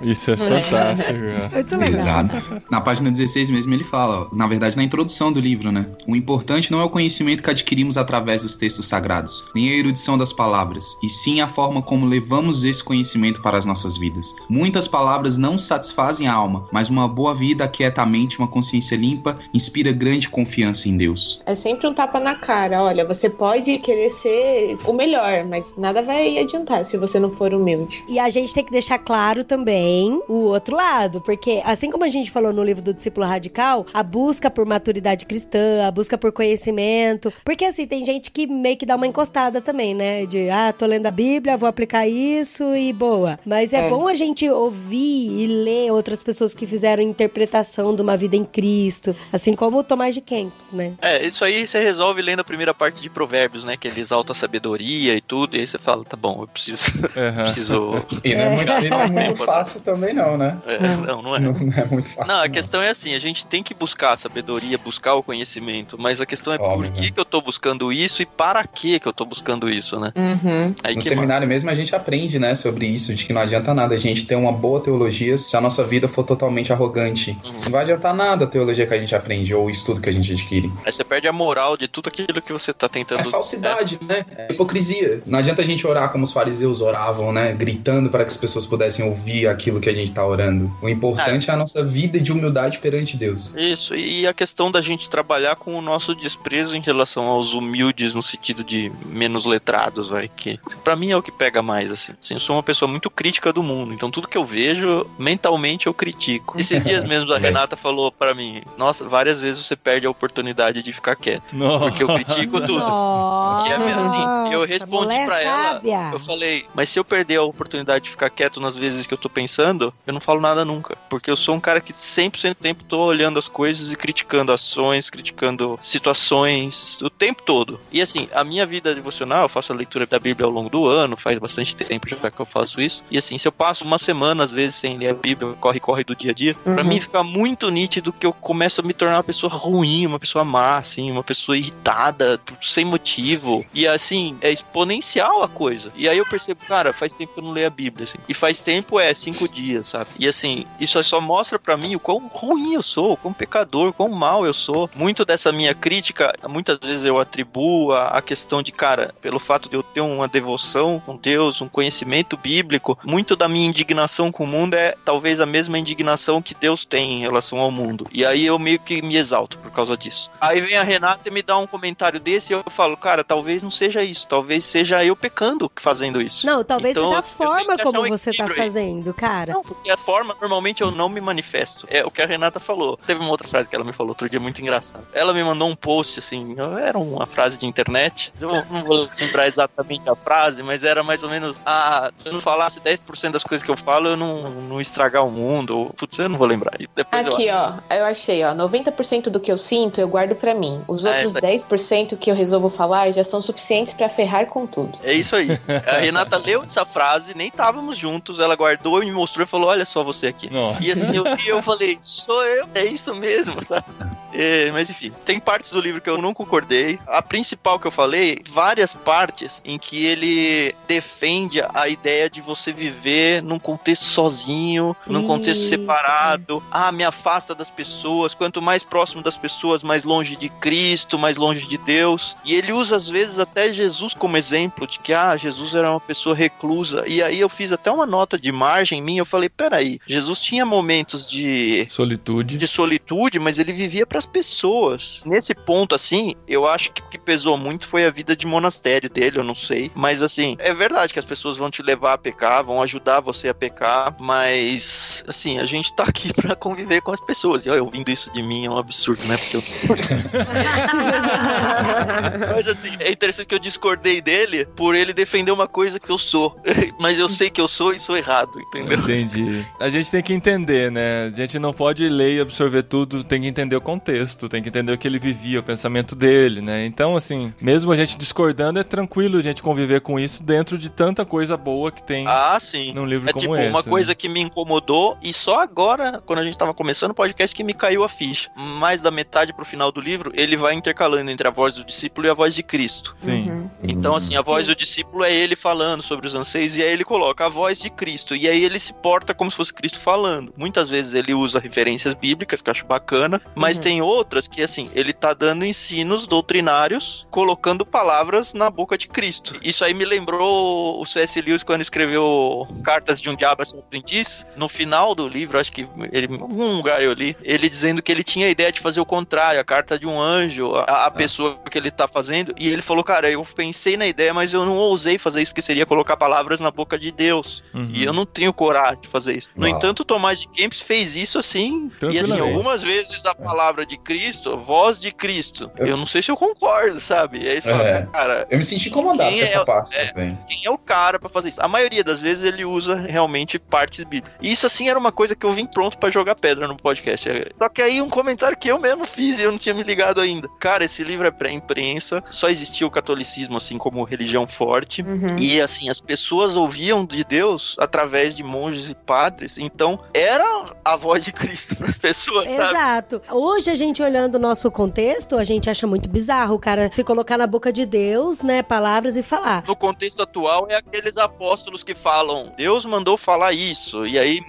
Isso 0.00 0.30
é 0.30 0.34
fantástico. 0.78 1.18
Muito 1.54 1.76
legal. 1.76 2.00
Exato. 2.00 2.62
Na 2.70 2.80
página 2.80 3.10
16 3.10 3.50
mesmo 3.50 3.74
ele 3.74 3.84
fala, 3.84 4.28
na 4.32 4.46
verdade 4.46 4.76
na 4.76 4.82
introdução 4.82 5.32
do 5.32 5.40
livro, 5.40 5.70
né? 5.70 5.86
O 6.06 6.16
importante 6.16 6.70
não 6.70 6.80
é 6.80 6.84
o 6.84 6.90
conhecimento 6.90 7.42
que 7.42 7.50
adquirimos 7.50 7.96
através 7.96 8.42
dos 8.42 8.56
textos 8.56 8.86
sagrados, 8.86 9.44
nem 9.54 9.70
a 9.70 9.74
erudição 9.74 10.16
das 10.16 10.32
palavras, 10.32 10.96
e 11.02 11.08
sim 11.08 11.40
a 11.40 11.48
forma 11.48 11.82
como 11.82 12.06
levamos 12.06 12.64
esse 12.64 12.82
conhecimento 12.82 13.40
para 13.42 13.58
as 13.58 13.64
nossas 13.64 13.96
vidas. 13.96 14.34
Muitas 14.48 14.88
palavras 14.88 15.36
não 15.36 15.58
satisfazem 15.58 16.26
a 16.26 16.34
alma, 16.34 16.68
mas 16.72 16.88
uma 16.88 17.08
boa 17.08 17.34
vida 17.34 17.64
aquieta 17.64 18.02
a 18.02 18.06
mente, 18.06 18.38
uma 18.38 18.48
consciência 18.48 18.96
limpa, 18.96 19.38
inspira 19.52 19.92
grande 19.92 20.28
confiança 20.28 20.88
em 20.88 20.96
Deus. 20.96 21.40
É 21.46 21.54
sempre 21.54 21.86
um 21.86 21.94
tapa 21.94 22.20
na 22.20 22.34
cara. 22.34 22.82
Olha, 22.82 23.06
você 23.06 23.28
pode 23.28 23.78
querer 23.78 24.10
ser 24.10 24.76
o 24.84 24.92
melhor, 24.92 25.44
mas 25.44 25.74
nada 25.76 26.02
vai 26.02 26.38
adiantar 26.38 26.84
se 26.84 26.96
você 26.96 27.18
não 27.18 27.30
for 27.30 27.52
humilde. 27.52 28.04
E 28.08 28.18
a 28.18 28.30
gente 28.30 28.54
tem 28.54 28.64
que 28.64 28.72
deixar 28.72 28.98
claro 28.98 29.44
também 29.44 30.20
o 30.28 30.44
outro 30.44 30.63
lado, 30.72 31.20
porque 31.20 31.60
assim 31.64 31.90
como 31.90 32.04
a 32.04 32.08
gente 32.08 32.30
falou 32.30 32.52
no 32.52 32.62
livro 32.62 32.82
do 32.82 32.94
discípulo 32.94 33.26
radical, 33.26 33.86
a 33.92 34.02
busca 34.02 34.50
por 34.50 34.64
maturidade 34.64 35.26
cristã, 35.26 35.86
a 35.86 35.90
busca 35.90 36.16
por 36.16 36.30
conhecimento, 36.32 37.32
porque 37.44 37.64
assim, 37.64 37.86
tem 37.86 38.04
gente 38.04 38.30
que 38.30 38.46
meio 38.46 38.76
que 38.76 38.86
dá 38.86 38.96
uma 38.96 39.06
encostada 39.06 39.60
também, 39.60 39.94
né? 39.94 40.26
De, 40.26 40.48
ah, 40.50 40.72
tô 40.72 40.86
lendo 40.86 41.06
a 41.06 41.10
Bíblia, 41.10 41.56
vou 41.56 41.68
aplicar 41.68 42.06
isso 42.06 42.74
e 42.74 42.92
boa. 42.92 43.38
Mas 43.44 43.72
é, 43.72 43.78
É. 43.86 43.88
bom 43.88 44.08
a 44.08 44.14
gente 44.14 44.48
ouvir 44.48 45.28
e 45.42 45.46
ler 45.46 45.90
outras 45.92 46.22
pessoas 46.22 46.54
que 46.54 46.66
fizeram 46.66 47.02
interpretação 47.02 47.94
de 47.94 48.02
uma 48.02 48.16
vida 48.16 48.36
em 48.36 48.44
Cristo, 48.44 49.14
assim 49.32 49.54
como 49.54 49.78
o 49.78 49.82
Tomás 49.84 50.14
de 50.14 50.20
Kempis, 50.20 50.72
né? 50.72 50.92
É, 51.00 51.26
isso 51.26 51.44
aí 51.44 51.66
você 51.66 51.82
resolve 51.82 52.22
lendo 52.22 52.40
a 52.40 52.44
primeira 52.44 52.72
parte 52.72 53.00
de 53.00 53.10
Provérbios, 53.10 53.64
né? 53.64 53.76
Que 53.76 53.88
ele 53.88 54.00
exalta 54.00 54.32
a 54.32 54.34
sabedoria 54.34 55.14
e 55.16 55.20
tudo, 55.20 55.56
e 55.56 55.60
aí 55.60 55.66
você 55.66 55.78
fala, 55.78 56.04
tá 56.04 56.16
bom, 56.16 56.42
eu 56.42 56.46
preciso. 56.46 56.84
Aham. 57.16 57.44
preciso. 57.44 58.06
E 58.24 58.34
não 58.34 58.42
é 58.42 58.48
muito, 58.50 58.84
e 58.84 58.90
não 58.90 59.00
é 59.00 59.06
muito 59.10 59.36
fácil 59.44 59.80
também, 59.80 60.14
não, 60.14 60.36
né? 60.36 60.53
É, 60.66 60.78
não, 61.06 61.22
não 61.22 61.36
é. 61.36 61.38
Não, 61.38 61.52
não 61.52 61.72
é 61.72 61.84
muito 61.84 62.08
fácil. 62.08 62.26
Não, 62.26 62.42
a 62.42 62.48
questão 62.48 62.82
é 62.82 62.90
assim, 62.90 63.14
a 63.14 63.18
gente 63.18 63.46
tem 63.46 63.62
que 63.62 63.74
buscar 63.74 64.12
a 64.12 64.16
sabedoria, 64.16 64.78
buscar 64.78 65.14
o 65.14 65.22
conhecimento, 65.22 65.96
mas 65.98 66.20
a 66.20 66.26
questão 66.26 66.52
é 66.52 66.56
Óbvio, 66.56 66.90
por 66.90 66.96
que, 66.96 67.02
né? 67.02 67.10
que 67.10 67.20
eu 67.20 67.24
tô 67.24 67.40
buscando 67.40 67.92
isso 67.92 68.22
e 68.22 68.26
para 68.26 68.66
que 68.66 68.98
que 68.98 69.06
eu 69.06 69.12
tô 69.12 69.24
buscando 69.24 69.68
isso, 69.68 69.98
né? 69.98 70.12
Uhum. 70.16 70.74
Aí 70.82 70.94
No 70.94 71.02
que 71.02 71.08
seminário 71.08 71.46
mesmo 71.46 71.70
a 71.70 71.74
gente 71.74 71.94
aprende, 71.94 72.38
né, 72.38 72.54
sobre 72.54 72.86
isso, 72.86 73.14
de 73.14 73.24
que 73.24 73.32
não 73.32 73.40
adianta 73.40 73.74
nada 73.74 73.94
a 73.94 73.98
gente 73.98 74.26
ter 74.26 74.36
uma 74.36 74.52
boa 74.52 74.80
teologia 74.80 75.36
se 75.36 75.56
a 75.56 75.60
nossa 75.60 75.84
vida 75.84 76.08
for 76.08 76.24
totalmente 76.24 76.72
arrogante. 76.72 77.36
Não 77.64 77.70
vai 77.70 77.82
adiantar 77.82 78.14
nada 78.14 78.44
a 78.44 78.48
teologia 78.48 78.86
que 78.86 78.94
a 78.94 78.98
gente 78.98 79.14
aprende 79.14 79.54
ou 79.54 79.66
o 79.66 79.70
estudo 79.70 80.00
que 80.00 80.08
a 80.08 80.12
gente 80.12 80.32
adquire. 80.32 80.70
Aí 80.84 80.92
você 80.92 81.04
perde 81.04 81.28
a 81.28 81.32
moral 81.32 81.76
de 81.76 81.88
tudo 81.88 82.08
aquilo 82.08 82.40
que 82.40 82.52
você 82.52 82.72
tá 82.72 82.88
tentando. 82.88 83.20
É 83.28 83.30
falsidade, 83.30 83.98
né? 84.06 84.24
É 84.36 84.52
hipocrisia. 84.52 85.22
Não 85.26 85.38
adianta 85.38 85.62
a 85.62 85.64
gente 85.64 85.86
orar 85.86 86.10
como 86.10 86.24
os 86.24 86.32
fariseus 86.32 86.80
oravam, 86.80 87.32
né? 87.32 87.52
Gritando 87.52 88.10
para 88.10 88.24
que 88.24 88.30
as 88.30 88.36
pessoas 88.36 88.66
pudessem 88.66 89.04
ouvir 89.04 89.46
aquilo 89.46 89.80
que 89.80 89.88
a 89.88 89.92
gente 89.92 90.12
tá 90.12 90.24
orando. 90.24 90.43
O 90.82 90.88
importante 90.88 91.50
é, 91.50 91.54
a 91.54 91.56
nossa 91.56 91.84
vida 91.84 92.18
de 92.20 92.32
humildade 92.32 92.78
perante 92.78 93.16
Deus. 93.16 93.54
Isso, 93.56 93.94
e 93.94 94.26
a 94.26 94.34
questão 94.34 94.70
da 94.70 94.80
gente 94.80 95.08
trabalhar 95.08 95.56
com 95.56 95.74
o 95.74 95.82
nosso 95.82 96.14
desprezo 96.14 96.76
em 96.76 96.80
relação 96.80 97.26
aos 97.26 97.54
humildes 97.54 98.14
no 98.14 98.22
sentido 98.22 98.64
de 98.64 98.90
menos 99.06 99.44
letrados, 99.44 100.08
vai, 100.08 100.28
que 100.28 100.58
pra 100.82 100.96
mim 100.96 101.10
é 101.10 101.16
o 101.16 101.22
que 101.22 101.32
pega 101.32 101.62
mais, 101.62 101.90
assim. 101.90 102.12
Assim, 102.20 102.34
Eu 102.34 102.40
sou 102.40 102.56
uma 102.56 102.62
pessoa 102.62 102.90
muito 102.90 103.10
crítica 103.10 103.52
do 103.52 103.62
mundo, 103.62 103.92
então 103.92 104.10
tudo 104.10 104.28
que 104.28 104.36
eu 104.36 104.44
vejo, 104.44 105.06
mentalmente 105.18 105.86
eu 105.86 105.94
critico. 105.94 106.58
Esses 106.60 106.84
dias 106.84 107.04
mesmo 107.04 107.32
a. 107.32 107.38
Renata 107.38 107.76
falou 107.76 108.10
pra 108.10 108.34
mim, 108.34 108.62
nossa, 108.78 109.08
várias 109.08 109.38
vezes 109.38 109.64
você 109.64 109.76
perde 109.76 110.06
a 110.06 110.10
oportunidade 110.10 110.82
de 110.82 110.92
ficar 110.92 111.14
quieto, 111.14 111.54
Nossa. 111.54 111.84
porque 111.84 112.02
eu 112.02 112.08
critico 112.08 112.60
tudo. 112.60 112.78
Nossa, 112.78 113.68
E 113.68 113.72
é 113.72 113.78
mesmo 113.78 114.00
assim, 114.00 114.52
eu 114.52 114.64
respondi 114.64 115.24
pra 115.26 115.42
ela, 115.42 115.72
sábia. 115.74 116.10
Eu 116.12 116.18
falei, 116.18 116.66
mas 116.74 116.90
se 116.90 116.98
eu 116.98 117.04
perder 117.04 117.36
a 117.36 117.42
oportunidade 117.42 118.04
de 118.04 118.10
ficar 118.10 118.30
quieto 118.30 118.60
nas 118.60 118.76
vezes 118.76 119.06
que 119.06 119.12
eu 119.14 119.18
tô 119.18 119.28
pensando, 119.28 119.92
eu 120.06 120.12
não 120.12 120.20
falo 120.20 120.33
nada 120.40 120.64
nunca. 120.64 120.96
Porque 121.08 121.30
eu 121.30 121.36
sou 121.36 121.54
um 121.54 121.60
cara 121.60 121.80
que 121.80 121.92
100% 121.92 122.48
do 122.50 122.54
tempo 122.54 122.84
tô 122.84 123.00
olhando 123.04 123.38
as 123.38 123.48
coisas 123.48 123.92
e 123.92 123.96
criticando 123.96 124.52
ações, 124.52 125.10
criticando 125.10 125.78
situações, 125.82 126.98
o 127.02 127.10
tempo 127.10 127.42
todo. 127.42 127.80
E 127.92 128.00
assim, 128.00 128.28
a 128.32 128.42
minha 128.44 128.66
vida 128.66 128.94
devocional, 128.94 129.42
eu 129.44 129.48
faço 129.48 129.72
a 129.72 129.76
leitura 129.76 130.06
da 130.06 130.18
Bíblia 130.18 130.46
ao 130.46 130.52
longo 130.52 130.68
do 130.70 130.86
ano, 130.86 131.16
faz 131.16 131.38
bastante 131.38 131.76
tempo 131.76 132.08
já 132.08 132.30
que 132.30 132.40
eu 132.40 132.46
faço 132.46 132.80
isso. 132.80 133.02
E 133.10 133.18
assim, 133.18 133.36
se 133.38 133.46
eu 133.48 133.52
passo 133.52 133.84
uma 133.84 133.98
semana, 133.98 134.44
às 134.44 134.52
vezes, 134.52 134.76
sem 134.76 134.96
ler 134.96 135.08
a 135.10 135.14
Bíblia, 135.14 135.54
corre, 135.60 135.80
corre 135.80 136.04
do 136.04 136.14
dia 136.14 136.30
a 136.30 136.34
dia, 136.34 136.54
pra 136.54 136.82
Uhum. 136.82 136.88
mim 136.88 137.00
fica 137.00 137.22
muito 137.22 137.70
nítido 137.70 138.12
que 138.12 138.26
eu 138.26 138.32
começo 138.32 138.80
a 138.80 138.84
me 138.84 138.92
tornar 138.94 139.16
uma 139.16 139.24
pessoa 139.24 139.52
ruim, 139.52 140.06
uma 140.06 140.18
pessoa 140.18 140.44
má, 140.44 140.78
assim, 140.78 141.10
uma 141.10 141.22
pessoa 141.22 141.56
irritada, 141.56 142.40
sem 142.60 142.84
motivo. 142.84 143.64
E 143.74 143.86
assim, 143.86 144.36
é 144.40 144.50
exponencial 144.50 145.42
a 145.42 145.48
coisa. 145.48 145.92
E 145.94 146.08
aí 146.08 146.18
eu 146.18 146.26
percebo, 146.26 146.60
cara, 146.66 146.92
faz 146.92 147.12
tempo 147.12 147.32
que 147.34 147.40
eu 147.40 147.44
não 147.44 147.52
leio 147.52 147.66
a 147.66 147.70
Bíblia, 147.70 148.04
assim. 148.04 148.18
E 148.28 148.34
faz 148.34 148.58
tempo 148.58 148.98
é 148.98 149.12
cinco 149.14 149.48
dias, 149.48 149.88
sabe? 149.88 150.06
E 150.18 150.23
assim, 150.28 150.66
isso 150.78 151.02
só 151.04 151.20
mostra 151.20 151.58
pra 151.58 151.76
mim 151.76 151.94
o 151.94 152.00
quão 152.00 152.18
ruim 152.32 152.74
eu 152.74 152.82
sou, 152.82 153.12
o 153.12 153.16
quão 153.16 153.32
pecador, 153.32 153.88
o 153.88 153.92
quão 153.92 154.08
mal 154.08 154.46
eu 154.46 154.54
sou. 154.54 154.88
Muito 154.94 155.24
dessa 155.24 155.52
minha 155.52 155.74
crítica, 155.74 156.32
muitas 156.48 156.78
vezes 156.78 157.04
eu 157.04 157.18
atribuo 157.18 157.92
a, 157.92 158.22
questão 158.22 158.62
de, 158.62 158.72
cara, 158.72 159.14
pelo 159.20 159.38
fato 159.38 159.68
de 159.68 159.76
eu 159.76 159.82
ter 159.82 160.00
uma 160.00 160.26
devoção 160.26 161.02
com 161.04 161.16
Deus, 161.16 161.60
um 161.60 161.68
conhecimento 161.68 162.36
bíblico, 162.36 162.98
muito 163.04 163.36
da 163.36 163.48
minha 163.48 163.66
indignação 163.66 164.32
com 164.32 164.44
o 164.44 164.46
mundo 164.46 164.74
é 164.74 164.94
talvez 165.04 165.40
a 165.40 165.46
mesma 165.46 165.78
indignação 165.78 166.40
que 166.40 166.54
Deus 166.54 166.84
tem 166.84 167.14
em 167.14 167.20
relação 167.20 167.58
ao 167.58 167.70
mundo. 167.70 168.06
E 168.12 168.24
aí 168.24 168.46
eu 168.46 168.58
meio 168.58 168.78
que 168.78 169.02
me 169.02 169.16
exalto 169.16 169.58
por 169.58 169.70
causa 169.70 169.96
disso. 169.96 170.30
Aí 170.40 170.60
vem 170.60 170.76
a 170.76 170.82
Renata 170.82 171.28
e 171.28 171.32
me 171.32 171.42
dá 171.42 171.58
um 171.58 171.66
comentário 171.66 172.18
desse 172.18 172.52
e 172.52 172.54
eu 172.54 172.64
falo, 172.70 172.96
cara, 172.96 173.22
talvez 173.22 173.62
não 173.62 173.70
seja 173.70 174.02
isso, 174.02 174.26
talvez 174.26 174.64
seja 174.64 175.04
eu 175.04 175.14
pecando 175.14 175.70
fazendo 175.76 176.20
isso. 176.20 176.46
Não, 176.46 176.64
talvez 176.64 176.96
Então, 176.96 177.06
seja 177.08 177.18
a 177.18 177.22
forma 177.22 177.76
como 177.78 178.02
um 178.02 178.08
você 178.08 178.32
tá 178.32 178.44
aí. 178.44 178.54
fazendo, 178.54 179.12
cara. 179.12 179.52
Não, 179.52 179.62
porque 179.62 179.90
a 179.90 179.96
forma, 179.96 180.13
normalmente 180.22 180.82
eu 180.82 180.90
não 180.90 181.08
me 181.08 181.20
manifesto. 181.20 181.86
É 181.90 182.04
o 182.04 182.10
que 182.10 182.22
a 182.22 182.26
Renata 182.26 182.60
falou. 182.60 182.96
Teve 183.06 183.20
uma 183.20 183.30
outra 183.30 183.48
frase 183.48 183.68
que 183.68 183.74
ela 183.74 183.84
me 183.84 183.92
falou 183.92 184.10
outro 184.10 184.28
dia 184.28 184.38
muito 184.38 184.60
engraçado. 184.60 185.06
Ela 185.12 185.32
me 185.32 185.42
mandou 185.42 185.68
um 185.68 185.74
post, 185.74 186.18
assim, 186.18 186.54
era 186.82 186.98
uma 186.98 187.26
frase 187.26 187.58
de 187.58 187.66
internet. 187.66 188.32
Eu 188.40 188.64
não 188.70 188.84
vou 188.84 189.08
lembrar 189.18 189.46
exatamente 189.46 190.08
a 190.08 190.14
frase, 190.14 190.62
mas 190.62 190.84
era 190.84 191.02
mais 191.02 191.22
ou 191.22 191.30
menos: 191.30 191.58
ah, 191.66 192.12
se 192.18 192.28
eu 192.28 192.32
não 192.32 192.40
falasse 192.40 192.80
10% 192.80 193.32
das 193.32 193.42
coisas 193.42 193.64
que 193.64 193.70
eu 193.70 193.76
falo, 193.76 194.10
eu 194.10 194.16
não, 194.16 194.50
não 194.50 194.80
estragar 194.80 195.26
o 195.26 195.30
mundo. 195.30 195.78
Ou, 195.78 195.86
putz, 195.90 196.18
eu 196.18 196.28
não 196.28 196.38
vou 196.38 196.46
lembrar. 196.46 196.76
Depois 196.94 197.26
eu 197.26 197.32
Aqui, 197.32 197.50
ó, 197.50 197.94
eu 197.94 198.04
achei, 198.04 198.44
ó, 198.44 198.54
90% 198.54 199.24
do 199.30 199.40
que 199.40 199.50
eu 199.50 199.58
sinto 199.58 200.00
eu 200.00 200.08
guardo 200.08 200.34
pra 200.34 200.54
mim. 200.54 200.82
Os 200.86 201.04
Ah, 201.04 201.10
outros 201.10 201.34
essa 201.34 201.46
10% 201.46 202.16
que 202.16 202.30
eu 202.30 202.34
resolvo 202.34 202.70
falar 202.70 203.10
já 203.12 203.24
são 203.24 203.40
suficientes 203.42 203.92
pra 203.92 204.08
ferrar 204.08 204.46
com 204.46 204.66
tudo. 204.66 204.98
É 205.02 205.12
isso 205.12 205.34
aí. 205.34 205.48
A 205.86 205.98
Renata 205.98 206.36
leu 206.44 206.62
essa 206.62 206.84
frase, 206.84 207.34
nem 207.36 207.48
estávamos 207.48 207.96
juntos, 207.96 208.38
ela 208.38 208.54
guardou 208.54 209.02
e 209.02 209.06
me 209.06 209.12
mostrou 209.12 209.44
e 209.44 209.48
falou: 209.48 209.68
Olha 209.68 209.84
só 209.84 210.03
você 210.04 210.28
aqui. 210.28 210.52
Nossa. 210.52 210.82
E 210.82 210.92
assim, 210.92 211.16
eu 211.16 211.24
vi 211.36 211.48
eu 211.48 211.62
falei, 211.62 211.98
sou 212.00 212.44
eu, 212.44 212.68
é 212.74 212.84
isso 212.84 213.14
mesmo, 213.14 213.62
sabe? 213.64 213.86
É, 214.32 214.70
mas 214.72 214.90
enfim, 214.90 215.12
tem 215.24 215.38
partes 215.38 215.70
do 215.70 215.80
livro 215.80 216.00
que 216.00 216.10
eu 216.10 216.20
não 216.20 216.34
concordei. 216.34 216.98
A 217.06 217.22
principal 217.22 217.78
que 217.78 217.86
eu 217.86 217.90
falei, 217.90 218.42
várias 218.50 218.92
partes 218.92 219.62
em 219.64 219.78
que 219.78 220.04
ele 220.04 220.74
defende 220.88 221.62
a 221.72 221.88
ideia 221.88 222.28
de 222.28 222.40
você 222.40 222.72
viver 222.72 223.42
num 223.42 223.60
contexto 223.60 224.04
sozinho, 224.04 224.96
num 225.06 225.24
contexto 225.24 225.60
Isso, 225.60 225.68
separado. 225.68 226.62
Ah, 226.70 226.90
me 226.90 227.04
afasta 227.04 227.54
das 227.54 227.70
pessoas. 227.70 228.34
Quanto 228.34 228.60
mais 228.60 228.82
próximo 228.82 229.22
das 229.22 229.36
pessoas, 229.36 229.84
mais 229.84 230.02
longe 230.02 230.34
de 230.34 230.48
Cristo, 230.48 231.18
mais 231.18 231.36
longe 231.36 231.66
de 231.68 231.78
Deus. 231.78 232.36
E 232.44 232.54
ele 232.54 232.72
usa 232.72 232.96
às 232.96 233.08
vezes 233.08 233.38
até 233.38 233.72
Jesus 233.72 234.14
como 234.14 234.36
exemplo 234.36 234.86
de 234.86 234.98
que 234.98 235.12
ah, 235.12 235.36
Jesus 235.36 235.74
era 235.74 235.90
uma 235.90 236.00
pessoa 236.00 236.34
reclusa. 236.34 237.04
E 237.06 237.22
aí 237.22 237.38
eu 237.38 237.48
fiz 237.48 237.70
até 237.70 237.90
uma 237.90 238.06
nota 238.06 238.36
de 238.36 238.50
margem 238.50 239.00
minha, 239.00 239.20
eu 239.20 239.26
falei, 239.26 239.48
peraí, 239.48 239.93
Jesus 240.06 240.40
tinha 240.40 240.64
momentos 240.64 241.28
de 241.28 241.86
Solitude. 241.90 242.56
de 242.56 242.66
solitude, 242.66 243.38
mas 243.38 243.58
ele 243.58 243.72
vivia 243.72 244.06
para 244.06 244.18
as 244.18 244.26
pessoas. 244.26 245.22
Nesse 245.24 245.54
ponto, 245.54 245.94
assim, 245.94 246.34
eu 246.46 246.66
acho 246.66 246.92
que 246.92 247.02
o 247.02 247.08
que 247.08 247.18
pesou 247.18 247.56
muito 247.56 247.86
foi 247.86 248.04
a 248.04 248.10
vida 248.10 248.36
de 248.36 248.46
monastério 248.46 249.10
dele, 249.10 249.38
eu 249.38 249.44
não 249.44 249.54
sei. 249.54 249.90
Mas, 249.94 250.22
assim, 250.22 250.56
é 250.58 250.72
verdade 250.74 251.12
que 251.12 251.18
as 251.18 251.24
pessoas 251.24 251.56
vão 251.56 251.70
te 251.70 251.82
levar 251.82 252.14
a 252.14 252.18
pecar, 252.18 252.64
vão 252.64 252.82
ajudar 252.82 253.20
você 253.20 253.48
a 253.48 253.54
pecar, 253.54 254.14
mas, 254.18 255.24
assim, 255.26 255.58
a 255.58 255.64
gente 255.64 255.94
tá 255.94 256.04
aqui 256.04 256.32
para 256.34 256.54
conviver 256.56 257.00
com 257.00 257.12
as 257.12 257.20
pessoas. 257.20 257.66
E 257.66 257.70
ó, 257.70 257.82
ouvindo 257.82 258.10
isso 258.10 258.32
de 258.32 258.42
mim 258.42 258.66
é 258.66 258.70
um 258.70 258.78
absurdo, 258.78 259.24
né? 259.26 259.36
Porque 259.36 259.56
eu. 259.56 259.62
mas, 262.54 262.68
assim, 262.68 262.90
é 263.00 263.10
interessante 263.10 263.46
que 263.46 263.54
eu 263.54 263.58
discordei 263.58 264.20
dele 264.20 264.64
por 264.76 264.94
ele 264.94 265.12
defender 265.12 265.50
uma 265.50 265.66
coisa 265.68 265.98
que 265.98 266.10
eu 266.10 266.18
sou. 266.18 266.56
mas 267.00 267.18
eu 267.18 267.28
sei 267.28 267.50
que 267.50 267.60
eu 267.60 267.68
sou 267.68 267.92
e 267.92 267.98
sou 267.98 268.16
errado, 268.16 268.50
entendeu? 268.60 268.98
Entendi. 268.98 269.64
A 269.80 269.88
gente 269.88 270.10
tem 270.10 270.22
que 270.22 270.32
entender, 270.32 270.90
né? 270.90 271.26
A 271.26 271.30
gente 271.30 271.58
não 271.58 271.72
pode 271.72 272.08
ler 272.08 272.36
e 272.36 272.40
absorver 272.40 272.82
tudo, 272.82 273.22
tem 273.24 273.42
que 273.42 273.48
entender 273.48 273.76
o 273.76 273.80
contexto, 273.80 274.48
tem 274.48 274.62
que 274.62 274.68
entender 274.68 274.92
o 274.92 274.98
que 274.98 275.06
ele 275.06 275.18
vivia, 275.18 275.60
o 275.60 275.62
pensamento 275.62 276.14
dele, 276.14 276.60
né? 276.60 276.84
Então, 276.86 277.16
assim, 277.16 277.52
mesmo 277.60 277.92
a 277.92 277.96
gente 277.96 278.16
discordando, 278.16 278.78
é 278.78 278.82
tranquilo 278.84 279.38
a 279.38 279.42
gente 279.42 279.62
conviver 279.62 280.00
com 280.00 280.18
isso 280.18 280.42
dentro 280.42 280.76
de 280.78 280.88
tanta 280.90 281.24
coisa 281.24 281.56
boa 281.56 281.90
que 281.90 282.02
tem 282.02 282.26
Ah, 282.26 282.58
sim. 282.60 282.92
num 282.92 283.06
livro 283.06 283.28
É 283.28 283.32
como 283.32 283.40
tipo 283.40 283.56
esse. 283.56 283.68
uma 283.70 283.82
né? 283.82 283.88
coisa 283.88 284.14
que 284.14 284.28
me 284.28 284.40
incomodou 284.40 285.16
e 285.22 285.32
só 285.32 285.60
agora, 285.60 286.22
quando 286.24 286.38
a 286.40 286.44
gente 286.44 286.56
tava 286.58 286.74
começando 286.74 287.10
o 287.10 287.14
podcast, 287.14 287.54
que 287.54 287.64
me 287.64 287.74
caiu 287.74 288.02
a 288.04 288.08
ficha. 288.08 288.50
Mais 288.56 289.00
da 289.00 289.10
metade 289.10 289.52
pro 289.52 289.64
final 289.64 289.90
do 289.92 290.00
livro, 290.00 290.32
ele 290.34 290.56
vai 290.56 290.74
intercalando 290.74 291.30
entre 291.30 291.46
a 291.46 291.50
voz 291.50 291.74
do 291.74 291.83
discípulo 291.84 292.26
e 292.26 292.30
a 292.30 292.34
voz 292.34 292.54
de 292.54 292.62
Cristo. 292.62 293.14
Sim. 293.18 293.50
Uhum. 293.50 293.70
Então, 293.82 294.14
assim, 294.16 294.36
a 294.36 294.42
voz 294.42 294.66
Sim. 294.66 294.72
do 294.72 294.76
discípulo 294.76 295.24
é 295.24 295.32
ele 295.32 295.56
falando 295.56 296.02
sobre 296.02 296.26
os 296.26 296.34
anseios, 296.34 296.76
e 296.76 296.82
aí 296.82 296.90
ele 296.90 297.04
coloca 297.04 297.46
a 297.46 297.48
voz 297.48 297.78
de 297.78 297.90
Cristo, 297.90 298.34
e 298.34 298.48
aí 298.48 298.64
ele 298.64 298.78
se 298.78 298.92
porta 298.92 299.34
como 299.34 299.50
se 299.50 299.56
fosse 299.56 299.72
Cristo 299.72 299.98
falando. 300.00 300.52
Muitas 300.56 300.88
vezes 300.88 301.14
ele 301.14 301.34
usa 301.34 301.58
referências 301.58 302.14
bíblicas, 302.14 302.60
que 302.62 302.70
eu 302.70 302.72
acho 302.72 302.84
bacana, 302.86 303.40
mas 303.54 303.76
Uhum. 303.76 303.82
tem 303.82 304.02
outras 304.02 304.48
que, 304.48 304.62
assim, 304.62 304.90
ele 304.94 305.12
tá 305.12 305.34
dando 305.34 305.64
ensinos 305.64 306.26
doutrinários, 306.26 307.26
colocando 307.30 307.84
palavras 307.84 308.54
na 308.54 308.70
boca 308.70 308.96
de 308.96 309.08
Cristo. 309.08 309.54
Isso 309.62 309.84
aí 309.84 309.92
me 309.94 310.04
lembrou 310.04 311.00
o 311.00 311.04
C.S. 311.06 311.40
Lewis 311.40 311.62
quando 311.62 311.80
escreveu 311.80 312.66
Cartas 312.82 313.20
de 313.20 313.28
um 313.28 313.34
Diabo 313.36 313.62
a 313.62 313.64
seu 313.64 313.78
Aprendiz. 313.80 314.46
No 314.56 314.68
final 314.68 315.14
do 315.14 315.26
livro, 315.28 315.58
acho 315.58 315.72
que 315.72 315.86
ele, 316.12 316.26
em 316.34 316.40
algum 316.40 316.76
lugar 316.76 317.02
eu 317.02 317.12
li, 317.12 317.36
ele 317.42 317.68
dizendo 317.68 318.02
que 318.02 318.10
ele 318.10 318.22
tinha 318.24 318.46
a 318.46 318.50
ideia 318.50 318.72
de 318.72 318.80
fazer 318.80 319.00
o 319.00 319.06
contrário, 319.06 319.60
a 319.60 319.64
carta 319.64 319.98
de 319.98 320.06
um 320.06 320.20
anjo, 320.20 320.74
a, 320.74 321.06
a 321.06 321.10
pessoa 321.10 321.58
que 321.74 321.78
ele 321.78 321.90
tá 321.90 322.06
fazendo, 322.06 322.54
e 322.56 322.68
ele 322.68 322.82
falou, 322.82 323.02
cara, 323.02 323.28
eu 323.28 323.44
pensei 323.44 323.96
na 323.96 324.06
ideia, 324.06 324.32
mas 324.32 324.52
eu 324.54 324.64
não 324.64 324.76
ousei 324.76 325.18
fazer 325.18 325.42
isso, 325.42 325.50
porque 325.50 325.60
seria 325.60 325.84
colocar 325.84 326.16
palavras 326.16 326.60
na 326.60 326.70
boca 326.70 326.96
de 326.96 327.10
Deus. 327.10 327.64
Uhum. 327.74 327.90
E 327.92 328.04
eu 328.04 328.12
não 328.12 328.24
tenho 328.24 328.52
coragem 328.52 329.00
de 329.00 329.08
fazer 329.08 329.36
isso. 329.36 329.50
No 329.56 329.66
Uau. 329.66 329.76
entanto, 329.76 330.00
o 330.00 330.04
Tomás 330.04 330.40
de 330.40 330.48
Kempis 330.48 330.80
fez 330.80 331.16
isso 331.16 331.36
assim. 331.36 331.90
E 332.12 332.16
assim, 332.18 332.38
algumas 332.38 332.80
vezes 332.82 333.24
a 333.26 333.34
palavra 333.34 333.84
de 333.84 333.96
Cristo, 333.98 334.52
a 334.52 334.56
voz 334.56 335.00
de 335.00 335.10
Cristo. 335.10 335.68
Eu 335.76 335.96
não 335.96 336.06
sei 336.06 336.22
se 336.22 336.30
eu 336.30 336.36
concordo, 336.36 337.00
sabe? 337.00 337.40
E 337.42 337.48
aí 337.48 337.60
você 337.60 337.70
fala, 337.70 337.82
É. 337.88 338.06
cara, 338.06 338.46
Eu 338.48 338.58
me 338.58 338.64
senti 338.64 338.88
incomodado 338.88 339.34
com 339.34 339.42
essa 339.42 339.58
é- 339.58 339.64
parte 339.64 339.96
é. 339.96 340.06
também. 340.12 340.38
quem 340.48 340.64
é 340.66 340.70
o 340.70 340.78
cara 340.78 341.18
pra 341.18 341.28
fazer 341.28 341.48
isso? 341.48 341.60
A 341.60 341.66
maioria 341.66 342.04
das 342.04 342.20
vezes 342.20 342.44
ele 342.44 342.64
usa 342.64 342.94
realmente 342.94 343.58
partes 343.58 344.04
bíblicas. 344.04 344.38
E 344.40 344.52
isso 344.52 344.64
assim 344.64 344.88
era 344.88 344.98
uma 344.98 345.10
coisa 345.10 345.34
que 345.34 345.44
eu 345.44 345.50
vim 345.52 345.66
pronto 345.66 345.98
pra 345.98 346.08
jogar 346.10 346.36
pedra 346.36 346.68
no 346.68 346.76
podcast. 346.76 347.28
É, 347.28 347.48
Só 347.58 347.68
que 347.68 347.82
aí 347.82 348.00
um 348.00 348.08
comentário 348.08 348.56
que 348.56 348.68
eu 348.68 348.78
mesmo 348.78 349.06
fiz 349.06 349.38
e 349.38 349.42
eu 349.42 349.50
não 349.50 349.58
tinha 349.58 349.74
me 349.74 349.82
ligado 349.82 350.20
ainda. 350.20 350.48
Cara, 350.60 350.84
esse 350.84 351.02
livro 351.02 351.26
é 351.26 351.30
pré-imprensa, 351.64 352.22
só 352.30 352.48
existia 352.48 352.86
o 352.86 352.90
catolicismo 352.90 353.56
assim 353.56 353.78
como 353.78 354.04
religião 354.04 354.46
forte. 354.46 355.02
Uhum. 355.02 355.36
E 355.38 355.60
assim, 355.60 355.88
as 355.88 356.00
pessoas 356.00 356.56
ouviam 356.56 357.04
de 357.04 357.24
Deus 357.24 357.76
através 357.78 358.34
de 358.34 358.42
monges 358.42 358.90
e 358.90 358.94
padres. 358.94 359.58
Então, 359.58 359.98
era 360.12 360.44
a 360.84 360.96
voz 360.96 361.24
de 361.24 361.32
Cristo 361.32 361.76
para 361.76 361.88
as 361.88 361.98
pessoas, 361.98 362.50
sabe? 362.50 362.74
Exato. 362.74 363.22
Hoje, 363.30 363.70
a 363.70 363.74
gente 363.74 364.02
olhando 364.02 364.36
o 364.36 364.38
nosso 364.38 364.70
contexto, 364.70 365.36
a 365.36 365.44
gente 365.44 365.68
acha 365.68 365.86
muito 365.86 366.08
bizarro 366.08 366.54
o 366.54 366.58
cara 366.58 366.90
se 366.90 367.02
colocar 367.02 367.38
na 367.38 367.46
boca 367.46 367.72
de 367.72 367.86
Deus, 367.86 368.42
né, 368.42 368.62
palavras 368.62 369.16
e 369.16 369.22
falar. 369.22 369.64
No 369.66 369.76
contexto 369.76 370.22
atual, 370.22 370.66
é 370.68 370.76
aqueles 370.76 371.16
apóstolos 371.16 371.82
que 371.82 371.94
falam, 371.94 372.52
Deus 372.56 372.84
mandou 372.84 373.16
falar 373.16 373.52
isso, 373.52 374.06
e 374.06 374.18
aí 374.18 374.40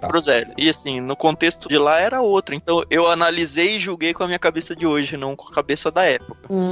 pro 0.00 0.20
Zé. 0.20 0.46
E 0.58 0.68
assim, 0.68 1.00
no 1.00 1.16
contexto 1.16 1.68
de 1.68 1.78
lá 1.78 2.00
era 2.00 2.20
outro. 2.20 2.54
Então, 2.54 2.82
eu 2.90 3.06
analisei 3.06 3.76
e 3.76 3.80
julguei 3.80 4.12
com 4.12 4.24
a 4.24 4.26
minha 4.26 4.38
cabeça 4.38 4.74
de 4.74 4.86
hoje, 4.86 5.16
não 5.16 5.36
com 5.36 5.48
a 5.48 5.52
cabeça 5.52 5.90
da 5.90 6.04
época. 6.04 6.46
Hum. 6.50 6.63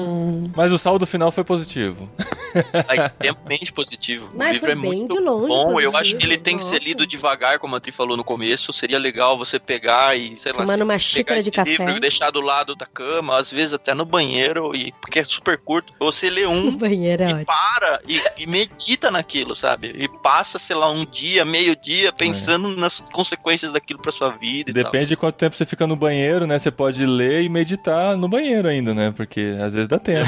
Mas 0.56 0.72
o 0.72 0.78
saldo 0.78 1.06
final 1.06 1.30
foi 1.30 1.44
positivo. 1.44 2.08
É 2.54 2.96
extremamente 2.96 3.72
positivo. 3.72 4.26
o 4.26 4.36
Mas 4.36 4.52
livro 4.52 4.60
foi 4.66 4.72
é 4.72 4.74
bem 4.74 4.84
muito 5.00 5.16
de 5.16 5.22
longe. 5.24 5.48
bom. 5.48 5.80
Eu 5.80 5.90
positivo. 5.90 5.96
acho 5.96 6.16
que 6.16 6.26
ele 6.26 6.36
tem 6.36 6.58
que 6.58 6.64
ser 6.66 6.82
lido 6.82 7.06
devagar, 7.06 7.58
como 7.58 7.74
a 7.76 7.80
Tri 7.80 7.90
falou 7.92 8.14
no 8.14 8.22
começo. 8.22 8.70
Seria 8.74 8.98
legal 8.98 9.38
você 9.38 9.58
pegar 9.58 10.18
e, 10.18 10.36
sei 10.36 10.52
lá, 10.52 10.58
Tomando 10.58 10.82
uma 10.82 10.88
pegar 10.92 10.98
xícara 10.98 11.40
esse 11.40 11.50
de 11.50 11.56
café. 11.56 11.70
livro 11.70 11.96
e 11.96 12.00
deixar 12.00 12.30
do 12.30 12.42
lado 12.42 12.74
da 12.76 12.84
cama, 12.84 13.38
às 13.38 13.50
vezes 13.50 13.72
até 13.72 13.94
no 13.94 14.04
banheiro, 14.04 14.76
e 14.76 14.92
porque 15.00 15.20
é 15.20 15.24
super 15.24 15.56
curto. 15.56 15.94
Você 15.98 16.28
lê 16.28 16.44
O 16.44 16.50
um 16.50 16.72
banheiro 16.76 17.22
é 17.22 17.30
e 17.30 17.32
ótimo. 17.32 17.46
para 17.46 18.00
e, 18.06 18.20
e 18.36 18.46
medita 18.46 19.10
naquilo, 19.10 19.56
sabe? 19.56 19.86
E 19.98 20.06
passa, 20.22 20.58
sei 20.58 20.76
lá, 20.76 20.90
um 20.90 21.06
dia, 21.06 21.46
meio 21.46 21.74
dia, 21.74 22.12
pensando 22.12 22.68
nas 22.76 23.00
consequências 23.14 23.72
daquilo 23.72 23.98
pra 23.98 24.12
sua 24.12 24.28
vida 24.28 24.70
e 24.70 24.74
tal. 24.74 24.84
Depende 24.84 25.06
de 25.06 25.16
quanto 25.16 25.36
tempo 25.36 25.56
você 25.56 25.64
fica 25.64 25.86
no 25.86 25.96
banheiro, 25.96 26.46
né? 26.46 26.58
Você 26.58 26.70
pode 26.70 27.06
ler 27.06 27.40
e 27.44 27.48
meditar 27.48 28.14
no 28.14 28.28
banheiro 28.28 28.68
ainda, 28.68 28.92
né? 28.92 29.10
Porque 29.16 29.54
às 29.64 29.71
vezes 29.74 29.88
dá 29.88 29.98
tempo. 29.98 30.26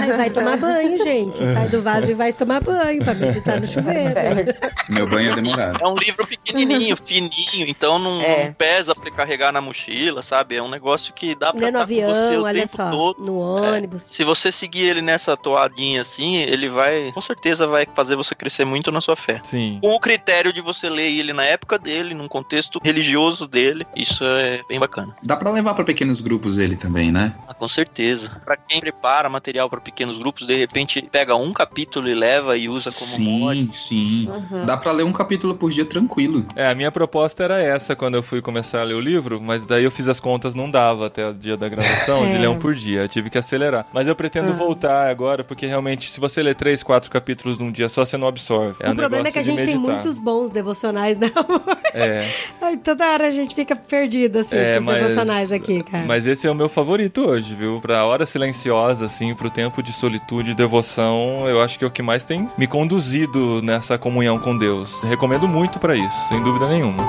Aí 0.00 0.12
vai 0.12 0.30
tomar 0.30 0.56
banho, 0.56 1.02
gente. 1.02 1.38
Sai 1.44 1.68
do 1.68 1.82
vaso 1.82 2.10
e 2.10 2.14
vai 2.14 2.32
tomar 2.32 2.60
banho 2.60 3.02
pra 3.04 3.14
meditar 3.14 3.60
no 3.60 3.66
chuveiro. 3.66 4.12
Certo. 4.12 4.90
Meu 4.90 5.06
banho 5.08 5.32
é 5.32 5.34
demorado. 5.34 5.78
É 5.82 5.86
um 5.88 5.96
livro 5.96 6.26
pequenininho, 6.26 6.96
fininho, 6.96 7.66
então 7.68 7.98
não, 7.98 8.20
É. 8.22 8.46
não 8.46 8.52
pesa 8.52 8.94
pra 8.94 9.10
carregar 9.10 9.52
na 9.52 9.60
mochila, 9.60 10.22
sabe? 10.22 10.56
É 10.56 10.62
um 10.62 10.68
negócio 10.68 11.12
que 11.14 11.34
dá 11.34 11.52
pra 11.52 11.60
no 11.60 11.66
estar 11.66 11.80
com 11.80 11.86
você 11.86 12.02
avião, 12.04 12.42
olha 12.42 12.66
só. 12.66 12.90
todo. 12.90 13.24
No 13.24 13.38
ônibus. 13.38 14.06
Se 14.10 14.24
você 14.24 14.50
seguir 14.52 14.84
ele 14.86 15.02
nessa 15.02 15.36
toadinha 15.36 16.02
assim, 16.02 16.36
ele 16.36 16.68
vai, 16.68 17.10
com 17.12 17.20
certeza 17.20 17.66
vai 17.66 17.86
fazer 17.94 18.16
você 18.16 18.34
crescer 18.34 18.64
muito 18.64 18.90
na 18.90 19.00
sua 19.00 19.16
fé. 19.16 19.40
Sim. 19.44 19.78
Com 19.82 19.94
o 19.94 20.00
critério 20.00 20.52
de 20.52 20.60
você 20.60 20.88
ler 20.88 21.10
ele 21.10 21.32
na 21.32 21.44
época 21.44 21.78
dele, 21.78 22.14
num 22.14 22.28
contexto 22.28 22.80
religioso 22.82 23.46
dele, 23.46 23.86
isso 23.96 24.22
é 24.24 24.60
bem 24.68 24.78
bacana. 24.78 25.14
Dá 25.24 25.36
pra 25.36 25.50
levar 25.50 25.74
pra 25.74 25.84
pequenos 25.84 26.20
grupos 26.20 26.58
ele 26.58 26.76
também, 26.76 27.10
né? 27.12 27.34
Ah, 27.46 27.54
com 27.54 27.68
certeza. 27.68 28.30
Pra 28.44 28.56
quem 28.56 28.77
prepara 28.80 29.28
material 29.28 29.68
pra 29.68 29.80
pequenos 29.80 30.18
grupos, 30.18 30.46
de 30.46 30.54
repente 30.56 31.02
pega 31.02 31.34
um 31.36 31.52
capítulo 31.52 32.08
e 32.08 32.14
leva 32.14 32.56
e 32.56 32.68
usa 32.68 32.90
como 32.90 33.28
mod. 33.28 33.58
Sim, 33.58 33.68
sim. 33.72 34.28
Uhum. 34.30 34.64
Dá 34.66 34.76
pra 34.76 34.92
ler 34.92 35.04
um 35.04 35.12
capítulo 35.12 35.54
por 35.54 35.70
dia 35.70 35.84
tranquilo. 35.84 36.44
É, 36.56 36.68
a 36.68 36.74
minha 36.74 36.90
proposta 36.92 37.42
era 37.44 37.60
essa 37.60 37.94
quando 37.96 38.14
eu 38.16 38.22
fui 38.22 38.40
começar 38.40 38.80
a 38.80 38.84
ler 38.84 38.94
o 38.94 39.00
livro, 39.00 39.40
mas 39.40 39.64
daí 39.66 39.84
eu 39.84 39.90
fiz 39.90 40.08
as 40.08 40.20
contas, 40.20 40.54
não 40.54 40.70
dava 40.70 41.06
até 41.06 41.28
o 41.28 41.34
dia 41.34 41.56
da 41.56 41.68
gravação 41.68 42.26
de 42.26 42.32
É. 42.34 42.38
ler 42.38 42.48
um 42.48 42.58
por 42.58 42.74
dia. 42.74 43.00
Eu 43.02 43.08
tive 43.08 43.30
que 43.30 43.38
acelerar. 43.38 43.86
Mas 43.92 44.06
eu 44.08 44.14
pretendo 44.16 44.50
Ah. 44.50 44.54
voltar 44.54 45.08
agora, 45.10 45.42
porque 45.44 45.66
realmente, 45.66 46.10
se 46.10 46.20
você 46.20 46.42
ler 46.42 46.54
três, 46.54 46.82
quatro 46.82 47.10
capítulos 47.10 47.58
num 47.58 47.70
dia 47.72 47.88
só, 47.88 48.04
você 48.04 48.16
não 48.16 48.26
absorve. 48.28 48.76
É 48.80 48.88
o 48.88 48.92
um 48.92 48.96
problema 48.96 49.28
é 49.28 49.32
que 49.32 49.38
a 49.38 49.42
de 49.42 49.48
gente 49.50 49.64
tem 49.64 49.76
muitos 49.76 50.18
bons 50.18 50.50
devocionais, 50.50 51.16
né, 51.18 51.30
amor? 51.34 51.62
É, 51.94 52.26
Ai, 52.60 52.76
toda 52.76 53.06
hora 53.12 53.28
a 53.28 53.30
gente 53.30 53.54
fica 53.54 53.74
perdido, 53.76 54.38
assim, 54.38 54.56
É, 54.56 54.74
com 54.74 54.78
os 54.80 54.84
mas- 54.84 54.96
devocionais 55.02 55.52
aqui, 55.52 55.82
cara. 55.82 56.04
mas 56.06 56.26
esse 56.26 56.46
é 56.46 56.50
o 56.50 56.54
meu 56.54 56.68
favorito 56.68 57.26
hoje, 57.26 57.54
viu? 57.54 57.80
Pra 57.80 58.04
hora 58.04 58.26
silenciosa, 58.26 58.67
assim, 58.76 59.34
pro 59.34 59.50
tempo 59.50 59.82
de 59.82 59.92
solitude 59.92 60.50
e 60.50 60.54
devoção, 60.54 61.48
eu 61.48 61.60
acho 61.60 61.78
que 61.78 61.84
é 61.84 61.88
o 61.88 61.90
que 61.90 62.02
mais 62.02 62.24
tem 62.24 62.48
me 62.58 62.66
conduzido 62.66 63.62
nessa 63.62 63.96
comunhão 63.96 64.38
com 64.38 64.56
Deus. 64.56 65.02
Recomendo 65.02 65.48
muito 65.48 65.78
pra 65.78 65.96
isso, 65.96 66.28
sem 66.28 66.42
dúvida 66.42 66.68
nenhuma. 66.68 67.02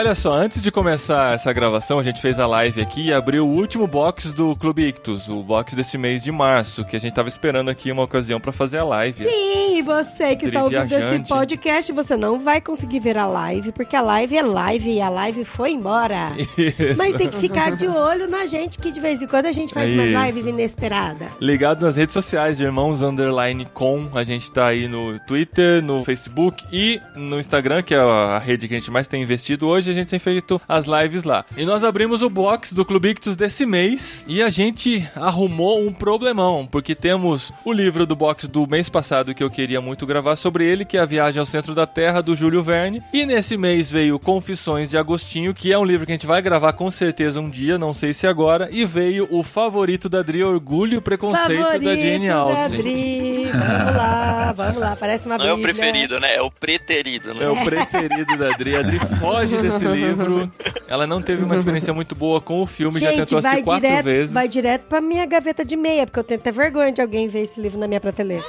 Olha 0.00 0.14
só, 0.14 0.32
antes 0.32 0.62
de 0.62 0.70
começar 0.70 1.34
essa 1.34 1.52
gravação, 1.52 1.98
a 1.98 2.02
gente 2.02 2.22
fez 2.22 2.38
a 2.38 2.46
live 2.46 2.80
aqui 2.80 3.08
e 3.08 3.12
abriu 3.12 3.46
o 3.46 3.50
último 3.50 3.86
box 3.86 4.32
do 4.32 4.56
Clube 4.56 4.88
Ictus, 4.88 5.28
o 5.28 5.42
box 5.42 5.74
desse 5.74 5.98
mês 5.98 6.22
de 6.22 6.32
março, 6.32 6.86
que 6.86 6.96
a 6.96 6.98
gente 6.98 7.12
tava 7.12 7.28
esperando 7.28 7.68
aqui 7.68 7.92
uma 7.92 8.02
ocasião 8.02 8.40
pra 8.40 8.50
fazer 8.50 8.78
a 8.78 8.84
live. 8.84 9.22
Sim, 9.28 9.76
e 9.76 9.82
você 9.82 10.34
que 10.36 10.46
está 10.46 10.64
ouvindo 10.64 10.90
esse 10.90 11.18
podcast, 11.28 11.92
você 11.92 12.16
não 12.16 12.40
vai 12.40 12.62
conseguir 12.62 12.98
ver 12.98 13.18
a 13.18 13.26
live, 13.26 13.72
porque 13.72 13.94
a 13.94 14.00
live 14.00 14.38
é 14.38 14.42
live 14.42 14.90
e 14.90 15.02
a 15.02 15.10
live 15.10 15.44
foi 15.44 15.72
embora. 15.72 16.32
Isso. 16.56 16.96
Mas 16.96 17.14
tem 17.16 17.28
que 17.28 17.36
ficar 17.36 17.76
de 17.76 17.86
olho 17.86 18.26
na 18.26 18.46
gente, 18.46 18.78
que 18.78 18.90
de 18.90 19.00
vez 19.00 19.20
em 19.20 19.26
quando 19.26 19.46
a 19.46 19.52
gente 19.52 19.74
faz 19.74 19.92
umas 19.92 20.06
Isso. 20.06 20.24
lives 20.24 20.46
inesperadas. 20.46 21.28
Ligado 21.38 21.84
nas 21.84 21.96
redes 21.96 22.14
sociais 22.14 22.56
de 22.56 22.64
Irmãos 22.64 23.02
Underline 23.02 23.66
Com. 23.74 24.08
A 24.14 24.24
gente 24.24 24.50
tá 24.50 24.68
aí 24.68 24.88
no 24.88 25.18
Twitter, 25.20 25.82
no 25.82 26.02
Facebook 26.04 26.64
e 26.72 26.98
no 27.14 27.38
Instagram, 27.38 27.82
que 27.82 27.94
é 27.94 27.98
a 27.98 28.38
rede 28.38 28.66
que 28.66 28.74
a 28.74 28.78
gente 28.78 28.90
mais 28.90 29.06
tem 29.06 29.22
investido 29.22 29.68
hoje. 29.68 29.89
A 29.90 29.94
gente 29.94 30.08
tem 30.08 30.18
feito 30.18 30.60
as 30.68 30.86
lives 30.86 31.24
lá. 31.24 31.44
E 31.56 31.64
nós 31.64 31.84
abrimos 31.84 32.22
o 32.22 32.30
box 32.30 32.72
do 32.74 32.84
Clube 32.84 33.10
Ictus 33.10 33.36
desse 33.36 33.64
mês 33.66 34.24
e 34.28 34.42
a 34.42 34.50
gente 34.50 35.06
arrumou 35.16 35.80
um 35.86 35.92
problemão, 35.92 36.66
porque 36.66 36.94
temos 36.94 37.52
o 37.64 37.72
livro 37.72 38.06
do 38.06 38.14
box 38.16 38.46
do 38.46 38.66
mês 38.66 38.88
passado 38.88 39.34
que 39.34 39.42
eu 39.42 39.50
queria 39.50 39.80
muito 39.80 40.06
gravar 40.06 40.36
sobre 40.36 40.64
ele, 40.64 40.84
que 40.84 40.96
é 40.96 41.00
A 41.00 41.04
Viagem 41.04 41.40
ao 41.40 41.46
Centro 41.46 41.74
da 41.74 41.86
Terra, 41.86 42.20
do 42.20 42.34
Júlio 42.34 42.62
Verne. 42.62 43.02
E 43.12 43.24
nesse 43.26 43.56
mês 43.56 43.90
veio 43.90 44.18
Confissões 44.18 44.90
de 44.90 44.96
Agostinho, 44.98 45.54
que 45.54 45.72
é 45.72 45.78
um 45.78 45.84
livro 45.84 46.06
que 46.06 46.12
a 46.12 46.14
gente 46.14 46.26
vai 46.26 46.40
gravar 46.42 46.72
com 46.72 46.90
certeza 46.90 47.40
um 47.40 47.48
dia, 47.50 47.78
não 47.78 47.92
sei 47.92 48.12
se 48.12 48.26
agora. 48.26 48.68
E 48.70 48.84
veio 48.84 49.26
o 49.30 49.42
favorito 49.42 50.08
da 50.08 50.20
Adri, 50.20 50.42
Orgulho 50.42 50.98
e 50.98 51.00
Preconceito 51.00 51.62
Favorito 51.62 51.84
da 51.84 51.96
Jane 51.96 52.28
Austen. 52.28 52.64
Adri. 52.80 53.44
Vamos 53.50 53.96
lá, 53.96 54.52
vamos 54.56 54.80
lá. 54.80 54.96
Parece 54.98 55.26
uma 55.26 55.38
Não 55.38 55.46
é 55.46 55.52
o 55.52 55.56
bíblia. 55.56 55.74
preferido, 55.74 56.20
né? 56.20 56.34
É 56.36 56.42
o 56.42 56.50
preterido, 56.50 57.34
né? 57.34 57.44
É 57.44 57.48
o 57.48 57.56
preterido 57.64 58.36
da 58.36 58.48
Adri. 58.48 58.76
A 58.76 58.80
Adri 58.80 58.98
foge 59.20 59.56
desse 59.58 59.69
livro. 59.78 60.50
Ela 60.88 61.06
não 61.06 61.20
teve 61.22 61.44
uma 61.44 61.54
experiência 61.56 61.92
muito 61.94 62.14
boa 62.14 62.40
com 62.40 62.60
o 62.62 62.66
filme, 62.66 62.98
já 62.98 63.10
Gente, 63.10 63.18
tentou 63.20 63.40
vai 63.40 63.50
assistir 63.52 63.64
quatro 63.64 63.86
direto, 63.88 64.04
vezes. 64.04 64.32
vai 64.32 64.48
direto 64.48 64.82
pra 64.88 65.00
minha 65.00 65.24
gaveta 65.26 65.64
de 65.64 65.76
meia, 65.76 66.06
porque 66.06 66.18
eu 66.18 66.24
tenho 66.24 66.40
até 66.40 66.50
vergonha 66.50 66.92
de 66.92 67.00
alguém 67.00 67.28
ver 67.28 67.42
esse 67.42 67.60
livro 67.60 67.78
na 67.78 67.86
minha 67.86 68.00
prateleira. 68.00 68.44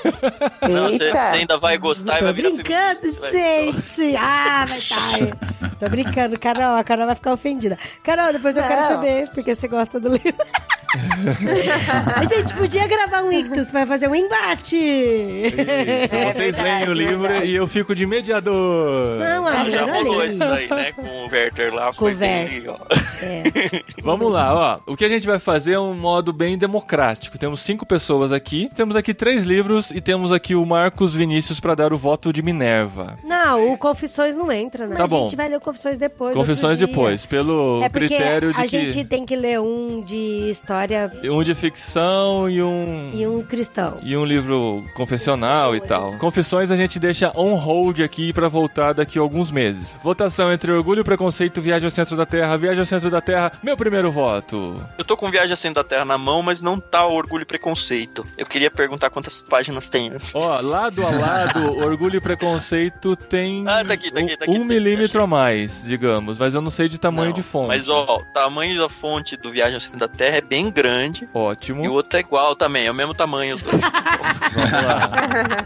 Não, 0.70 0.92
você, 0.92 1.06
ainda 1.34 1.58
vai 1.58 1.78
gostar 1.78 2.20
e 2.20 2.24
vai 2.24 2.34
virar 2.34 2.50
brincando, 2.52 3.00
gente! 3.32 4.16
Ah, 4.18 4.66
vai 4.68 5.28
tá. 5.28 5.72
Tô 5.80 5.90
brincando, 5.90 6.40
Carol. 6.40 6.76
A 6.76 6.84
Carol 6.84 7.06
vai 7.08 7.16
ficar 7.16 7.34
ofendida. 7.34 7.78
Carol, 8.04 8.32
depois 8.34 8.56
eu 8.56 8.64
quero 8.64 8.82
Não. 8.82 8.88
saber, 8.90 9.30
porque 9.34 9.56
você 9.56 9.68
gosta 9.68 10.00
do 10.00 10.10
livro. 10.10 10.34
A 12.16 12.24
gente 12.26 12.54
podia 12.54 12.86
gravar 12.88 13.24
um 13.24 13.32
Ictus 13.32 13.72
pra 13.72 13.86
fazer 13.86 14.08
um 14.10 14.16
embate. 14.16 14.76
Isso, 14.76 16.16
É 16.16 16.32
vocês 16.32 16.56
verdade, 16.56 16.64
leem 16.86 16.90
o 16.90 16.94
livro 16.94 17.22
verdade. 17.28 17.48
e 17.48 17.56
eu 17.56 17.68
fico 17.68 17.96
de 17.96 18.06
mediador. 18.06 19.18
Não, 19.20 19.48
Ah, 19.48 19.70
já 19.70 19.86
rolou 19.86 20.24
isso 20.26 20.38
daí, 20.38 20.70
né? 20.70 20.92
Com 20.92 21.02
o 21.12 21.28
Werther 21.30 21.74
lá. 21.74 21.94
Com 21.94 22.06
o 22.06 22.08
Werther. 22.08 22.72
É. 23.22 23.84
Vamos 24.02 24.32
lá, 24.32 24.80
ó. 24.88 24.92
O 24.92 24.96
que 24.96 25.06
a 25.06 25.10
gente 25.10 25.26
vai 25.28 25.40
fazer 25.40 25.74
é 25.74 25.80
um 25.80 25.94
modo 25.94 26.34
bem 26.34 26.58
democrático. 26.58 27.38
Temos 27.38 27.60
cinco 27.62 27.86
pessoas 27.86 28.32
aqui, 28.32 28.70
temos 28.76 28.96
aqui 28.96 29.14
três 29.14 29.44
livros 29.44 29.92
e 29.92 30.02
temos 30.02 30.32
aqui 30.32 30.56
o 30.56 30.66
Marcos 30.66 31.14
Vinícius 31.14 31.60
pra 31.60 31.76
dar 31.76 31.94
o 31.94 31.98
voto 31.98 32.32
de 32.34 32.42
Minerva. 32.42 33.18
Não, 33.24 33.72
o 33.74 33.78
Confissões 33.78 34.36
não 34.36 34.52
entra, 34.52 34.88
né? 34.88 34.96
Tá 34.96 35.04
a 35.04 35.08
bom. 35.08 35.24
gente 35.24 35.36
vai 35.36 35.50
ler 35.50 35.58
o 35.58 35.62
Confissões 35.62 35.98
depois. 35.98 36.36
Confissões 36.36 36.78
depois, 36.78 37.26
pelo 37.26 37.84
É 37.84 37.90
porque 37.90 38.08
critério 38.08 38.54
de 38.54 38.60
a 38.60 38.64
que 38.64 38.68
gente 38.68 39.04
tem 39.06 39.26
que 39.26 39.36
ler 39.36 39.60
um 39.60 40.02
de 40.02 40.50
história 40.50 41.12
um 41.24 41.44
de 41.44 41.54
ficção 41.56 42.50
e 42.50 42.62
um 42.62 43.12
e 43.14 43.28
um 43.28 43.42
cristão. 43.44 44.00
e 44.04 44.16
um 44.18 44.26
livro 44.26 44.84
confessional 44.96 45.76
e 45.76 45.80
tal. 45.82 46.14
Confissões 46.18 46.72
a 46.72 46.76
gente 46.76 47.00
deixa 47.00 47.32
on 47.36 47.56
hold 47.56 48.00
aqui 48.02 48.32
pra 48.34 48.48
voltar 48.48 48.94
daqui 48.94 49.18
a 49.20 49.22
alguns 49.22 49.52
meses. 49.52 49.98
Votação 50.04 50.52
entre 50.52 50.72
Orgulho, 50.72 51.01
Preconceito, 51.04 51.62
Viagem 51.62 51.86
ao 51.86 51.92
Centro 51.92 52.16
da 52.16 52.26
Terra, 52.26 52.58
Viagem 52.58 52.80
ao 52.80 52.86
Centro 52.86 53.10
da 53.10 53.22
Terra. 53.22 53.52
Meu 53.64 53.76
primeiro 53.78 54.12
voto. 54.12 54.84
Eu 54.98 55.06
tô 55.06 55.16
com 55.18 55.30
Viagem 55.30 55.52
ao 55.52 55.58
Centro 55.58 55.84
da 55.84 55.88
Terra 55.88 56.06
na 56.06 56.18
mão, 56.18 56.42
mas 56.42 56.62
não 56.62 56.80
tá 56.80 57.06
o 57.06 57.14
Orgulho 57.14 57.44
e 57.44 57.46
Preconceito. 57.46 58.26
Eu 58.38 58.46
queria 58.46 58.70
perguntar 58.72 59.10
quantas 59.10 59.42
páginas 59.42 59.90
tem. 59.90 60.12
Ó, 60.34 60.60
lado 60.62 61.06
a 61.06 61.10
lado, 61.12 61.78
Orgulho 61.84 62.18
e 62.18 62.22
Preconceito 62.22 63.16
tem 63.16 63.64
Ah, 63.68 63.84
tá 63.86 63.94
aqui, 63.94 64.12
tá 64.12 64.20
aqui, 64.20 64.38
tá 64.38 64.46
aqui. 64.46 64.52
um 64.54 64.64
milímetro 64.66 65.22
a 65.22 65.28
mais, 65.28 65.84
digamos, 65.84 66.38
mas 66.38 66.54
eu 66.56 66.62
não 66.62 66.70
sei 66.70 66.88
de 66.90 66.98
tamanho 66.98 67.28
Não, 67.30 67.34
de 67.34 67.44
fonte. 67.44 67.68
Mas, 67.68 67.88
ó, 67.90 68.18
o 68.18 68.26
tamanho 68.34 68.80
da 68.80 68.90
fonte 68.90 69.36
do 69.38 69.52
Viagem 69.52 69.76
ao 69.76 69.82
Centro 69.82 70.00
da 70.00 70.08
Terra 70.08 70.38
é 70.38 70.42
bem 70.42 70.70
grande. 70.72 71.28
Ótimo. 71.34 71.84
E 71.84 71.88
o 71.88 71.94
outro 71.94 72.18
é 72.18 72.22
igual 72.22 72.56
também, 72.56 72.86
é 72.86 72.92
o 72.92 72.94
mesmo 72.96 73.14
tamanho. 73.14 73.56
Os 73.56 73.62
dois. 73.62 73.82
Vamos 74.54 74.72
lá. 74.72 75.10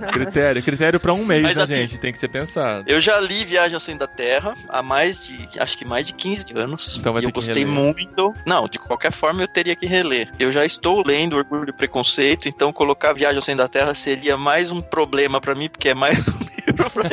critério, 0.12 0.64
critério 0.64 1.00
pra 1.00 1.14
um 1.14 1.26
mês, 1.26 1.44
Mas 1.44 1.56
né, 1.58 1.64
assim- 1.64 1.76
gente? 1.78 1.98
Tem 1.98 2.12
que 2.12 2.20
ser 2.20 2.28
pensado. 2.28 2.84
Eu 2.88 3.00
já 3.02 3.20
li 3.20 3.44
Viagem 3.46 3.76
ao 3.76 3.80
Centro 3.82 4.00
da 4.02 4.08
Terra 4.08 4.56
há 4.70 4.82
mais 4.84 5.25
de, 5.28 5.48
acho 5.60 5.78
que 5.78 5.86
mais 5.86 6.08
de 6.08 6.14
15 6.14 6.46
anos. 6.56 6.98
Então 7.00 7.14
vai 7.14 7.22
e 7.22 7.24
ter 7.24 7.28
eu 7.28 7.32
que 7.32 7.36
gostei 7.36 7.64
reler. 7.66 7.74
muito. 7.74 8.34
Não, 8.46 8.68
de 8.68 8.80
qualquer 8.80 9.12
forma 9.12 9.42
eu 9.44 9.48
teria 9.48 9.76
que 9.76 9.86
reler. 9.86 10.30
Eu 10.40 10.52
já 10.52 10.66
estou 10.66 11.04
lendo 11.06 11.36
Orgulho 11.38 11.70
e 11.70 11.74
Preconceito, 11.74 12.48
então 12.48 12.72
colocar 12.74 13.14
Viagem 13.14 13.38
ao 13.38 13.44
Centro 13.44 13.64
da 13.64 13.68
Terra 13.70 13.94
seria 13.94 14.38
mais 14.38 14.72
um 14.72 14.82
problema 14.82 15.40
pra 15.42 15.54
mim, 15.56 15.70
porque 15.70 15.90
é 15.90 15.94
mais 15.94 16.18
um 16.20 16.32
livro 16.68 16.90
pra 16.92 17.04
eu 17.04 17.10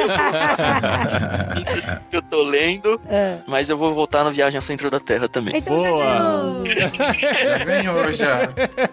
que 2.10 2.16
eu 2.16 2.22
tô 2.22 2.42
lendo. 2.42 3.00
É. 3.08 3.38
Mas 3.46 3.68
eu 3.68 3.76
vou 3.76 3.94
voltar 3.94 4.24
no 4.24 4.30
Viagem 4.32 4.56
ao 4.56 4.62
Centro 4.62 4.90
da 4.90 4.98
Terra 5.00 5.28
também. 5.28 5.56
Então 5.56 5.76
Boa. 5.76 6.62
Já 6.68 7.58
ganhou, 7.64 8.12
já. 8.12 8.48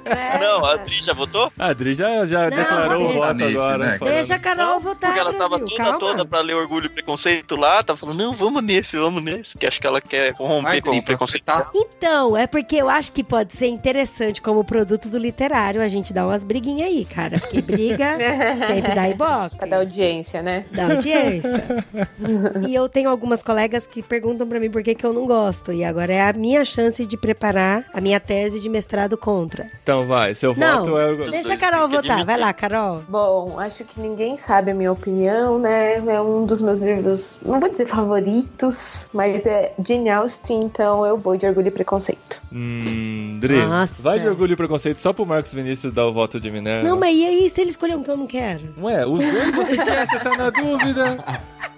É. 0.06 0.40
Não, 0.40 0.66
a 0.66 0.74
Adri 0.74 0.96
já 1.02 1.14
votou? 1.14 1.52
A 1.58 1.68
Adri 1.68 1.94
já, 1.94 2.26
já 2.26 2.50
Não, 2.50 2.58
declarou 2.58 3.06
o 3.06 3.14
voto 3.14 3.34
Nesse, 3.36 3.56
agora. 3.56 3.78
né? 3.78 3.98
Deixa 4.02 4.36
a 4.36 4.40
Carol 4.40 4.80
votar, 4.80 5.12
Porque 5.12 5.20
ela 5.20 5.34
tava 5.34 5.58
Brasil. 5.58 5.68
toda, 5.78 5.84
Calma. 5.84 6.00
toda 6.00 6.26
pra 6.26 6.42
ler 6.42 6.56
Orgulho 6.56 6.86
e 6.88 6.90
Preconceito 6.90 7.56
lá, 7.56 7.82
tava 7.84 7.98
falando, 7.98 8.18
não, 8.18 8.36
vamos 8.36 8.64
nesse, 8.64 8.98
vamos 8.98 9.09
nesse. 9.20 9.54
Porque 9.54 9.66
acho 9.68 9.80
que 9.82 9.88
ela 9.88 10.02
quer 10.02 10.34
corromper 10.34 10.64
Vai, 10.64 10.82
com 10.82 10.98
o 10.98 11.04
preconceito. 11.04 11.44
tá? 11.44 11.70
Então, 11.74 12.36
é 12.38 12.46
porque 12.48 12.76
eu 12.76 12.90
acho 12.90 13.12
que 13.12 13.24
pode 13.24 13.54
ser 13.54 13.68
interessante 13.68 14.42
como 14.42 14.64
produto 14.64 15.10
do 15.10 15.18
literário 15.18 15.82
a 15.82 15.88
gente 15.88 16.14
dar 16.14 16.26
umas 16.28 16.44
briguinhas 16.44 16.88
aí, 16.90 17.06
cara. 17.06 17.40
Porque 17.40 17.62
briga 17.62 18.18
sempre 18.68 18.94
dá 18.94 19.10
ibope. 19.10 19.58
Pra 19.58 19.68
dar 19.68 19.78
audiência, 19.78 20.42
né? 20.42 20.66
Da 20.72 20.84
audiência. 20.94 21.86
e 22.68 22.74
eu 22.76 22.88
tenho 22.90 23.10
algumas 23.10 23.42
colegas 23.42 23.88
que 23.88 24.02
perguntam 24.04 24.48
pra 24.48 24.60
mim 24.60 24.70
por 24.70 24.84
que, 24.84 24.94
que 24.96 25.06
eu 25.06 25.14
não 25.14 25.26
gosto. 25.26 25.72
E 25.72 25.84
agora 25.84 26.14
é 26.14 26.22
a 26.22 26.34
minha 26.34 26.64
chance 26.66 27.06
de 27.06 27.18
preparar 27.18 27.86
a 27.94 28.02
minha 28.02 28.20
tese 28.20 28.60
de 28.60 28.70
mestrado 28.70 29.18
contra. 29.18 29.68
Então 29.82 30.06
vai, 30.06 30.36
seu 30.36 30.56
Não, 30.56 30.86
voto 30.86 30.98
é 30.98 31.12
o. 31.12 31.32
deixa 31.32 31.54
a 31.54 31.58
Carol 31.58 31.90
que 31.90 31.96
votar. 31.96 32.26
Vai 32.26 32.38
lá, 32.38 32.52
Carol. 32.54 33.04
Bom, 33.08 33.60
acho 33.60 33.84
que 33.84 34.00
ninguém 34.00 34.38
sabe 34.38 34.72
a 34.72 34.74
minha 34.74 34.92
opinião, 34.92 35.58
né? 35.60 35.96
É 35.98 36.22
um 36.22 36.46
dos 36.46 36.62
meus 36.62 36.80
livros, 36.82 37.38
não 37.44 37.60
vou 37.60 37.70
dizer 37.70 37.88
favoritos, 37.88 38.99
mas 39.14 39.46
é 39.46 39.74
Jane 39.86 40.10
Austen, 40.10 40.60
então 40.64 41.06
eu 41.06 41.18
vou 41.18 41.38
de 41.38 41.46
Orgulho 41.46 41.68
e 41.68 41.72
Preconceito. 41.72 42.42
Hum, 42.52 43.38
Dri, 43.40 43.64
Nossa. 43.66 44.02
vai 44.02 44.20
de 44.20 44.28
orgulho 44.28 44.54
e 44.54 44.56
preconceito 44.56 44.98
só 45.00 45.14
pro 45.14 45.26
Marcos 45.26 45.54
Vinícius 45.54 45.94
dar 45.94 46.06
o 46.08 46.14
voto 46.14 46.40
de 46.40 46.50
Minerva. 46.52 46.88
Não, 46.88 46.98
mas 46.98 47.16
e 47.16 47.26
aí 47.26 47.50
se 47.50 47.62
ele 47.62 47.70
escolher 47.70 47.96
um 47.96 48.04
que 48.04 48.10
eu 48.12 48.18
não 48.18 48.28
quero? 48.28 48.62
Ué, 48.82 49.06
os 49.06 49.20
dois 49.20 49.56
você 49.56 49.78
quer, 49.84 50.08
você 50.08 50.20
tá 50.20 50.30
na 50.38 50.50
dúvida. 50.50 51.18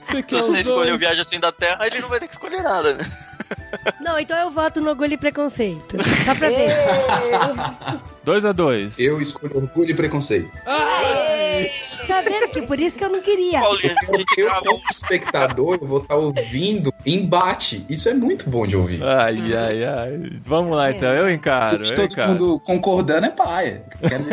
Você 0.01 0.17
Se 0.17 0.24
quer 0.24 0.41
você 0.41 0.51
os 0.51 0.59
escolheu 0.59 0.86
dois. 0.88 0.99
Viagem 0.99 1.22
assim 1.22 1.39
da 1.39 1.51
Terra, 1.51 1.86
ele 1.88 1.99
não 1.99 2.09
vai 2.09 2.19
ter 2.19 2.28
que 2.28 2.34
escolher 2.34 2.63
nada. 2.63 2.93
né? 2.95 3.05
Não, 3.99 4.17
então 4.17 4.38
eu 4.39 4.49
voto 4.49 4.80
no 4.82 4.89
orgulho 4.89 5.13
e 5.13 5.17
preconceito. 5.17 5.97
Só 6.24 6.34
pra 6.34 6.47
ver. 6.49 6.69
Dois 8.24 8.45
a 8.45 8.51
dois. 8.51 8.99
Eu 8.99 9.19
escolho 9.19 9.57
orgulho 9.57 9.89
e 9.89 9.93
preconceito. 9.93 10.51
Tá 12.07 12.22
vendo 12.22 12.49
que 12.49 12.61
por 12.63 12.80
isso 12.80 12.97
que 12.97 13.03
eu 13.03 13.09
não 13.09 13.22
queria. 13.22 13.59
Paulinho, 13.59 13.95
gente 14.15 14.39
Eu, 14.39 14.47
um 14.49 14.53
como 14.61 14.82
espectador, 14.89 15.78
eu 15.82 15.88
vou 15.88 16.01
estar 16.01 16.15
ouvindo 16.15 16.93
embate. 17.05 17.86
Isso 17.89 18.09
é 18.09 18.13
muito 18.13 18.49
bom 18.49 18.65
de 18.65 18.76
ouvir. 18.76 19.01
Ai, 19.03 19.38
ai, 19.55 19.84
ai. 19.84 20.32
Vamos 20.45 20.76
lá 20.76 20.91
então, 20.91 21.09
eu 21.13 21.30
encaro, 21.32 21.84
Se 21.84 21.91
eu 21.91 21.95
todo 21.95 22.11
encaro. 22.11 22.32
mundo 22.32 22.61
concordando 22.65 23.28
é 23.28 23.30
paia. 23.30 23.84
Quero. 24.07 24.24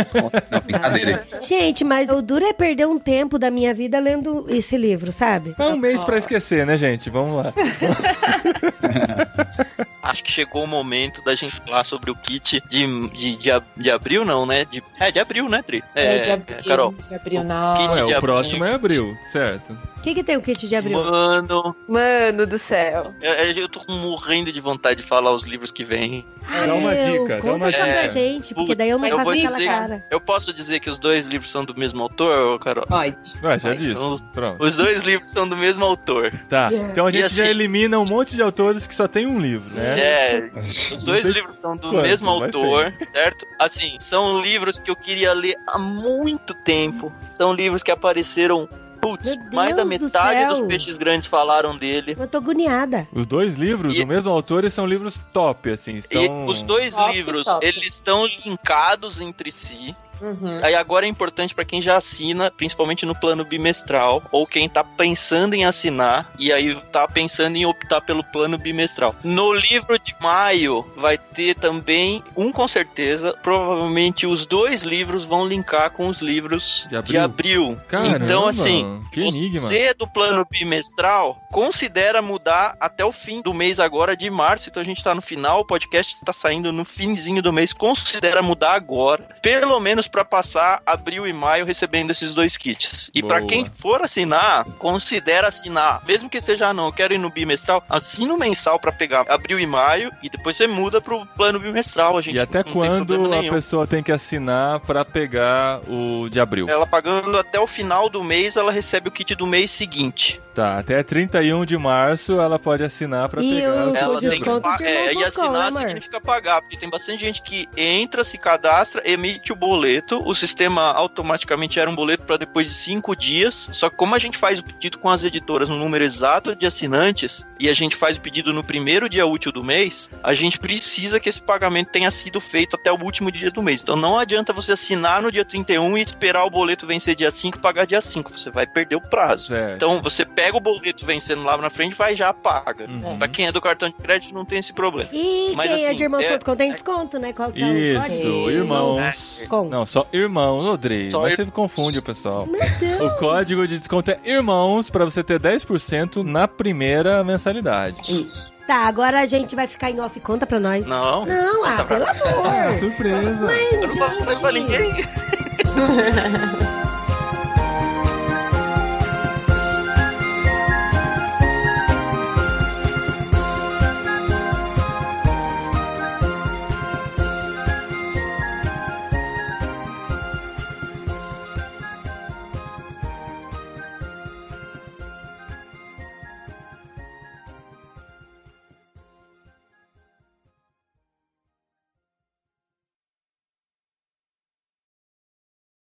Não, 0.51 0.61
brincadeira. 0.65 1.25
Gente, 1.41 1.85
mas 1.85 2.11
o 2.11 2.23
duro 2.23 2.45
é 2.47 2.53
perder 2.53 2.87
um 2.87 2.99
tempo 2.99 3.39
da 3.39 3.51
minha 3.51 3.75
vida 3.75 3.99
lendo 3.99 4.47
esse 4.49 4.77
livro, 4.77 5.13
sabe? 5.13 5.55
É 5.59 5.67
um 5.67 5.77
mês 5.77 6.05
pra 6.05 6.19
esquecer, 6.19 6.67
né, 6.67 6.77
gente? 6.77 7.11
Vamos 7.11 7.45
lá. 7.45 7.53
Acho 10.09 10.25
que 10.25 10.33
chegou 10.33 10.65
o 10.65 10.67
momento 10.67 11.23
da 11.23 11.35
gente 11.35 11.55
falar 11.57 11.85
sobre 11.85 12.11
o 12.11 12.15
kit 12.15 12.63
de, 12.69 13.09
de, 13.11 13.37
de, 13.37 13.51
de 13.77 13.91
abril, 13.91 14.25
não, 14.25 14.47
né? 14.47 14.65
De, 14.65 14.83
é, 14.99 15.11
de 15.11 15.21
abril, 15.21 15.49
né, 15.49 15.63
Tri? 15.63 15.85
É, 15.95 16.19
de 16.21 16.31
abril, 16.31 16.57
Carol. 16.65 16.95
de 17.09 17.15
abril, 17.15 17.41
O 17.41 17.45
não. 17.45 17.75
kit 17.77 17.89
Ué, 17.89 17.95
de 17.97 18.01
o 18.01 18.05
abril. 18.05 18.21
próximo 18.21 18.65
é 18.65 18.75
abril, 18.75 19.17
certo? 19.31 19.79
O 19.99 20.01
que, 20.01 20.15
que 20.15 20.23
tem 20.23 20.37
o 20.37 20.41
kit 20.41 20.67
de 20.69 20.77
abril? 20.77 20.97
Mano, 20.97 21.75
Mano 21.89 22.47
do 22.47 22.57
céu. 22.59 23.13
eu, 23.21 23.35
eu 23.35 23.69
tô 23.69 23.83
morrendo 23.93 24.53
de 24.53 24.61
vontade 24.61 25.03
de 25.03 25.07
falar 25.07 25.33
os 25.33 25.43
livros 25.45 25.73
que 25.73 25.85
vêm. 25.85 26.25
Dá 26.67 26.73
uma 26.73 26.95
dica, 26.95 27.41
dá 27.43 27.53
uma 27.53 27.71
só 27.71 27.79
pra 27.79 27.93
dica. 28.03 28.09
gente, 28.09 28.55
porque 28.55 28.75
daí 28.77 28.91
eu 28.91 28.99
não 28.99 29.07
eu 29.07 29.17
faço 29.19 29.31
aquela 29.33 29.57
dizer- 29.57 29.67
cara. 29.67 30.07
Eu 30.09 30.21
posso 30.21 30.53
dizer 30.55 30.79
que 30.81 30.89
os 30.89 30.97
dois 30.97 31.27
livros 31.27 31.51
são 31.51 31.65
do 31.65 31.75
mesmo 31.75 32.01
autor, 32.01 32.59
Carol? 32.61 32.87
Pode. 32.87 33.17
Ué, 33.43 33.59
já 33.59 33.69
Vai, 33.69 33.77
disse. 33.77 33.93
então- 33.95 34.17
Pronto. 34.33 34.65
Os 34.65 34.77
dois 34.77 35.03
livros 35.03 35.31
são 35.31 35.49
do 35.49 35.57
mesmo 35.57 35.85
autor. 35.85 36.33
Tá, 36.49 36.69
Yeah. 36.69 36.93
então 36.93 37.07
a 37.07 37.11
gente 37.11 37.35
já 37.35 37.43
assim- 37.43 37.51
elimina 37.51 37.99
um 37.99 38.05
monte 38.07 38.37
de 38.37 38.41
autores 38.43 38.87
que 38.87 38.95
só 38.95 39.09
tem 39.09 39.27
um 39.27 39.39
livro, 39.41 39.69
né? 39.75 39.98
É, 39.99 40.51
os 40.55 41.03
dois 41.03 41.25
livros 41.25 41.57
são 41.61 41.77
do 41.77 41.91
quanto, 41.91 42.03
mesmo 42.03 42.31
autor, 42.31 42.93
certo? 43.13 43.47
Assim, 43.59 43.97
são 44.01 44.41
livros 44.41 44.79
que 44.79 44.91
eu 44.91 44.97
queria 44.97 45.33
ler 45.33 45.57
há 45.67 45.79
muito 45.79 46.55
tempo. 46.55 47.13
São 47.33 47.53
livros 47.53 47.83
que 47.83 47.91
apareceram, 47.91 48.69
putz, 49.01 49.37
mais 49.53 49.75
da 49.77 49.83
do 49.85 49.89
metade 49.89 50.39
céu. 50.39 50.49
dos 50.51 50.67
peixes 50.67 50.97
grandes 50.97 51.27
falaram 51.27 51.77
dele. 51.77 52.17
Eu 52.19 52.27
tô 52.27 52.39
agoniada. 52.39 53.07
Os 53.13 53.27
dois 53.27 53.55
livros 53.55 53.95
E- 53.95 54.01
do 54.01 54.07
mesmo 54.07 54.31
autor 54.31 54.69
são 54.71 54.87
livros 54.87 55.21
top, 55.33 55.71
assim, 55.71 55.93
E 55.95 55.99
estão... 55.99 56.47
os 56.47 56.63
dois 56.63 56.95
Top, 56.95 57.13
livros, 57.13 57.45
top. 57.45 57.65
eles 57.67 57.85
estão 57.87 58.27
linkados 58.27 59.21
entre 59.21 59.53
si. 59.53 59.95
Uhum. 60.21 60.61
Aí 60.63 60.75
agora 60.75 61.07
é 61.07 61.09
importante 61.09 61.55
pra 61.55 61.65
quem 61.65 61.81
já 61.83 61.97
assina, 61.97 62.51
principalmente 62.51 63.07
no 63.07 63.15
plano 63.15 63.45
bimestral, 63.45 64.23
ou 64.31 64.47
quem 64.47 64.69
tá 64.69 64.83
pensando 64.83 65.55
em 65.55 65.65
assinar 65.65 66.31
e 66.39 66.53
aí 66.53 66.75
tá 66.93 67.07
pensando 67.07 67.57
em 67.57 67.67
optar 67.67 68.01
pelo 68.01 68.23
plano 68.25 68.59
bimestral. 68.59 69.15
No 69.23 69.53
livro 69.53 69.99
de 69.99 70.15
maio 70.21 70.85
vai 70.97 71.17
ter 71.19 71.55
também 71.55 72.23
um 72.37 72.53
com 72.53 72.67
certeza, 72.67 73.35
provavelmente 73.43 74.27
os 74.27 74.47
dois 74.47 74.83
livros 74.83 75.25
vão 75.25 75.47
linkar 75.47 75.91
com 75.91 76.09
os 76.09 76.21
livros 76.21 76.87
De 76.89 76.91
de 76.91 76.97
abril? 76.97 77.23
abril. 77.23 77.81
Caramba, 77.89 78.25
então 78.25 78.49
assim, 78.49 78.99
que 79.13 79.21
enigma. 79.21 79.59
você 79.59 79.79
é 79.79 79.95
do 79.95 80.07
plano 80.07 80.47
bimestral, 80.51 81.39
considera 81.51 82.21
mudar 82.21 82.77
até 82.81 83.05
o 83.05 83.13
fim 83.13 83.41
do 83.41 83.55
mês 83.55 83.79
agora 83.79 84.17
de 84.17 84.31
março, 84.31 84.69
então 84.69 84.83
a 84.83 84.87
gente 84.87 85.03
tá 85.03 85.15
no 85.15 85.23
final, 85.23 85.61
o 85.61 85.65
podcast 85.65 86.17
tá 86.25 86.33
saindo 86.33 86.73
no 86.73 86.85
finzinho 86.85 87.43
do 87.43 87.53
mês, 87.53 87.73
considera 87.73 88.43
mudar 88.43 88.73
agora, 88.73 89.29
pelo 89.43 89.79
menos 89.81 90.08
pra 90.09 90.25
passar 90.25 90.83
abril 90.87 91.27
e 91.27 91.33
maio 91.33 91.65
recebendo 91.67 92.11
esses 92.11 92.35
dois 92.35 92.57
kits. 92.57 93.11
E 93.15 93.23
pra 93.23 93.39
Boa. 93.39 93.49
quem 93.49 93.71
for 93.81 94.03
assinar, 94.03 94.65
considera 94.79 95.49
assinar, 95.49 96.03
mesmo 96.07 96.29
que 96.29 96.41
seja 96.41 96.69
ah, 96.69 96.75
não, 96.75 96.87
eu 96.87 96.93
quero 96.93 97.15
ir 97.15 97.19
no 97.19 97.31
bimestral, 97.31 97.83
assina 97.89 98.33
o 98.35 98.39
mensal 98.39 98.79
pra 98.79 98.91
pegar 98.93 99.25
abril 99.29 99.59
e 99.61 99.67
maio 99.67 100.11
e 100.23 100.29
depois 100.29 100.57
você 100.57 100.67
muda 100.67 101.01
pro 101.01 101.25
plano 101.37 101.59
bimestral, 101.61 102.17
a 102.17 102.23
gente 102.23 102.37
E 102.37 102.41
até 102.41 102.59
não 102.59 102.65
tem 102.65 102.73
problema 102.73 103.07
quando 103.29 103.47
a 103.49 103.51
pessoa 103.51 103.87
tem 103.87 104.03
que 104.03 104.13
assinar 104.13 104.81
pra 104.81 105.05
pegar 105.05 105.81
o 105.89 106.29
de 106.29 106.41
abril? 106.41 106.69
Ela 106.69 106.87
pagando 106.87 107.37
até 107.39 107.59
o 107.61 107.67
final 107.67 108.09
do 108.09 108.23
mês, 108.25 108.57
ela 108.57 108.73
recebe 108.73 109.09
o 109.09 109.13
kit 109.13 109.35
do 109.35 109.47
mês 109.47 109.71
seguinte. 109.71 110.41
Tá, 110.55 110.79
até 110.79 111.03
31 111.05 111.65
de 111.65 111.77
março 111.79 112.41
ela 112.41 112.59
pode 112.59 112.83
assinar 112.83 113.29
pra 113.29 113.41
E 113.43 113.55
pegar 113.55 113.71
o- 113.87 113.93
o 113.93 113.97
Ela 113.97 114.21
tem 114.21 114.31
que 114.31 114.77
de 114.79 114.85
é, 114.85 115.15
e 115.15 115.25
assinar 115.25 115.53
né, 115.53 115.67
amor? 115.69 115.81
significa 115.83 116.21
pagar, 116.21 116.61
porque 116.63 116.77
tem 116.77 116.89
bastante 116.91 117.21
gente 117.21 117.41
que 117.43 117.69
entra, 117.77 118.25
se 118.25 118.37
cadastra, 118.37 119.03
emite 119.09 119.53
o 119.53 119.57
boleto 119.57 119.98
boleto, 119.99 120.23
o 120.25 120.35
sistema 120.35 120.93
automaticamente 120.93 121.75
gera 121.75 121.91
um 121.91 121.95
boleto 121.95 122.25
para 122.25 122.37
depois 122.37 122.67
de 122.67 122.75
cinco 122.75 123.15
dias. 123.17 123.69
Só 123.73 123.91
que 123.91 123.97
como 123.97 124.15
a 124.15 124.19
gente 124.19 124.39
faz 124.39 124.59
o 124.59 124.63
pedido 124.63 124.99
com 124.99 125.09
as 125.09 125.25
editoras 125.25 125.69
no 125.69 125.77
número 125.77 126.05
exato 126.05 126.55
de 126.55 126.67
assinantes 126.67 127.45
e 127.59 127.69
a 127.69 127.75
gente 127.75 127.97
faz 127.97 128.17
o 128.17 128.21
pedido 128.21 128.53
no 128.53 128.63
primeiro 128.63 129.09
dia 129.09 129.27
útil 129.27 129.51
do 129.51 129.65
mês, 129.65 130.09
a 130.23 130.33
gente 130.35 130.59
precisa 130.59 131.19
que 131.19 131.29
esse 131.29 131.41
pagamento 131.43 131.89
tenha 131.91 132.11
sido 132.11 132.41
feito 132.41 132.77
até 132.77 132.93
o 132.93 133.03
último 133.03 133.31
dia 133.31 133.51
do 133.51 133.63
mês. 133.63 133.83
Então 133.83 133.97
não 133.97 134.19
adianta 134.19 134.53
você 134.53 134.73
assinar 134.73 135.21
no 135.21 135.33
dia 135.33 135.45
31 135.45 135.99
e 135.99 136.03
esperar 136.03 136.45
o 136.45 136.51
boleto 136.51 136.87
vencer 136.87 137.15
dia 137.15 137.31
5 137.31 137.59
e 137.59 137.61
pagar 137.61 137.87
dia 137.87 138.01
5. 138.01 138.37
Você 138.37 138.51
vai 138.51 138.67
perder 138.67 138.97
o 138.97 139.01
prazo. 139.01 139.49
Certo. 139.49 139.77
Então 139.77 140.01
você 140.03 140.25
pega 140.25 140.57
o 140.57 140.61
boleto 140.61 141.05
vencendo 141.05 141.43
lá 141.43 141.57
na 141.57 141.71
frente, 141.71 141.95
vai 141.95 142.13
e 142.13 142.17
já 142.17 142.33
paga. 142.33 142.87
Uhum. 142.89 143.19
Pra 143.19 143.29
quem 143.29 143.47
é 143.47 143.53
do 143.53 143.61
cartão 143.61 143.89
de 143.89 143.95
crédito 143.95 144.33
não 144.33 144.45
tem 144.45 144.59
esse 144.59 144.73
problema. 144.73 145.11
E 145.13 145.53
Mas, 145.55 145.71
quem 145.71 145.85
é 145.85 145.89
assim, 145.89 145.97
de 145.97 146.03
irmãos.com 146.05 146.57
tem 146.57 146.71
é- 146.71 146.73
desconto, 146.73 147.19
né? 147.19 147.33
Qual 147.33 147.51
que 147.53 147.63
é 147.63 147.67
o 147.67 147.77
Isso, 147.77 148.03
código? 148.03 148.51
irmãos. 148.51 149.45
Com. 149.49 149.69
Não, 149.69 149.87
só 149.89 150.07
irmãos, 150.13 150.65
Rodrigo. 150.65 151.11
Só 151.11 151.23
Mas 151.23 151.33
ir- 151.33 151.37
você 151.37 151.45
confunde 151.47 151.99
o 151.99 152.03
pessoal. 152.03 152.47
Meu 152.47 152.61
Deus. 152.79 153.01
O 153.01 153.17
código 153.19 153.67
de 153.67 153.79
desconto 153.79 154.11
é 154.11 154.19
irmãos 154.25 154.89
pra 154.91 155.05
você 155.05 155.23
ter 155.25 155.41
10% 155.41 156.23
na 156.23 156.47
primeira 156.47 157.25
mensalidade. 157.25 158.23
Isso. 158.23 158.53
Tá, 158.67 158.87
agora 158.87 159.21
a 159.21 159.27
gente 159.27 159.57
vai 159.57 159.67
ficar 159.67 159.91
em 159.91 159.99
off. 159.99 160.21
Conta 160.21 160.47
pra 160.47 160.61
nós. 160.61 160.87
Não. 160.87 161.25
Não, 161.25 161.65
ah, 161.65 161.83
pelo 161.85 162.05
Ah, 162.05 162.11
amor. 162.67 162.75
surpresa. 162.75 163.51
Eu 163.51 163.81
não 163.81 163.89
vou 163.89 163.97
falar 163.99 164.37
pra 164.41 164.53
ninguém. 164.53 164.93